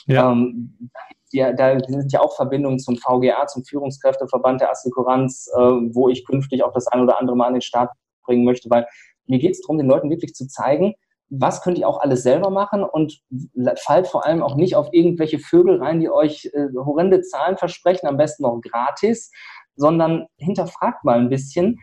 Ja. 0.06 0.32
Ähm, 0.32 0.90
die, 1.32 1.38
da 1.38 1.78
sind 1.78 2.12
ja 2.12 2.20
auch 2.20 2.34
Verbindungen 2.34 2.80
zum 2.80 2.96
VGA, 2.96 3.46
zum 3.46 3.64
Führungskräfteverband 3.64 4.60
der 4.60 4.72
Assekuranz, 4.72 5.48
äh, 5.54 5.60
wo 5.60 6.08
ich 6.08 6.26
künftig 6.26 6.64
auch 6.64 6.72
das 6.72 6.88
ein 6.88 7.00
oder 7.00 7.20
andere 7.20 7.36
Mal 7.36 7.46
an 7.46 7.54
den 7.54 7.62
Start 7.62 7.92
bringen 8.24 8.44
möchte, 8.44 8.68
weil 8.70 8.86
mir 9.26 9.38
geht 9.38 9.52
es 9.52 9.60
darum, 9.60 9.78
den 9.78 9.86
Leuten 9.86 10.10
wirklich 10.10 10.34
zu 10.34 10.48
zeigen, 10.48 10.94
was 11.28 11.62
könnt 11.62 11.78
ihr 11.78 11.86
auch 11.86 12.00
alles 12.00 12.24
selber 12.24 12.50
machen 12.50 12.82
und 12.82 13.20
fallt 13.84 14.08
vor 14.08 14.26
allem 14.26 14.42
auch 14.42 14.56
nicht 14.56 14.74
auf 14.74 14.88
irgendwelche 14.90 15.38
Vögel 15.38 15.80
rein, 15.80 16.00
die 16.00 16.10
euch 16.10 16.50
äh, 16.52 16.66
horrende 16.74 17.20
Zahlen 17.22 17.56
versprechen, 17.56 18.08
am 18.08 18.16
besten 18.16 18.42
noch 18.42 18.60
gratis, 18.60 19.30
sondern 19.76 20.26
hinterfragt 20.38 21.04
mal 21.04 21.20
ein 21.20 21.28
bisschen, 21.28 21.78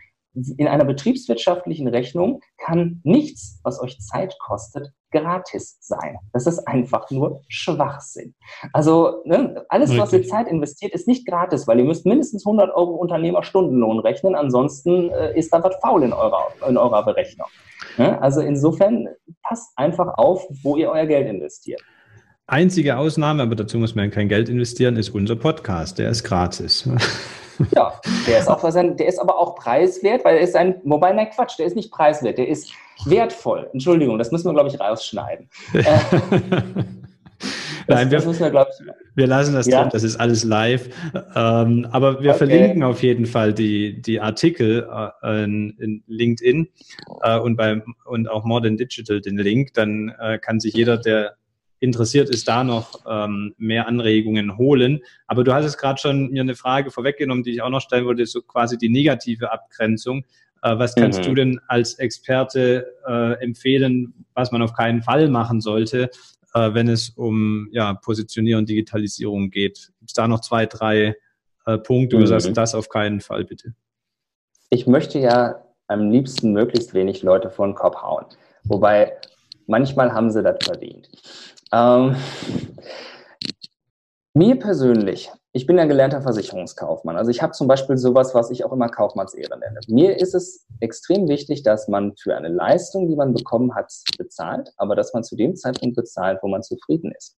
in 0.57 0.67
einer 0.67 0.85
betriebswirtschaftlichen 0.85 1.87
Rechnung 1.87 2.41
kann 2.57 3.01
nichts, 3.03 3.59
was 3.63 3.81
euch 3.81 3.99
Zeit 3.99 4.37
kostet, 4.39 4.91
gratis 5.11 5.77
sein. 5.79 6.17
Das 6.33 6.47
ist 6.47 6.67
einfach 6.67 7.09
nur 7.11 7.41
Schwachsinn. 7.47 8.35
Also 8.73 9.23
ne, 9.25 9.65
alles, 9.69 9.89
Richtig. 9.89 10.03
was 10.03 10.13
ihr 10.13 10.23
Zeit 10.23 10.47
investiert, 10.47 10.93
ist 10.93 11.07
nicht 11.07 11.25
gratis, 11.25 11.67
weil 11.67 11.79
ihr 11.79 11.85
müsst 11.85 12.05
mindestens 12.05 12.45
100 12.45 12.75
Euro 12.75 12.95
Unternehmerstundenlohn 12.95 13.99
rechnen. 13.99 14.35
Ansonsten 14.35 15.09
äh, 15.09 15.37
ist 15.37 15.53
da 15.53 15.63
was 15.63 15.75
faul 15.81 16.03
in 16.03 16.13
eurer, 16.13 16.51
in 16.67 16.77
eurer 16.77 17.03
Berechnung. 17.03 17.47
Ne? 17.97 18.21
Also 18.21 18.41
insofern 18.41 19.07
passt 19.43 19.71
einfach 19.75 20.17
auf, 20.17 20.45
wo 20.61 20.75
ihr 20.75 20.89
euer 20.89 21.05
Geld 21.05 21.27
investiert. 21.27 21.81
Einzige 22.45 22.97
Ausnahme, 22.97 23.43
aber 23.43 23.55
dazu 23.55 23.77
muss 23.77 23.95
man 23.95 24.09
kein 24.09 24.29
Geld 24.29 24.49
investieren, 24.49 24.95
ist 24.95 25.09
unser 25.09 25.35
Podcast. 25.35 25.99
Der 25.99 26.09
ist 26.09 26.23
gratis. 26.23 26.87
Ja, 27.75 27.93
der 28.27 28.39
ist, 28.39 28.47
auch, 28.47 28.61
der 28.61 29.07
ist 29.07 29.19
aber 29.19 29.37
auch 29.37 29.55
preiswert, 29.55 30.23
weil 30.25 30.37
er 30.37 30.41
ist 30.41 30.55
ein, 30.55 30.75
wobei, 30.83 31.11
nein, 31.13 31.29
Quatsch, 31.33 31.57
der 31.57 31.65
ist 31.65 31.75
nicht 31.75 31.91
preiswert, 31.91 32.37
der 32.37 32.47
ist 32.47 32.71
wertvoll. 33.05 33.69
Entschuldigung, 33.73 34.17
das 34.17 34.31
müssen 34.31 34.47
wir, 34.47 34.53
glaube 34.53 34.69
ich, 34.69 34.79
rausschneiden. 34.79 35.49
Nein, 37.89 38.11
wir, 38.11 38.21
wir, 38.21 38.67
wir, 39.15 39.27
lassen 39.27 39.53
das 39.53 39.67
ja. 39.67 39.81
drin, 39.81 39.89
das 39.93 40.03
ist 40.03 40.17
alles 40.17 40.43
live. 40.43 40.89
Ähm, 41.35 41.87
aber 41.91 42.21
wir 42.21 42.31
okay. 42.31 42.39
verlinken 42.39 42.83
auf 42.83 43.01
jeden 43.01 43.25
Fall 43.25 43.53
die, 43.53 44.01
die 44.01 44.19
Artikel 44.19 44.87
äh, 45.23 45.43
in, 45.43 45.69
in, 45.79 46.03
LinkedIn 46.07 46.67
äh, 47.21 47.39
und, 47.39 47.55
beim, 47.55 47.83
und 48.05 48.29
auch 48.29 48.43
Modern 48.43 48.75
Digital 48.75 49.21
den 49.21 49.37
Link. 49.37 49.73
Dann 49.73 50.13
äh, 50.19 50.37
kann 50.37 50.59
sich 50.59 50.73
jeder, 50.73 50.97
der 50.97 51.37
interessiert 51.79 52.29
ist, 52.29 52.47
da 52.47 52.63
noch 52.63 53.01
ähm, 53.07 53.53
mehr 53.57 53.87
Anregungen 53.87 54.57
holen. 54.57 55.01
Aber 55.27 55.43
du 55.43 55.53
hast 55.53 55.65
es 55.65 55.77
gerade 55.77 55.99
schon 55.99 56.31
mir 56.31 56.41
eine 56.41 56.55
Frage 56.55 56.91
vorweggenommen, 56.91 57.43
die 57.43 57.51
ich 57.51 57.61
auch 57.61 57.69
noch 57.69 57.81
stellen 57.81 58.05
wollte, 58.05 58.25
so 58.25 58.41
quasi 58.41 58.77
die 58.77 58.89
negative 58.89 59.51
Abgrenzung. 59.51 60.25
Äh, 60.61 60.77
was 60.79 60.95
kannst 60.95 61.21
mhm. 61.21 61.25
du 61.25 61.33
denn 61.35 61.61
als 61.67 61.95
Experte 61.95 62.93
äh, 63.07 63.43
empfehlen, 63.43 64.25
was 64.33 64.51
man 64.51 64.61
auf 64.61 64.73
keinen 64.73 65.01
Fall 65.01 65.29
machen 65.29 65.61
sollte, 65.61 66.09
äh, 66.53 66.73
wenn 66.73 66.87
es 66.87 67.09
um 67.09 67.69
ja, 67.71 67.93
Positionierung 67.93 68.61
und 68.61 68.69
Digitalisierung 68.69 69.49
geht? 69.51 69.91
Gibt 69.99 70.09
es 70.09 70.13
da 70.13 70.27
noch 70.27 70.41
zwei, 70.41 70.65
drei 70.65 71.15
äh, 71.65 71.77
Punkte, 71.77 72.15
wo 72.15 72.19
mhm. 72.19 72.23
du 72.23 72.27
sagst, 72.27 72.49
mhm. 72.49 72.53
das 72.55 72.73
auf 72.73 72.89
keinen 72.89 73.21
Fall 73.21 73.45
bitte? 73.45 73.73
Ich 74.69 74.87
möchte 74.87 75.19
ja 75.19 75.63
am 75.87 76.09
liebsten 76.09 76.51
möglichst 76.51 76.93
wenig 76.93 77.23
Leute 77.23 77.49
vor 77.49 77.67
den 77.67 77.75
Kopf 77.75 78.01
hauen. 78.01 78.25
Wobei 78.63 79.13
manchmal 79.67 80.11
haben 80.13 80.31
sie 80.31 80.43
das 80.43 80.57
verdient. 80.63 81.09
Ähm, 81.71 82.15
mir 84.33 84.59
persönlich, 84.59 85.31
ich 85.51 85.65
bin 85.65 85.77
ja 85.77 85.85
gelernter 85.85 86.21
Versicherungskaufmann. 86.21 87.17
Also 87.17 87.31
ich 87.31 87.41
habe 87.41 87.53
zum 87.53 87.67
Beispiel 87.67 87.97
sowas, 87.97 88.35
was 88.35 88.51
ich 88.51 88.63
auch 88.63 88.71
immer 88.71 88.89
Kaufmannsehre 88.89 89.57
nenne. 89.57 89.79
Mir 89.87 90.19
ist 90.19 90.35
es 90.35 90.67
extrem 90.79 91.27
wichtig, 91.27 91.63
dass 91.63 91.87
man 91.87 92.15
für 92.15 92.35
eine 92.35 92.49
Leistung, 92.49 93.07
die 93.07 93.15
man 93.15 93.33
bekommen 93.33 93.73
hat, 93.73 93.91
bezahlt, 94.17 94.71
aber 94.77 94.95
dass 94.95 95.13
man 95.13 95.23
zu 95.23 95.35
dem 95.35 95.55
Zeitpunkt 95.55 95.95
bezahlt, 95.95 96.39
wo 96.43 96.47
man 96.47 96.61
zufrieden 96.61 97.11
ist. 97.17 97.35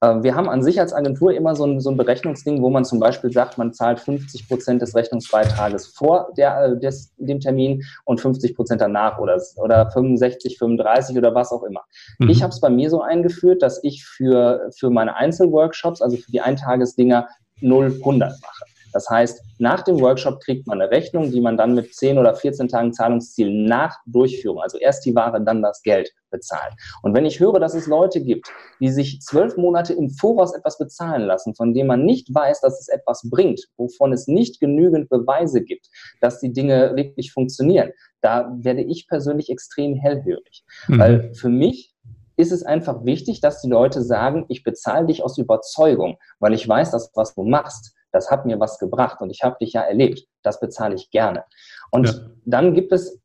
Äh, 0.00 0.22
wir 0.22 0.34
haben 0.34 0.48
an 0.48 0.62
sich 0.62 0.80
als 0.80 0.92
Agentur 0.92 1.32
immer 1.32 1.54
so 1.54 1.64
ein, 1.64 1.80
so 1.80 1.90
ein 1.90 1.96
Berechnungsding, 1.96 2.62
wo 2.62 2.70
man 2.70 2.84
zum 2.84 3.00
Beispiel 3.00 3.30
sagt, 3.30 3.58
man 3.58 3.72
zahlt 3.72 4.00
50 4.00 4.48
Prozent 4.48 4.82
des 4.82 4.94
Rechnungsbeitrages 4.94 5.86
vor 5.88 6.32
der, 6.36 6.64
äh, 6.64 6.78
des, 6.78 7.14
dem 7.16 7.40
Termin 7.40 7.82
und 8.04 8.20
50 8.20 8.56
Prozent 8.56 8.80
danach 8.80 9.18
oder, 9.18 9.40
oder 9.56 9.90
65, 9.90 10.58
35 10.58 11.16
oder 11.16 11.34
was 11.34 11.52
auch 11.52 11.62
immer. 11.62 11.82
Mhm. 12.18 12.30
Ich 12.30 12.42
habe 12.42 12.52
es 12.52 12.60
bei 12.60 12.70
mir 12.70 12.90
so 12.90 13.02
eingeführt, 13.02 13.62
dass 13.62 13.82
ich 13.84 14.04
für, 14.04 14.70
für 14.76 14.90
meine 14.90 15.16
Einzelworkshops, 15.16 16.00
also 16.02 16.16
für 16.16 16.30
die 16.30 16.40
Eintagesdinger, 16.40 17.28
0, 17.60 17.96
100 18.00 18.40
mache. 18.40 18.64
Das 18.92 19.08
heißt, 19.08 19.42
nach 19.58 19.82
dem 19.82 20.00
Workshop 20.00 20.40
kriegt 20.40 20.66
man 20.66 20.80
eine 20.80 20.90
Rechnung, 20.90 21.30
die 21.30 21.40
man 21.40 21.56
dann 21.56 21.74
mit 21.74 21.94
10 21.94 22.18
oder 22.18 22.34
14 22.34 22.68
Tagen 22.68 22.92
Zahlungsziel 22.92 23.50
nach 23.50 23.96
Durchführung, 24.06 24.60
also 24.60 24.78
erst 24.78 25.04
die 25.04 25.14
Ware, 25.14 25.42
dann 25.42 25.62
das 25.62 25.82
Geld 25.82 26.12
bezahlt. 26.30 26.72
Und 27.02 27.14
wenn 27.14 27.26
ich 27.26 27.40
höre, 27.40 27.58
dass 27.58 27.74
es 27.74 27.86
Leute 27.86 28.22
gibt, 28.22 28.50
die 28.80 28.88
sich 28.88 29.20
zwölf 29.20 29.56
Monate 29.56 29.92
im 29.92 30.10
Voraus 30.10 30.54
etwas 30.54 30.78
bezahlen 30.78 31.22
lassen, 31.22 31.54
von 31.54 31.74
dem 31.74 31.88
man 31.88 32.04
nicht 32.04 32.32
weiß, 32.32 32.60
dass 32.60 32.80
es 32.80 32.88
etwas 32.88 33.28
bringt, 33.28 33.60
wovon 33.76 34.12
es 34.12 34.26
nicht 34.26 34.60
genügend 34.60 35.08
Beweise 35.08 35.62
gibt, 35.62 35.88
dass 36.20 36.40
die 36.40 36.52
Dinge 36.52 36.94
wirklich 36.96 37.32
funktionieren, 37.32 37.90
da 38.20 38.52
werde 38.60 38.82
ich 38.82 39.08
persönlich 39.08 39.50
extrem 39.50 39.94
hellhörig. 39.94 40.64
Mhm. 40.88 40.98
Weil 40.98 41.34
für 41.34 41.48
mich 41.48 41.94
ist 42.36 42.52
es 42.52 42.62
einfach 42.62 43.04
wichtig, 43.04 43.40
dass 43.40 43.60
die 43.60 43.68
Leute 43.68 44.02
sagen, 44.02 44.46
ich 44.48 44.62
bezahle 44.62 45.06
dich 45.06 45.22
aus 45.22 45.36
Überzeugung, 45.36 46.16
weil 46.38 46.54
ich 46.54 46.66
weiß, 46.66 46.90
dass 46.90 47.10
was 47.14 47.34
du 47.34 47.42
machst, 47.42 47.94
das 48.12 48.30
hat 48.30 48.46
mir 48.46 48.60
was 48.60 48.78
gebracht 48.78 49.20
und 49.20 49.30
ich 49.30 49.42
habe 49.42 49.56
dich 49.60 49.72
ja 49.72 49.82
erlebt. 49.82 50.26
Das 50.42 50.60
bezahle 50.60 50.94
ich 50.94 51.10
gerne. 51.10 51.44
Und 51.90 52.08
ja. 52.08 52.14
dann 52.44 52.74
gibt 52.74 52.92
es 52.92 53.20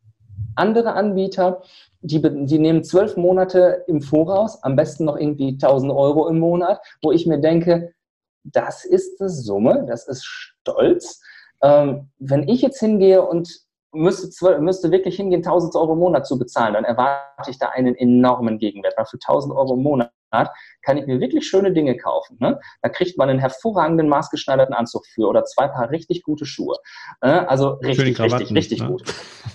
andere 0.55 0.93
Anbieter, 0.93 1.61
die, 2.01 2.21
die 2.21 2.59
nehmen 2.59 2.83
zwölf 2.83 3.17
Monate 3.17 3.83
im 3.87 4.01
Voraus, 4.01 4.61
am 4.63 4.75
besten 4.75 5.05
noch 5.05 5.17
irgendwie 5.17 5.49
1000 5.49 5.91
Euro 5.91 6.27
im 6.27 6.39
Monat, 6.39 6.79
wo 7.01 7.11
ich 7.11 7.25
mir 7.25 7.39
denke, 7.39 7.93
das 8.43 8.85
ist 8.85 9.19
eine 9.19 9.29
Summe, 9.29 9.85
das 9.87 10.07
ist 10.07 10.23
Stolz. 10.23 11.21
Ähm, 11.63 12.11
wenn 12.19 12.47
ich 12.47 12.61
jetzt 12.61 12.79
hingehe 12.79 13.25
und 13.25 13.65
müsste, 13.91 14.59
müsste 14.59 14.91
wirklich 14.91 15.15
hingehen, 15.15 15.43
1000 15.43 15.75
Euro 15.75 15.93
im 15.93 15.99
Monat 15.99 16.27
zu 16.27 16.37
bezahlen, 16.37 16.75
dann 16.75 16.83
erwarte 16.83 17.49
ich 17.49 17.57
da 17.57 17.69
einen 17.69 17.95
enormen 17.95 18.59
Gegenwert. 18.59 18.93
Weil 18.97 19.05
für 19.05 19.17
1000 19.17 19.53
Euro 19.55 19.73
im 19.73 19.83
Monat 19.83 20.11
kann 20.31 20.97
ich 20.97 21.05
mir 21.05 21.19
wirklich 21.19 21.47
schöne 21.47 21.71
Dinge 21.71 21.97
kaufen. 21.97 22.37
Ne? 22.39 22.59
Da 22.81 22.89
kriegt 22.89 23.17
man 23.17 23.29
einen 23.29 23.39
hervorragenden 23.39 24.07
maßgeschneiderten 24.09 24.75
Anzug 24.75 25.05
für 25.07 25.27
oder 25.27 25.43
zwei 25.45 25.67
Paar 25.67 25.89
richtig 25.89 26.23
gute 26.23 26.45
Schuhe. 26.45 26.75
Äh, 27.21 27.27
also 27.27 27.71
richtig, 27.83 28.19
richtig, 28.19 28.51
richtig 28.51 28.81
ne? 28.81 28.87
gut. 28.87 29.03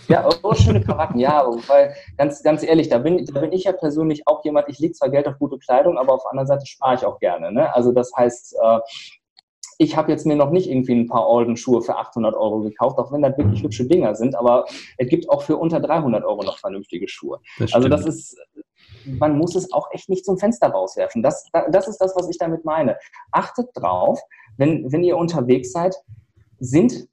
Ja, 0.08 0.28
oh, 0.42 0.54
schöne 0.54 0.80
Krawatten, 0.80 1.18
ja, 1.18 1.44
weil 1.68 1.94
ganz, 2.16 2.42
ganz 2.42 2.62
ehrlich, 2.62 2.88
da 2.88 2.98
bin, 2.98 3.24
da 3.24 3.40
bin 3.40 3.52
ich 3.52 3.64
ja 3.64 3.72
persönlich 3.72 4.26
auch 4.26 4.44
jemand, 4.44 4.68
ich 4.68 4.78
lege 4.78 4.92
zwar 4.94 5.10
Geld 5.10 5.28
auf 5.28 5.38
gute 5.38 5.58
Kleidung, 5.58 5.98
aber 5.98 6.14
auf 6.14 6.22
der 6.22 6.32
anderen 6.32 6.48
Seite 6.48 6.66
spare 6.66 6.94
ich 6.96 7.04
auch 7.04 7.18
gerne. 7.20 7.52
Ne? 7.52 7.72
Also 7.74 7.92
das 7.92 8.10
heißt, 8.16 8.56
äh, 8.60 8.78
ich 9.78 9.96
habe 9.96 10.12
jetzt 10.12 10.26
mir 10.26 10.36
noch 10.36 10.50
nicht 10.50 10.68
irgendwie 10.68 10.92
ein 10.92 11.06
paar 11.06 11.26
Alden-Schuhe 11.26 11.80
für 11.80 11.96
800 11.96 12.34
Euro 12.34 12.60
gekauft, 12.60 12.98
auch 12.98 13.12
wenn 13.12 13.22
das 13.22 13.38
wirklich 13.38 13.62
hübsche 13.62 13.86
Dinger 13.86 14.14
sind, 14.14 14.34
aber 14.34 14.66
es 14.98 15.08
gibt 15.08 15.30
auch 15.30 15.42
für 15.42 15.56
unter 15.56 15.80
300 15.80 16.22
Euro 16.22 16.42
noch 16.42 16.58
vernünftige 16.58 17.08
Schuhe. 17.08 17.40
Das 17.58 17.72
also 17.72 17.88
das 17.88 18.04
ist, 18.04 18.36
man 19.04 19.38
muss 19.38 19.54
es 19.54 19.72
auch 19.72 19.88
echt 19.92 20.08
nicht 20.08 20.24
zum 20.24 20.38
Fenster 20.38 20.68
rauswerfen. 20.68 21.22
Das, 21.22 21.48
das 21.70 21.88
ist 21.88 21.98
das, 21.98 22.14
was 22.16 22.28
ich 22.28 22.38
damit 22.38 22.64
meine. 22.64 22.96
Achtet 23.32 23.68
drauf, 23.74 24.20
wenn, 24.56 24.90
wenn 24.92 25.04
ihr 25.04 25.16
unterwegs 25.16 25.72
seid, 25.72 25.94
sind 26.58 27.08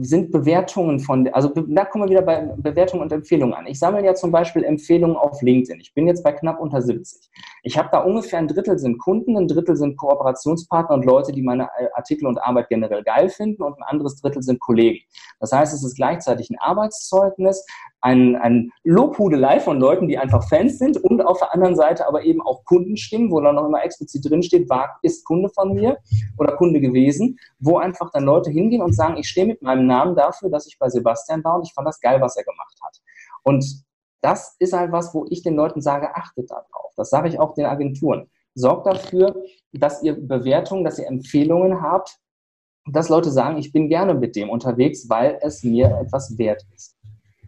sind 0.00 0.30
Bewertungen 0.30 1.00
von, 1.00 1.28
also 1.28 1.48
da 1.48 1.84
kommen 1.84 2.04
wir 2.04 2.10
wieder 2.10 2.22
bei 2.22 2.48
Bewertungen 2.56 3.02
und 3.02 3.12
Empfehlungen 3.12 3.54
an. 3.54 3.66
Ich 3.66 3.78
sammle 3.78 4.04
ja 4.04 4.14
zum 4.14 4.30
Beispiel 4.30 4.64
Empfehlungen 4.64 5.16
auf 5.16 5.42
LinkedIn. 5.42 5.80
Ich 5.80 5.92
bin 5.92 6.06
jetzt 6.06 6.22
bei 6.22 6.32
knapp 6.32 6.60
unter 6.60 6.80
70. 6.80 7.28
Ich 7.64 7.78
habe 7.78 7.88
da 7.92 8.00
ungefähr 8.00 8.40
ein 8.40 8.48
Drittel 8.48 8.76
sind 8.76 8.98
Kunden, 8.98 9.36
ein 9.36 9.46
Drittel 9.46 9.76
sind 9.76 9.96
Kooperationspartner 9.96 10.96
und 10.96 11.04
Leute, 11.04 11.32
die 11.32 11.42
meine 11.42 11.68
Artikel 11.94 12.26
und 12.26 12.42
Arbeit 12.42 12.68
generell 12.68 13.04
geil 13.04 13.28
finden 13.28 13.62
und 13.62 13.78
ein 13.78 13.84
anderes 13.84 14.20
Drittel 14.20 14.42
sind 14.42 14.58
Kollegen. 14.58 14.98
Das 15.38 15.52
heißt, 15.52 15.72
es 15.72 15.84
ist 15.84 15.94
gleichzeitig 15.94 16.50
ein 16.50 16.58
Arbeitszeugnis, 16.58 17.64
ein, 18.00 18.34
ein 18.34 18.72
Lobhudelei 18.82 19.60
von 19.60 19.78
Leuten, 19.78 20.08
die 20.08 20.18
einfach 20.18 20.48
Fans 20.48 20.78
sind 20.78 20.96
und 20.96 21.20
auf 21.20 21.38
der 21.38 21.54
anderen 21.54 21.76
Seite 21.76 22.08
aber 22.08 22.24
eben 22.24 22.42
auch 22.42 22.64
Kundenstimmen, 22.64 23.30
wo 23.30 23.40
dann 23.40 23.54
noch 23.54 23.66
immer 23.66 23.84
explizit 23.84 24.28
drinsteht, 24.28 24.68
war, 24.68 24.98
ist 25.02 25.24
Kunde 25.24 25.48
von 25.48 25.72
mir 25.72 25.98
oder 26.38 26.56
Kunde 26.56 26.80
gewesen, 26.80 27.38
wo 27.60 27.78
einfach 27.78 28.10
dann 28.10 28.24
Leute 28.24 28.50
hingehen 28.50 28.82
und 28.82 28.92
sagen, 28.92 29.16
ich 29.18 29.28
stehe 29.28 29.46
mit 29.46 29.62
meinem 29.62 29.86
Namen 29.86 30.16
dafür, 30.16 30.50
dass 30.50 30.66
ich 30.66 30.80
bei 30.80 30.88
Sebastian 30.88 31.44
war 31.44 31.56
und 31.56 31.62
ich 31.66 31.72
fand 31.72 31.86
das 31.86 32.00
geil, 32.00 32.20
was 32.20 32.36
er 32.36 32.42
gemacht 32.42 32.76
hat. 32.82 33.00
Und 33.44 33.84
das 34.22 34.56
ist 34.58 34.72
halt 34.72 34.92
was, 34.92 35.12
wo 35.14 35.26
ich 35.28 35.42
den 35.42 35.56
Leuten 35.56 35.82
sage, 35.82 36.14
achtet 36.14 36.50
darauf. 36.50 36.92
Das 36.96 37.10
sage 37.10 37.28
ich 37.28 37.38
auch 37.38 37.54
den 37.54 37.66
Agenturen. 37.66 38.30
Sorgt 38.54 38.86
dafür, 38.86 39.34
dass 39.72 40.02
ihr 40.02 40.14
Bewertungen, 40.14 40.84
dass 40.84 40.98
ihr 40.98 41.06
Empfehlungen 41.06 41.82
habt, 41.82 42.18
dass 42.86 43.08
Leute 43.08 43.30
sagen, 43.30 43.58
ich 43.58 43.72
bin 43.72 43.88
gerne 43.88 44.14
mit 44.14 44.36
dem 44.36 44.50
unterwegs, 44.50 45.08
weil 45.08 45.38
es 45.42 45.62
mir 45.62 45.98
etwas 46.00 46.38
wert 46.38 46.64
ist. 46.74 46.96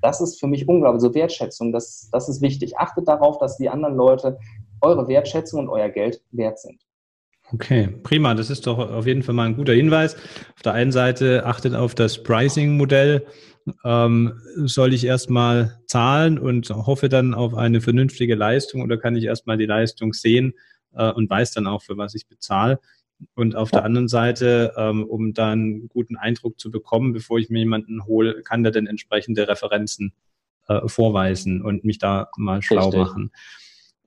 Das 0.02 0.20
ist 0.20 0.38
für 0.38 0.46
mich 0.46 0.68
unglaublich. 0.68 1.02
So 1.02 1.14
Wertschätzung, 1.14 1.72
das, 1.72 2.08
das 2.12 2.28
ist 2.28 2.42
wichtig. 2.42 2.76
Achtet 2.76 3.08
darauf, 3.08 3.38
dass 3.38 3.56
die 3.56 3.68
anderen 3.68 3.96
Leute 3.96 4.38
eure 4.80 5.08
Wertschätzung 5.08 5.60
und 5.60 5.68
euer 5.68 5.88
Geld 5.88 6.22
wert 6.30 6.58
sind. 6.58 6.82
Okay, 7.52 7.88
prima. 8.02 8.34
Das 8.34 8.50
ist 8.50 8.66
doch 8.66 8.78
auf 8.78 9.06
jeden 9.06 9.22
Fall 9.22 9.34
mal 9.34 9.46
ein 9.46 9.56
guter 9.56 9.74
Hinweis. 9.74 10.16
Auf 10.54 10.62
der 10.62 10.72
einen 10.72 10.92
Seite 10.92 11.44
achtet 11.44 11.74
auf 11.74 11.94
das 11.94 12.22
Pricing-Modell. 12.22 13.26
Ähm, 13.84 14.40
soll 14.56 14.92
ich 14.92 15.04
erstmal 15.04 15.78
zahlen 15.86 16.38
und 16.38 16.68
hoffe 16.70 17.08
dann 17.08 17.32
auf 17.32 17.54
eine 17.54 17.80
vernünftige 17.80 18.34
Leistung 18.34 18.82
oder 18.82 18.98
kann 18.98 19.16
ich 19.16 19.24
erstmal 19.24 19.56
die 19.56 19.66
Leistung 19.66 20.12
sehen 20.12 20.52
äh, 20.94 21.10
und 21.10 21.30
weiß 21.30 21.52
dann 21.52 21.66
auch, 21.66 21.82
für 21.82 21.96
was 21.96 22.14
ich 22.14 22.26
bezahle? 22.26 22.78
Und 23.34 23.56
auf 23.56 23.70
der 23.70 23.84
anderen 23.84 24.08
Seite, 24.08 24.74
ähm, 24.76 25.04
um 25.04 25.32
da 25.32 25.52
einen 25.52 25.88
guten 25.88 26.16
Eindruck 26.16 26.58
zu 26.58 26.70
bekommen, 26.70 27.12
bevor 27.12 27.38
ich 27.38 27.48
mir 27.48 27.60
jemanden 27.60 28.04
hole, 28.04 28.42
kann 28.42 28.62
der 28.62 28.72
denn 28.72 28.86
entsprechende 28.86 29.48
Referenzen 29.48 30.12
äh, 30.68 30.86
vorweisen 30.86 31.62
und 31.62 31.84
mich 31.84 31.98
da 31.98 32.28
mal 32.36 32.62
schlau 32.62 32.88
Richtig. 32.88 33.00
machen. 33.00 33.30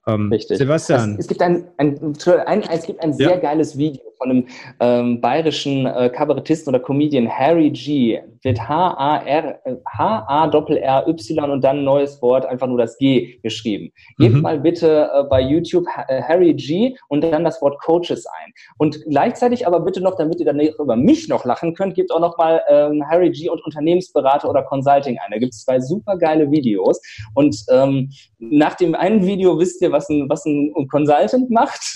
Ähm, 0.08 0.32
Richtig. 0.32 0.58
Sebastian. 0.58 1.14
Es, 1.14 1.20
es, 1.20 1.28
gibt 1.28 1.42
ein, 1.42 1.68
ein, 1.78 2.16
ein, 2.46 2.64
es 2.64 2.86
gibt 2.86 3.04
ein 3.04 3.14
sehr 3.14 3.32
ja. 3.32 3.38
geiles 3.38 3.78
Video 3.78 4.02
von 4.18 4.30
einem 4.30 4.48
ähm, 4.80 5.22
bayerischen 5.22 5.86
äh, 5.86 6.10
Kabarettisten 6.10 6.74
oder 6.74 6.84
Comedian 6.84 7.30
Harry 7.30 7.72
G. 7.72 8.20
Wird 8.44 8.60
H-A-R, 8.60 9.60
H-A-R-R-Y 9.98 11.52
und 11.52 11.64
dann 11.64 11.80
ein 11.80 11.84
neues 11.84 12.22
Wort, 12.22 12.46
einfach 12.46 12.68
nur 12.68 12.78
das 12.78 12.98
G 12.98 13.40
geschrieben. 13.42 13.92
Mhm. 14.18 14.24
Gebt 14.24 14.42
mal 14.42 14.60
bitte 14.60 15.10
äh, 15.14 15.24
bei 15.24 15.42
YouTube 15.42 15.86
äh, 16.08 16.22
Harry 16.22 16.54
G 16.54 16.96
und 17.10 17.22
dann 17.22 17.44
das 17.44 17.62
Wort 17.62 17.80
Coaches 17.82 18.26
ein. 18.26 18.54
Und 18.78 19.04
gleichzeitig 19.10 19.66
aber 19.66 19.80
bitte 19.80 20.02
noch, 20.02 20.16
damit 20.16 20.40
ihr 20.40 20.46
dann 20.46 20.60
über 20.60 20.96
mich 20.96 21.28
noch 21.28 21.46
lachen 21.46 21.74
könnt, 21.74 21.96
gebt 21.96 22.12
auch 22.12 22.20
noch 22.20 22.38
mal 22.38 22.62
ähm, 22.70 23.04
Harry 23.10 23.32
G 23.32 23.50
und 23.50 23.64
Unternehmensberater 23.66 24.50
oder 24.50 24.64
Consulting 24.64 25.18
ein. 25.18 25.32
Da 25.32 25.38
gibt 25.38 25.54
es 25.54 25.64
zwei 25.64 25.80
super 25.80 26.18
geile 26.18 26.50
Videos. 26.52 27.02
Und 27.34 27.58
ähm, 27.70 28.12
nach 28.40 28.76
dem 28.76 28.96
einen 28.96 29.26
Video 29.26 29.60
wisst 29.60 29.82
ihr, 29.82 29.92
was 29.92 30.10
ein, 30.10 30.30
was 30.30 30.46
ein 30.46 30.74
Consultant 30.90 31.50
macht, 31.50 31.82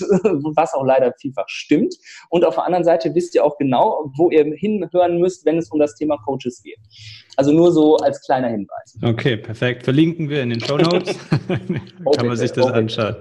was 0.56 0.74
auch 0.74 0.84
leider 0.84 1.12
vielfach 1.20 1.48
stimmt. 1.48 1.94
Und 2.30 2.44
auf 2.44 2.54
der 2.54 2.64
anderen 2.64 2.84
Seite 2.84 3.14
wisst 3.14 3.34
ihr 3.34 3.44
auch 3.44 3.56
genau, 3.58 4.10
wo 4.16 4.30
ihr 4.30 4.44
hinhören 4.44 5.18
müsst, 5.18 5.44
wenn 5.44 5.58
es 5.58 5.70
um 5.70 5.78
das 5.78 5.94
Thema 5.94 6.16
Coaches 6.24 6.62
geht. 6.62 6.78
Also 7.36 7.52
nur 7.52 7.72
so 7.72 7.96
als 7.96 8.20
kleiner 8.24 8.48
Hinweis. 8.48 8.98
Okay, 9.02 9.36
perfekt. 9.36 9.84
Verlinken 9.84 10.28
wir 10.28 10.42
in 10.42 10.50
den 10.50 10.60
Show 10.60 10.76
Notes. 10.76 11.16
Kann 12.16 12.26
man 12.26 12.36
sich 12.36 12.52
das 12.52 12.66
anschauen. 12.66 13.16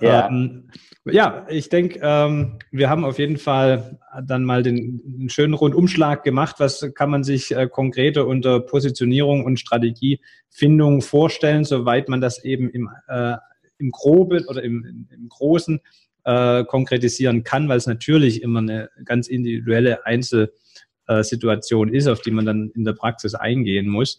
Ja. 0.00 0.28
Ähm, 0.28 0.68
ja, 1.08 1.46
ich 1.48 1.68
denke, 1.68 2.00
ähm, 2.02 2.58
wir 2.72 2.90
haben 2.90 3.04
auf 3.04 3.20
jeden 3.20 3.36
Fall 3.36 3.98
dann 4.24 4.44
mal 4.44 4.64
den, 4.64 5.00
den 5.04 5.28
schönen 5.28 5.54
Rundumschlag 5.54 6.24
gemacht. 6.24 6.56
Was 6.58 6.84
kann 6.94 7.10
man 7.10 7.22
sich 7.22 7.54
äh, 7.54 7.68
konkreter 7.68 8.26
unter 8.26 8.58
Positionierung 8.58 9.44
und 9.44 9.60
Strategiefindung 9.60 11.02
vorstellen, 11.02 11.64
soweit 11.64 12.08
man 12.08 12.20
das 12.20 12.42
eben 12.44 12.68
im, 12.70 12.90
äh, 13.06 13.36
im 13.78 13.90
Groben 13.90 14.46
oder 14.48 14.64
im, 14.64 15.06
im 15.12 15.28
Großen 15.28 15.80
äh, 16.26 16.64
konkretisieren 16.64 17.44
kann, 17.44 17.68
weil 17.68 17.78
es 17.78 17.86
natürlich 17.86 18.42
immer 18.42 18.58
eine 18.58 18.90
ganz 19.04 19.28
individuelle 19.28 20.04
Einzelsituation 20.04 21.94
ist, 21.94 22.08
auf 22.08 22.20
die 22.20 22.32
man 22.32 22.44
dann 22.44 22.70
in 22.74 22.84
der 22.84 22.94
Praxis 22.94 23.34
eingehen 23.34 23.88
muss. 23.88 24.18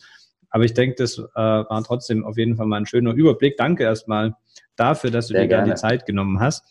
Aber 0.49 0.63
ich 0.63 0.73
denke, 0.73 0.95
das 0.97 1.17
äh, 1.17 1.23
war 1.35 1.83
trotzdem 1.83 2.23
auf 2.23 2.37
jeden 2.37 2.55
Fall 2.55 2.65
mal 2.65 2.77
ein 2.77 2.85
schöner 2.85 3.13
Überblick. 3.13 3.57
Danke 3.57 3.83
erstmal 3.83 4.35
dafür, 4.77 5.11
dass 5.11 5.27
du 5.27 5.33
Sehr 5.33 5.43
dir 5.43 5.49
gerne. 5.49 5.73
die 5.73 5.75
Zeit 5.75 6.05
genommen 6.05 6.39
hast. 6.39 6.63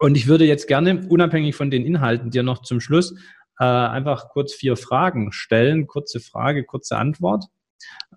Und 0.00 0.16
ich 0.16 0.26
würde 0.26 0.44
jetzt 0.44 0.66
gerne, 0.66 1.06
unabhängig 1.08 1.54
von 1.54 1.70
den 1.70 1.86
Inhalten, 1.86 2.30
dir 2.30 2.42
noch 2.42 2.62
zum 2.62 2.80
Schluss 2.80 3.14
äh, 3.60 3.64
einfach 3.64 4.30
kurz 4.30 4.52
vier 4.52 4.76
Fragen 4.76 5.30
stellen. 5.30 5.86
Kurze 5.86 6.18
Frage, 6.18 6.64
kurze 6.64 6.96
Antwort. 6.96 7.44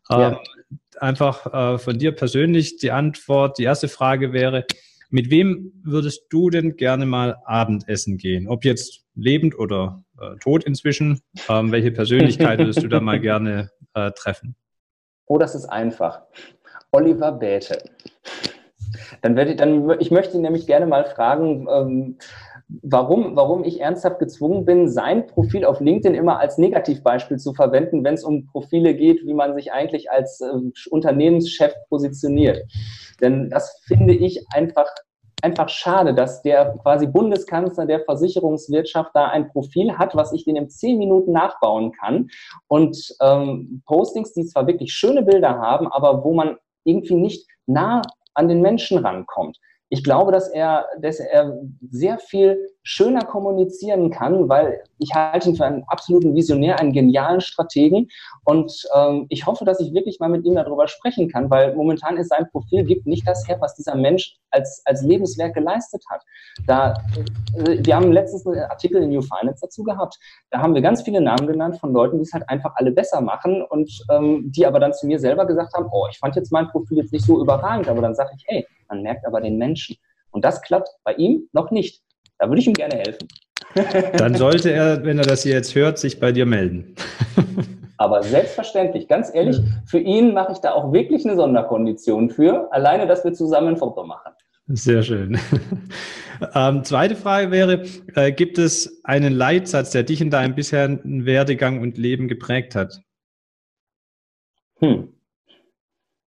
Ja. 0.09 0.31
Ähm, 0.31 0.37
einfach 0.99 1.75
äh, 1.75 1.77
von 1.77 1.99
dir 1.99 2.13
persönlich 2.13 2.77
die 2.77 2.91
Antwort. 2.91 3.59
Die 3.59 3.63
erste 3.63 3.89
Frage 3.89 4.33
wäre, 4.33 4.65
mit 5.09 5.29
wem 5.29 5.71
würdest 5.83 6.25
du 6.29 6.49
denn 6.49 6.75
gerne 6.75 7.05
mal 7.05 7.37
Abendessen 7.45 8.17
gehen? 8.17 8.47
Ob 8.47 8.65
jetzt 8.65 9.05
lebend 9.15 9.57
oder 9.57 10.03
äh, 10.19 10.35
tot 10.39 10.63
inzwischen? 10.63 11.21
Ähm, 11.49 11.71
welche 11.71 11.91
Persönlichkeit 11.91 12.59
würdest 12.59 12.83
du 12.83 12.87
da 12.87 12.99
mal 12.99 13.19
gerne 13.21 13.69
äh, 13.93 14.11
treffen? 14.11 14.55
Oh, 15.27 15.37
das 15.37 15.55
ist 15.55 15.65
einfach. 15.65 16.21
Oliver 16.91 17.31
Bäte. 17.31 17.83
Dann 19.21 19.35
werde 19.35 19.51
ich, 19.51 19.57
dann, 19.57 19.99
ich 19.99 20.11
möchte 20.11 20.37
ihn 20.37 20.41
nämlich 20.41 20.67
gerne 20.67 20.85
mal 20.85 21.05
fragen, 21.05 21.67
ähm, 21.69 22.17
warum, 22.67 23.35
warum 23.35 23.63
ich 23.63 23.81
ernsthaft 23.81 24.19
gezwungen 24.19 24.65
bin, 24.65 24.89
sein 24.89 25.27
Profil 25.27 25.65
auf 25.65 25.79
LinkedIn 25.79 26.15
immer 26.15 26.39
als 26.39 26.57
Negativbeispiel 26.57 27.37
zu 27.37 27.53
verwenden, 27.53 28.03
wenn 28.03 28.15
es 28.15 28.23
um 28.23 28.47
Profile 28.47 28.95
geht, 28.95 29.25
wie 29.25 29.33
man 29.33 29.55
sich 29.55 29.71
eigentlich 29.71 30.11
als 30.11 30.41
äh, 30.41 30.89
Unternehmenschef 30.89 31.73
positioniert. 31.89 32.63
Denn 33.21 33.49
das 33.49 33.81
finde 33.87 34.13
ich 34.13 34.45
einfach 34.53 34.87
einfach 35.41 35.69
schade, 35.69 36.13
dass 36.15 36.41
der 36.41 36.75
quasi 36.81 37.05
Bundeskanzler 37.05 37.85
der 37.85 37.99
Versicherungswirtschaft 37.99 39.11
da 39.13 39.27
ein 39.27 39.49
Profil 39.49 39.95
hat, 39.95 40.15
was 40.15 40.33
ich 40.33 40.47
in 40.47 40.69
zehn 40.69 40.97
Minuten 40.97 41.33
nachbauen 41.33 41.91
kann. 41.91 42.29
Und 42.67 42.97
ähm, 43.21 43.83
Postings, 43.85 44.33
die 44.33 44.45
zwar 44.45 44.65
wirklich 44.65 44.91
schöne 44.93 45.21
Bilder 45.21 45.59
haben, 45.59 45.87
aber 45.87 46.23
wo 46.23 46.33
man 46.33 46.57
irgendwie 46.83 47.15
nicht 47.15 47.47
nah 47.67 48.01
an 48.33 48.47
den 48.47 48.61
Menschen 48.61 48.97
rankommt. 48.97 49.59
Ich 49.89 50.03
glaube, 50.03 50.31
dass 50.31 50.49
er, 50.49 50.85
dass 50.99 51.19
er 51.19 51.59
sehr 51.89 52.17
viel 52.17 52.57
schöner 52.81 53.21
kommunizieren 53.21 54.11
kann, 54.11 54.49
weil 54.49 54.83
ich 54.99 55.13
halte 55.13 55.49
ihn 55.49 55.55
für 55.55 55.65
einen 55.65 55.83
absoluten 55.87 56.35
Visionär, 56.35 56.79
einen 56.79 56.93
genialen 56.93 57.41
Strategen. 57.41 58.07
Und 58.43 58.71
ähm, 58.95 59.25
ich 59.29 59.45
hoffe, 59.45 59.65
dass 59.65 59.79
ich 59.79 59.93
wirklich 59.93 60.19
mal 60.19 60.29
mit 60.29 60.45
ihm 60.45 60.55
darüber 60.55 60.87
sprechen 60.87 61.29
kann, 61.29 61.49
weil 61.49 61.75
momentan 61.75 62.17
ist 62.17 62.29
sein 62.29 62.47
Profil 62.51 62.83
gibt 62.83 63.07
nicht 63.07 63.27
das 63.27 63.47
her, 63.47 63.57
was 63.59 63.75
dieser 63.75 63.95
Mensch 63.95 64.37
als, 64.51 64.81
als 64.85 65.03
Lebenswerk 65.03 65.53
geleistet 65.53 66.03
hat. 66.09 66.21
Da, 66.67 66.93
äh, 67.55 67.79
wir 67.83 67.95
haben 67.95 68.11
letztens 68.11 68.45
einen 68.45 68.59
Artikel 68.69 69.01
in 69.01 69.09
New 69.09 69.21
Finance 69.21 69.61
dazu 69.61 69.83
gehabt. 69.83 70.17
Da 70.51 70.59
haben 70.59 70.75
wir 70.75 70.81
ganz 70.81 71.01
viele 71.01 71.21
Namen 71.21 71.47
genannt 71.47 71.77
von 71.79 71.91
Leuten, 71.91 72.17
die 72.17 72.23
es 72.23 72.33
halt 72.33 72.47
einfach 72.49 72.73
alle 72.75 72.91
besser 72.91 73.21
machen 73.21 73.63
und 73.63 73.91
ähm, 74.11 74.51
die 74.51 74.65
aber 74.65 74.79
dann 74.79 74.93
zu 74.93 75.07
mir 75.07 75.19
selber 75.19 75.45
gesagt 75.45 75.73
haben, 75.75 75.87
oh, 75.91 76.07
ich 76.11 76.19
fand 76.19 76.35
jetzt 76.35 76.51
mein 76.51 76.67
Profil 76.69 76.97
jetzt 76.97 77.13
nicht 77.13 77.25
so 77.25 77.41
überragend, 77.41 77.87
aber 77.87 78.01
dann 78.01 78.15
sage 78.15 78.31
ich, 78.35 78.43
hey, 78.47 78.67
man 78.89 79.01
merkt 79.01 79.25
aber 79.25 79.41
den 79.41 79.57
Menschen. 79.57 79.97
Und 80.31 80.43
das 80.43 80.61
klappt 80.61 80.89
bei 81.03 81.13
ihm 81.13 81.47
noch 81.53 81.71
nicht. 81.71 82.01
Da 82.39 82.47
würde 82.49 82.59
ich 82.59 82.67
ihm 82.67 82.73
gerne 82.73 82.95
helfen. 82.95 83.27
Dann 84.17 84.35
sollte 84.35 84.71
er, 84.71 85.03
wenn 85.03 85.17
er 85.17 85.25
das 85.25 85.43
hier 85.43 85.53
jetzt 85.53 85.75
hört, 85.75 85.97
sich 85.97 86.19
bei 86.19 86.31
dir 86.31 86.45
melden. 86.45 86.95
Aber 87.97 88.21
selbstverständlich, 88.23 89.07
ganz 89.07 89.33
ehrlich, 89.33 89.57
für 89.85 89.99
ihn 89.99 90.33
mache 90.33 90.51
ich 90.51 90.57
da 90.57 90.73
auch 90.73 90.91
wirklich 90.91 91.25
eine 91.25 91.37
Sonderkondition 91.37 92.29
für, 92.29 92.71
alleine, 92.73 93.07
dass 93.07 93.23
wir 93.23 93.31
zusammen 93.31 93.69
ein 93.69 93.77
Foto 93.77 94.03
machen. 94.05 94.33
Sehr 94.67 95.01
schön. 95.03 95.37
Ähm, 96.53 96.83
zweite 96.83 97.15
Frage 97.15 97.49
wäre, 97.49 97.85
äh, 98.15 98.33
gibt 98.33 98.57
es 98.57 98.99
einen 99.05 99.31
Leitsatz, 99.31 99.91
der 99.91 100.03
dich 100.03 100.19
in 100.19 100.29
deinem 100.29 100.53
bisherigen 100.53 101.25
Werdegang 101.25 101.79
und 101.79 101.97
Leben 101.97 102.27
geprägt 102.27 102.75
hat? 102.75 102.99
Hm 104.79 105.14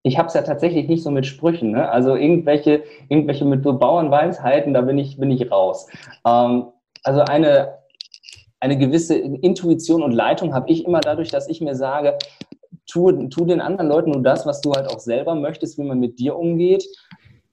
ich 0.09 0.19
habe 0.19 0.29
es 0.29 0.35
ja 0.35 0.43
tatsächlich 0.43 0.89
nicht 0.89 1.03
so 1.03 1.11
mit 1.11 1.27
Sprüchen, 1.27 1.73
ne? 1.73 1.89
also 1.91 2.17
irgendwelche, 2.17 2.83
irgendwelche 3.09 3.45
mit 3.45 3.63
so 3.63 3.79
Bauernweisheiten, 3.79 4.75
da 4.75 4.81
bin 4.81 4.99
ich, 4.99 5.19
bin 5.19 5.31
ich 5.31 5.51
raus. 5.51 5.87
Ähm, 6.27 6.67
also 7.05 7.21
eine, 7.21 7.79
eine 8.61 8.77
gewisse 8.77 9.17
Intuition 9.17 10.03
und 10.03 10.13
Leitung 10.13 10.55
habe 10.55 10.71
ich 10.71 10.85
immer 10.85 11.01
dadurch, 11.01 11.31
dass 11.31 11.49
ich 11.49 11.61
mir 11.61 11.75
sage, 11.75 12.19
tu, 12.87 13.29
tu 13.29 13.45
den 13.45 13.61
anderen 13.61 13.89
Leuten 13.89 14.11
nur 14.11 14.23
das, 14.23 14.47
was 14.47 14.61
du 14.61 14.73
halt 14.73 14.89
auch 14.89 14.99
selber 14.99 15.35
möchtest, 15.35 15.79
wie 15.79 15.85
man 15.85 16.01
mit 16.01 16.19
dir 16.19 16.37
umgeht. 16.37 16.85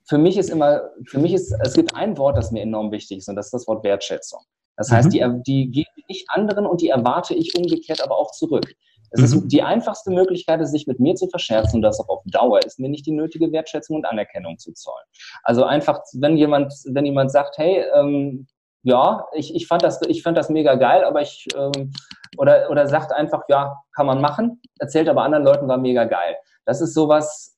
Für 0.05 0.17
mich 0.17 0.37
ist 0.37 0.49
immer, 0.49 0.81
für 1.05 1.19
mich 1.19 1.33
ist, 1.33 1.53
es 1.63 1.73
gibt 1.73 1.95
ein 1.95 2.17
Wort, 2.17 2.37
das 2.37 2.51
mir 2.51 2.61
enorm 2.61 2.91
wichtig 2.91 3.19
ist 3.19 3.29
und 3.29 3.35
das 3.35 3.47
ist 3.47 3.53
das 3.53 3.67
Wort 3.67 3.83
Wertschätzung. 3.83 4.39
Das 4.77 4.91
heißt, 4.91 5.07
mhm. 5.07 5.43
die, 5.43 5.71
die 5.71 5.71
gebe 5.71 5.89
ich 6.07 6.25
anderen 6.29 6.65
und 6.65 6.81
die 6.81 6.89
erwarte 6.89 7.33
ich 7.33 7.55
umgekehrt 7.57 8.03
aber 8.03 8.17
auch 8.17 8.31
zurück. 8.31 8.75
Es 9.11 9.19
mhm. 9.19 9.25
ist 9.25 9.47
die 9.47 9.61
einfachste 9.61 10.11
Möglichkeit, 10.11 10.65
sich 10.67 10.87
mit 10.87 10.99
mir 10.99 11.15
zu 11.15 11.27
verscherzen 11.27 11.77
und 11.77 11.81
das 11.81 11.99
auch 11.99 12.09
auf 12.09 12.23
Dauer 12.25 12.59
ist 12.65 12.79
mir 12.79 12.89
nicht 12.89 13.05
die 13.05 13.11
nötige 13.11 13.51
Wertschätzung 13.51 13.97
und 13.97 14.05
Anerkennung 14.05 14.57
zu 14.57 14.73
zollen. 14.73 15.05
Also 15.43 15.63
einfach, 15.63 16.01
wenn 16.13 16.37
jemand, 16.37 16.73
wenn 16.85 17.05
jemand 17.05 17.31
sagt, 17.31 17.57
hey, 17.57 17.85
ähm, 17.93 18.47
ja, 18.83 19.25
ich, 19.33 19.55
ich 19.55 19.67
fand 19.67 19.83
das, 19.83 19.99
ich 20.07 20.21
fand 20.21 20.37
das 20.37 20.49
mega 20.49 20.75
geil, 20.75 21.03
aber 21.03 21.21
ich 21.21 21.47
ähm, 21.57 21.91
oder 22.37 22.69
oder 22.69 22.87
sagt 22.87 23.11
einfach, 23.11 23.41
ja, 23.49 23.75
kann 23.95 24.05
man 24.05 24.21
machen, 24.21 24.61
erzählt 24.79 25.09
aber 25.09 25.23
anderen 25.23 25.43
Leuten 25.43 25.67
war 25.67 25.77
mega 25.77 26.05
geil. 26.05 26.35
Das 26.65 26.81
ist 26.81 26.93
sowas. 26.93 27.57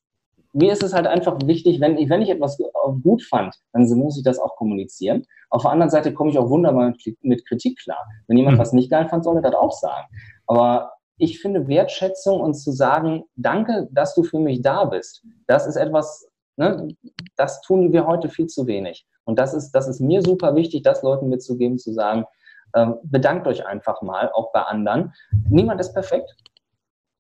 Mir 0.54 0.72
ist 0.72 0.82
es 0.82 0.94
halt 0.94 1.06
einfach 1.06 1.38
wichtig, 1.46 1.82
wenn 1.82 1.98
ich, 1.98 2.10
wenn 2.10 2.22
ich 2.22 2.30
etwas 2.30 2.58
gut 3.04 3.22
fand, 3.22 3.56
dann 3.74 3.84
muss 3.98 4.18
ich 4.18 4.24
das 4.24 4.40
auch 4.40 4.56
kommunizieren. 4.56 5.26
Auf 5.50 5.64
der 5.64 5.72
anderen 5.72 5.90
Seite 5.90 6.14
komme 6.14 6.32
ich 6.32 6.40
auch 6.40 6.50
wunderbar 6.50 6.94
mit 7.22 7.48
Kritik 7.48 7.78
klar. 7.80 8.04
Wenn 8.28 8.38
jemand 8.38 8.58
mhm. 8.58 8.62
was 8.62 8.74
nicht 8.74 8.90
geil 8.90 9.08
fand, 9.08 9.24
soll 9.24 9.36
er 9.36 9.42
das 9.42 9.54
auch 9.54 9.74
sagen. 9.74 10.08
Aber 10.48 10.94
ich 11.18 11.40
finde 11.40 11.68
Wertschätzung 11.68 12.40
und 12.40 12.54
zu 12.54 12.72
sagen, 12.72 13.24
danke, 13.36 13.88
dass 13.92 14.14
du 14.14 14.24
für 14.24 14.40
mich 14.40 14.62
da 14.62 14.86
bist, 14.86 15.24
das 15.48 15.68
ist 15.68 15.76
etwas, 15.76 16.28
ne, 16.58 16.90
das 17.36 17.62
tun 17.62 17.92
wir 17.92 18.06
heute 18.06 18.30
viel 18.30 18.48
zu 18.48 18.68
wenig. 18.68 19.06
Und 19.26 19.40
das 19.40 19.54
ist, 19.54 19.72
das 19.72 19.88
ist 19.88 20.00
mir 20.00 20.22
super 20.22 20.56
wichtig, 20.56 20.84
das 20.84 21.04
Leuten 21.04 21.28
mitzugeben, 21.28 21.78
zu 21.78 21.92
sagen, 21.92 22.26
äh, 22.74 22.88
bedankt 23.04 23.48
euch 23.48 23.66
einfach 23.66 24.02
mal, 24.02 24.32
auch 24.34 24.52
bei 24.54 24.62
anderen. 24.62 25.14
Niemand 25.50 25.82
ist 25.82 25.94
perfekt. 25.94 26.36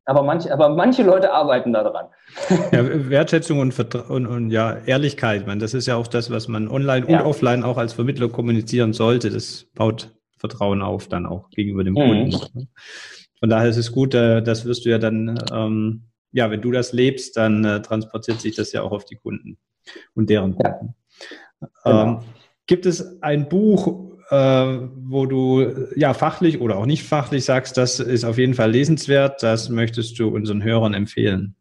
Aber 0.05 0.23
manche, 0.23 0.53
aber 0.53 0.69
manche 0.69 1.03
Leute 1.03 1.33
arbeiten 1.33 1.73
daran. 1.73 2.07
Ja, 2.71 3.09
Wertschätzung 3.09 3.59
und, 3.59 3.77
und, 4.09 4.25
und 4.25 4.51
ja, 4.51 4.77
Ehrlichkeit, 4.85 5.47
man, 5.47 5.59
das 5.59 5.73
ist 5.73 5.85
ja 5.85 5.97
auch 5.97 6.07
das, 6.07 6.31
was 6.31 6.47
man 6.47 6.69
online 6.69 7.09
ja. 7.09 7.19
und 7.19 7.25
offline 7.25 7.63
auch 7.63 7.77
als 7.77 7.93
Vermittler 7.93 8.29
kommunizieren 8.29 8.93
sollte. 8.93 9.29
Das 9.29 9.65
baut 9.75 10.13
Vertrauen 10.37 10.81
auf 10.81 11.09
dann 11.09 11.25
auch 11.25 11.49
gegenüber 11.49 11.83
dem 11.83 11.95
mhm. 11.95 12.31
Von 13.39 13.49
daher 13.49 13.69
ist 13.69 13.77
es 13.77 13.91
gut, 13.91 14.13
äh, 14.13 14.41
das 14.41 14.65
wirst 14.65 14.85
du 14.85 14.89
ja 14.89 14.97
dann, 14.97 15.37
ähm, 15.51 16.03
ja, 16.31 16.49
wenn 16.49 16.61
du 16.61 16.71
das 16.71 16.93
lebst, 16.93 17.37
dann 17.37 17.63
äh, 17.63 17.81
transportiert 17.81 18.41
sich 18.41 18.55
das 18.55 18.71
ja 18.71 18.81
auch 18.81 18.91
auf 18.91 19.05
die 19.05 19.15
Kunden 19.15 19.57
und 20.15 20.29
deren 20.29 20.55
Kunden. 20.55 20.95
Ja. 21.61 21.67
Genau. 21.83 22.03
Ähm, 22.03 22.19
gibt 22.65 22.85
es 22.85 23.21
ein 23.21 23.47
Buch, 23.49 24.11
äh, 24.29 24.35
wo 24.35 25.25
du 25.25 25.87
ja 25.95 26.13
fachlich 26.13 26.61
oder 26.61 26.77
auch 26.77 26.85
nicht 26.85 27.03
fachlich 27.03 27.45
sagst, 27.45 27.77
das 27.77 27.99
ist 27.99 28.25
auf 28.25 28.37
jeden 28.37 28.53
Fall 28.53 28.71
lesenswert, 28.71 29.41
das 29.41 29.69
möchtest 29.69 30.19
du 30.19 30.27
unseren 30.29 30.63
Hörern 30.63 30.93
empfehlen? 30.93 31.55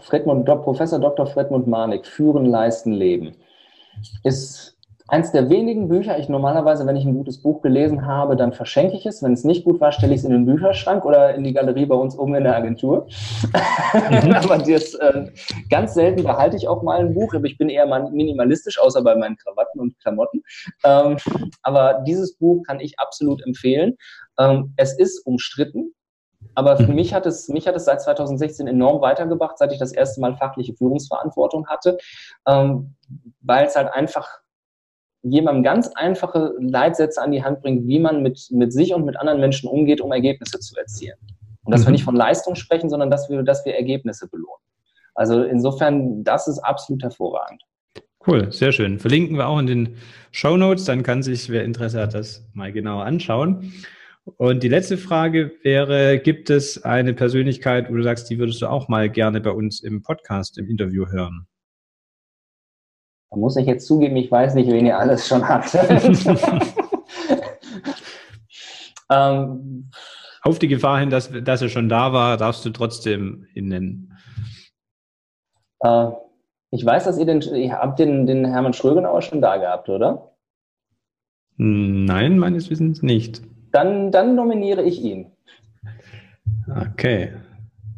Fredmund, 0.00 0.46
Professor 0.46 0.98
Dr. 0.98 1.26
Fredmund 1.26 1.68
Manik, 1.68 2.04
Führen, 2.04 2.44
Leisten, 2.46 2.92
Leben, 2.92 3.36
ist 4.24 4.76
eins 5.10 5.32
der 5.32 5.50
wenigen 5.50 5.88
Bücher, 5.88 6.18
ich 6.18 6.28
normalerweise, 6.28 6.86
wenn 6.86 6.96
ich 6.96 7.04
ein 7.04 7.14
gutes 7.14 7.42
Buch 7.42 7.62
gelesen 7.62 8.06
habe, 8.06 8.36
dann 8.36 8.52
verschenke 8.52 8.96
ich 8.96 9.06
es. 9.06 9.22
Wenn 9.22 9.32
es 9.32 9.44
nicht 9.44 9.64
gut 9.64 9.80
war, 9.80 9.92
stelle 9.92 10.14
ich 10.14 10.20
es 10.20 10.24
in 10.24 10.30
den 10.30 10.46
Bücherschrank 10.46 11.04
oder 11.04 11.34
in 11.34 11.42
die 11.42 11.52
Galerie 11.52 11.86
bei 11.86 11.96
uns 11.96 12.16
oben 12.16 12.36
in 12.36 12.44
der 12.44 12.56
Agentur. 12.56 13.06
Mhm. 13.42 14.32
aber 14.34 14.58
das, 14.58 14.94
äh, 14.94 15.26
ganz 15.68 15.94
selten 15.94 16.22
behalte 16.22 16.56
ich 16.56 16.68
auch 16.68 16.82
mal 16.82 17.00
ein 17.00 17.12
Buch, 17.12 17.34
aber 17.34 17.46
ich 17.46 17.58
bin 17.58 17.68
eher 17.68 17.86
minimalistisch, 18.10 18.80
außer 18.80 19.02
bei 19.02 19.16
meinen 19.16 19.36
Krawatten 19.36 19.80
und 19.80 19.98
Klamotten. 19.98 20.42
Ähm, 20.84 21.16
aber 21.62 22.02
dieses 22.06 22.36
Buch 22.36 22.62
kann 22.64 22.78
ich 22.78 22.98
absolut 22.98 23.44
empfehlen. 23.44 23.96
Ähm, 24.38 24.72
es 24.76 24.96
ist 24.96 25.26
umstritten. 25.26 25.92
Aber 26.54 26.76
für 26.76 26.88
mhm. 26.88 26.94
mich 26.94 27.12
hat 27.14 27.26
es, 27.26 27.48
mich 27.48 27.66
hat 27.66 27.76
es 27.76 27.84
seit 27.84 28.00
2016 28.00 28.66
enorm 28.66 29.00
weitergebracht, 29.02 29.58
seit 29.58 29.72
ich 29.72 29.78
das 29.78 29.92
erste 29.92 30.20
Mal 30.20 30.36
fachliche 30.36 30.74
Führungsverantwortung 30.74 31.66
hatte, 31.66 31.98
ähm, 32.46 32.94
weil 33.40 33.66
es 33.66 33.76
halt 33.76 33.92
einfach 33.92 34.40
jemandem 35.22 35.62
ganz 35.62 35.88
einfache 35.94 36.54
Leitsätze 36.58 37.20
an 37.20 37.32
die 37.32 37.42
Hand 37.42 37.60
bringt, 37.62 37.86
wie 37.86 37.98
man 37.98 38.22
mit, 38.22 38.48
mit 38.50 38.72
sich 38.72 38.94
und 38.94 39.04
mit 39.04 39.16
anderen 39.16 39.40
Menschen 39.40 39.68
umgeht, 39.68 40.00
um 40.00 40.12
Ergebnisse 40.12 40.58
zu 40.58 40.76
erzielen. 40.76 41.18
Und 41.64 41.72
dass 41.72 41.82
mhm. 41.82 41.86
wir 41.86 41.92
nicht 41.92 42.04
von 42.04 42.16
Leistung 42.16 42.54
sprechen, 42.54 42.88
sondern 42.88 43.10
dass 43.10 43.28
wir, 43.28 43.42
dass 43.42 43.64
wir 43.64 43.74
Ergebnisse 43.74 44.28
belohnen. 44.28 44.62
Also 45.14 45.42
insofern, 45.42 46.24
das 46.24 46.48
ist 46.48 46.58
absolut 46.60 47.02
hervorragend. 47.02 47.62
Cool, 48.26 48.52
sehr 48.52 48.72
schön. 48.72 48.98
Verlinken 48.98 49.36
wir 49.36 49.48
auch 49.48 49.58
in 49.58 49.66
den 49.66 49.96
Show 50.30 50.56
Notes, 50.56 50.84
dann 50.84 51.02
kann 51.02 51.22
sich, 51.22 51.48
wer 51.50 51.64
Interesse 51.64 52.00
hat, 52.00 52.14
das 52.14 52.46
mal 52.52 52.72
genauer 52.72 53.04
anschauen. 53.04 53.72
Und 54.36 54.62
die 54.62 54.68
letzte 54.68 54.98
Frage 54.98 55.52
wäre, 55.62 56.18
gibt 56.18 56.50
es 56.50 56.84
eine 56.84 57.14
Persönlichkeit, 57.14 57.90
wo 57.90 57.94
du 57.94 58.02
sagst, 58.02 58.28
die 58.30 58.38
würdest 58.38 58.60
du 58.60 58.66
auch 58.66 58.88
mal 58.88 59.08
gerne 59.08 59.40
bei 59.40 59.50
uns 59.50 59.82
im 59.82 60.02
Podcast, 60.02 60.58
im 60.58 60.68
Interview 60.68 61.06
hören? 61.06 61.46
Da 63.30 63.36
muss 63.36 63.56
ich 63.56 63.66
jetzt 63.66 63.86
zugeben, 63.86 64.16
ich 64.16 64.30
weiß 64.30 64.54
nicht, 64.54 64.70
wen 64.70 64.86
ihr 64.86 64.98
alles 64.98 65.28
schon 65.28 65.48
habt. 65.48 65.74
ähm, 69.10 69.90
Auf 70.42 70.58
die 70.58 70.68
Gefahr 70.68 70.98
hin, 70.98 71.10
dass, 71.10 71.30
dass 71.44 71.62
er 71.62 71.68
schon 71.68 71.88
da 71.88 72.12
war, 72.12 72.36
darfst 72.36 72.64
du 72.64 72.70
trotzdem 72.70 73.46
ihn 73.54 73.68
nennen. 73.68 74.18
Äh, 75.80 76.08
ich 76.72 76.84
weiß, 76.84 77.04
dass 77.04 77.18
ihr 77.18 77.26
den, 77.26 77.40
ihr 77.42 77.72
habt 77.72 78.00
den, 78.00 78.26
den 78.26 78.44
Hermann 78.44 78.72
Schrögenauer 78.72 79.22
schon 79.22 79.40
da 79.40 79.56
gehabt, 79.58 79.88
oder? 79.88 80.34
Nein, 81.56 82.38
meines 82.38 82.70
Wissens 82.70 83.02
nicht. 83.02 83.42
Dann, 83.70 84.10
dann 84.10 84.34
nominiere 84.34 84.82
ich 84.82 85.00
ihn. 85.02 85.30
Okay. 86.68 87.32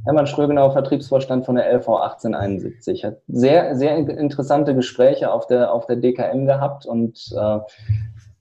Hermann 0.05 0.27
Schrögenau, 0.27 0.71
Vertriebsvorstand 0.71 1.47
von 1.47 1.55
der 1.55 1.73
LV 1.73 1.89
1871. 1.89 3.05
Hat 3.05 3.19
sehr, 3.29 3.77
sehr 3.77 3.97
interessante 3.97 4.75
Gespräche 4.75 5.33
auf 5.33 5.47
der, 5.47 5.73
auf 5.73 5.87
der 5.87 5.97
DKM 5.97 6.47
gehabt 6.47 6.87
und 6.87 7.33
äh, 7.37 7.59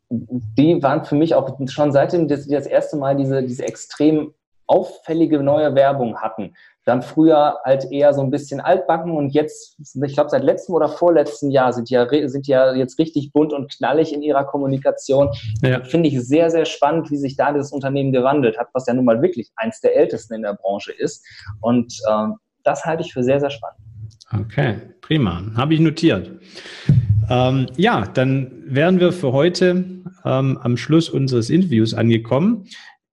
die 0.09 0.81
waren 0.83 1.05
für 1.05 1.15
mich 1.15 1.35
auch 1.35 1.57
schon 1.67 1.91
seitdem, 1.91 2.27
dass 2.27 2.43
sie 2.43 2.53
das 2.53 2.65
erste 2.65 2.97
Mal 2.97 3.15
diese, 3.15 3.43
diese 3.43 3.63
extrem 3.63 4.33
auffällige 4.67 5.41
neue 5.43 5.75
Werbung 5.75 6.17
hatten. 6.17 6.55
Haben 6.87 7.03
früher 7.03 7.57
halt 7.63 7.91
eher 7.91 8.13
so 8.13 8.21
ein 8.21 8.31
bisschen 8.31 8.59
altbacken 8.59 9.11
und 9.11 9.29
jetzt, 9.29 9.77
ich 9.79 10.13
glaube, 10.13 10.29
seit 10.29 10.43
letztem 10.43 10.75
oder 10.75 10.89
vorletzten 10.89 11.51
Jahr 11.51 11.73
sind 11.73 11.89
die 11.89 11.93
ja, 11.93 12.07
sind 12.27 12.47
die 12.47 12.51
ja 12.51 12.73
jetzt 12.73 12.97
richtig 12.97 13.31
bunt 13.31 13.53
und 13.53 13.71
knallig 13.71 14.13
in 14.13 14.21
ihrer 14.23 14.45
Kommunikation. 14.45 15.29
Ja. 15.61 15.83
Finde 15.83 16.09
ich 16.09 16.19
sehr, 16.21 16.49
sehr 16.49 16.65
spannend, 16.65 17.11
wie 17.11 17.17
sich 17.17 17.35
da 17.35 17.53
das 17.53 17.71
Unternehmen 17.71 18.11
gewandelt 18.11 18.57
hat, 18.57 18.69
was 18.73 18.87
ja 18.87 18.93
nun 18.93 19.05
mal 19.05 19.21
wirklich 19.21 19.51
eins 19.55 19.79
der 19.81 19.95
ältesten 19.95 20.33
in 20.33 20.41
der 20.41 20.53
Branche 20.53 20.91
ist. 20.91 21.25
Und 21.61 21.93
äh, 22.07 22.27
das 22.63 22.83
halte 22.85 23.03
ich 23.03 23.13
für 23.13 23.23
sehr, 23.23 23.39
sehr 23.39 23.51
spannend. 23.51 23.79
Okay, 24.33 24.77
prima. 25.01 25.43
Habe 25.55 25.73
ich 25.73 25.79
notiert. 25.79 26.31
Ähm, 27.29 27.67
ja, 27.77 28.05
dann 28.13 28.63
wären 28.65 28.99
wir 28.99 29.11
für 29.11 29.33
heute 29.33 29.85
ähm, 30.25 30.57
am 30.61 30.77
Schluss 30.77 31.09
unseres 31.09 31.49
Interviews 31.49 31.93
angekommen. 31.93 32.65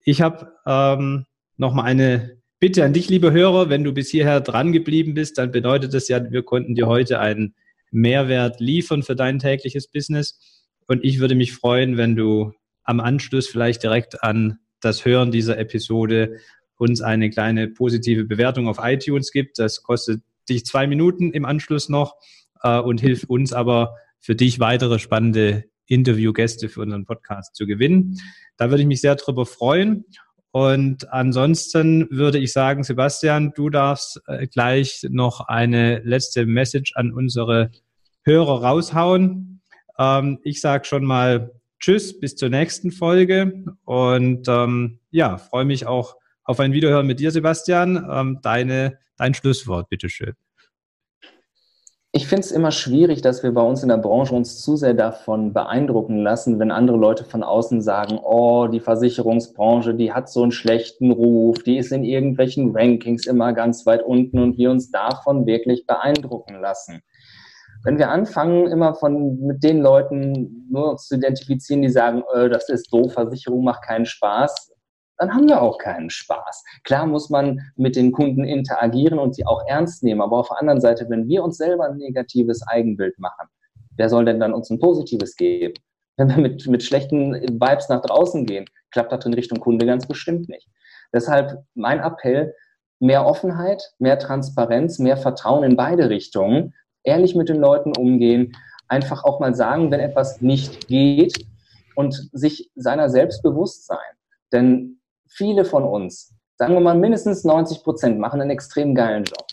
Ich 0.04 0.22
habe 0.22 0.52
ähm, 0.66 1.26
nochmal 1.58 1.86
eine 1.86 2.38
Bitte 2.64 2.86
an 2.86 2.94
dich, 2.94 3.10
liebe 3.10 3.34
Hörer, 3.34 3.68
wenn 3.68 3.84
du 3.84 3.92
bis 3.92 4.10
hierher 4.10 4.40
dran 4.40 4.72
geblieben 4.72 5.16
bist, 5.16 5.38
dann 5.38 5.52
bedeutet 5.52 5.94
das 5.94 6.08
ja, 6.08 6.32
wir 6.32 6.44
konnten 6.44 6.76
dir 6.76 6.88
heute 6.88 7.20
einen 7.20 7.56
Mehrwert 7.92 8.62
liefern 8.62 9.04
für 9.04 9.18
dein 9.18 9.38
tägliches 9.38 9.90
Business. 9.90 10.40
Und 10.88 11.04
ich 11.04 11.20
würde 11.20 11.36
mich 11.36 11.52
freuen, 11.52 11.98
wenn 11.98 12.16
du 12.16 12.54
am 12.86 13.02
Anschluss 13.02 13.50
vielleicht 13.50 13.84
direkt 13.84 14.24
an 14.24 14.60
das 14.80 15.04
Hören 15.04 15.30
dieser 15.30 15.58
Episode 15.58 16.38
uns 16.78 17.02
eine 17.02 17.30
kleine 17.30 17.68
positive 17.68 18.24
Bewertung 18.24 18.70
auf 18.70 18.78
iTunes 18.82 19.34
gibt. 19.34 19.60
Das 19.60 19.84
kostet 19.84 20.22
dich 20.48 20.66
zwei 20.66 20.88
Minuten 20.88 21.34
im 21.34 21.44
Anschluss 21.44 21.90
noch 21.90 22.16
äh, 22.62 22.80
und 22.80 23.02
hilft 23.02 23.30
uns 23.30 23.52
aber 23.52 23.98
für 24.22 24.38
dich 24.38 24.62
weitere 24.62 25.00
spannende 25.00 25.66
Interviewgäste 25.88 26.70
für 26.70 26.80
unseren 26.80 27.04
Podcast 27.04 27.56
zu 27.58 27.66
gewinnen. 27.66 28.22
Da 28.56 28.70
würde 28.70 28.84
ich 28.84 28.88
mich 28.88 29.02
sehr 29.02 29.16
drüber 29.16 29.46
freuen. 29.46 30.06
Und 30.54 31.12
ansonsten 31.12 32.08
würde 32.12 32.38
ich 32.38 32.54
sagen, 32.54 32.84
Sebastian, 32.84 33.54
du 33.56 33.72
darfst 33.72 34.22
äh, 34.28 34.46
gleich 34.46 35.04
noch 35.10 35.48
eine 35.48 35.98
letzte 36.04 36.46
Message 36.46 36.94
an 36.96 37.12
unsere 37.12 37.72
Hörer 38.24 38.64
raushauen. 38.64 39.62
Ähm, 39.98 40.38
ich 40.44 40.62
sage 40.62 40.86
schon 40.86 41.06
mal 41.06 41.52
Tschüss, 41.80 42.20
bis 42.20 42.36
zur 42.36 42.50
nächsten 42.50 42.92
Folge 42.92 43.66
und 43.84 44.48
ähm, 44.48 45.00
ja, 45.10 45.40
freue 45.40 45.66
mich 45.66 45.88
auch 45.88 46.18
auf 46.44 46.60
ein 46.60 46.72
Wiederhören 46.72 47.08
mit 47.08 47.20
dir, 47.20 47.32
Sebastian. 47.32 48.08
Ähm, 48.12 48.40
deine, 48.44 49.00
dein 49.18 49.34
Schlusswort, 49.34 49.90
bitteschön. 49.90 50.34
Ich 52.16 52.28
finde 52.28 52.42
es 52.42 52.52
immer 52.52 52.70
schwierig, 52.70 53.24
dass 53.24 53.42
wir 53.42 53.56
bei 53.56 53.64
uns 53.64 53.82
in 53.82 53.90
der 53.90 53.98
Branche 53.98 54.36
uns 54.36 54.62
zu 54.62 54.76
sehr 54.76 54.94
davon 54.94 55.52
beeindrucken 55.52 56.18
lassen, 56.18 56.60
wenn 56.60 56.70
andere 56.70 56.96
Leute 56.96 57.24
von 57.24 57.42
außen 57.42 57.82
sagen, 57.82 58.20
oh, 58.24 58.68
die 58.68 58.82
Versicherungsbranche, 58.82 59.96
die 59.96 60.14
hat 60.14 60.30
so 60.30 60.44
einen 60.44 60.52
schlechten 60.52 61.10
Ruf, 61.10 61.64
die 61.64 61.76
ist 61.76 61.92
in 61.92 62.04
irgendwelchen 62.04 62.72
Rankings 62.78 63.26
immer 63.26 63.52
ganz 63.54 63.88
weit 63.88 64.04
unten 64.04 64.38
und 64.38 64.60
wir 64.60 64.70
uns 64.70 64.92
davon 64.92 65.48
wirklich 65.48 65.88
beeindrucken 65.88 66.62
lassen. 66.62 67.02
Wenn 67.84 67.98
wir 67.98 68.12
anfangen, 68.12 68.68
immer 68.68 68.94
von 68.94 69.40
mit 69.40 69.64
den 69.64 69.82
Leuten 69.82 70.68
nur 70.70 70.98
zu 70.98 71.16
identifizieren, 71.16 71.82
die 71.82 71.90
sagen, 71.90 72.22
äh, 72.36 72.48
das 72.48 72.70
ist 72.70 72.94
doof, 72.94 73.14
Versicherung 73.14 73.64
macht 73.64 73.84
keinen 73.86 74.06
Spaß, 74.06 74.73
dann 75.18 75.34
haben 75.34 75.48
wir 75.48 75.62
auch 75.62 75.78
keinen 75.78 76.10
Spaß. 76.10 76.64
Klar 76.84 77.06
muss 77.06 77.30
man 77.30 77.60
mit 77.76 77.96
den 77.96 78.12
Kunden 78.12 78.44
interagieren 78.44 79.20
und 79.20 79.36
sie 79.36 79.46
auch 79.46 79.64
ernst 79.68 80.04
nehmen, 80.04 80.22
aber 80.22 80.38
auf 80.38 80.50
der 80.50 80.60
anderen 80.60 80.82
Seite, 80.82 81.10
wenn 81.10 81.28
wir 81.28 81.44
uns 81.44 81.58
selber 81.58 81.86
ein 81.86 81.98
negatives 81.98 82.66
Eigenbild 82.68 83.18
machen, 83.20 83.48
wer 83.98 84.10
soll 84.10 84.26
denn 84.26 84.40
dann 84.40 84.54
uns 84.54 84.70
ein 84.70 84.80
positives 84.80 85.36
geben? 85.36 85.76
Wenn 86.18 86.30
wir 86.30 86.38
mit, 86.38 86.68
mit 86.68 86.84
schlechten 86.84 87.34
Vibes 87.34 87.90
nach 87.90 88.02
draußen 88.02 88.46
gehen, 88.46 88.66
klappt 88.92 89.12
das 89.12 89.26
in 89.26 89.34
Richtung 89.34 89.60
Kunde 89.60 89.86
ganz 89.86 90.08
bestimmt 90.08 90.50
nicht. 90.50 90.68
Deshalb 91.14 91.64
mein 91.74 92.00
Appell, 92.00 92.54
mehr 93.00 93.26
Offenheit, 93.26 93.94
mehr 94.00 94.20
Transparenz, 94.20 95.00
mehr 95.00 95.18
Vertrauen 95.18 95.64
in 95.64 95.76
beide 95.76 96.10
Richtungen, 96.10 96.74
ehrlich 97.04 97.36
mit 97.36 97.50
den 97.50 97.58
Leuten 97.58 97.96
umgehen, 97.98 98.56
einfach 98.88 99.24
auch 99.24 99.40
mal 99.40 99.56
sagen, 99.56 99.92
wenn 99.92 100.00
etwas 100.00 100.42
nicht 100.42 100.88
geht 100.88 101.46
und 101.96 102.30
sich 102.32 102.72
seiner 102.76 103.10
selbst 103.10 103.42
bewusst 103.44 103.86
sein. 103.86 103.98
Denn 104.52 105.00
viele 105.36 105.66
von 105.66 105.84
uns, 105.84 106.34
sagen 106.58 106.74
wir 106.74 106.82
mal 106.82 106.98
mindestens 106.98 107.44
90 107.44 107.84
Prozent, 107.84 108.20
machen 108.20 108.42
einen 108.42 108.52
extrem 108.52 108.96
geilen 108.96 109.24
Job. 109.24 109.46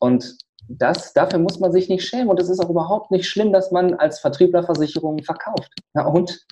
Und 0.00 0.36
das, 0.68 1.12
dafür 1.12 1.38
muss 1.38 1.58
man 1.60 1.72
sich 1.72 1.88
nicht 1.88 2.04
schämen. 2.04 2.28
Und 2.28 2.40
es 2.40 2.48
ist 2.48 2.60
auch 2.60 2.70
überhaupt 2.70 3.10
nicht 3.10 3.26
schlimm, 3.28 3.52
dass 3.52 3.70
man 3.70 3.94
als 3.94 4.20
Vertriebler 4.20 4.62
Versicherungen 4.62 5.22
verkauft. 5.22 5.70
Ja, 5.94 6.06
und 6.06 6.44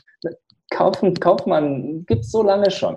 kaufen, 0.71 1.15
kauft 1.15 1.47
man, 1.47 2.05
gibt 2.07 2.25
es 2.25 2.31
so 2.31 2.43
lange 2.43 2.71
schon. 2.71 2.97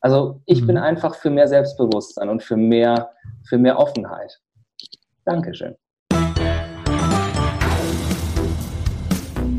Also 0.00 0.40
ich 0.46 0.62
mhm. 0.62 0.66
bin 0.66 0.78
einfach 0.78 1.14
für 1.14 1.30
mehr 1.30 1.48
Selbstbewusstsein 1.48 2.28
und 2.28 2.42
für 2.42 2.56
mehr, 2.56 3.10
für 3.48 3.58
mehr 3.58 3.78
Offenheit. 3.78 4.40
Dankeschön. 5.24 5.76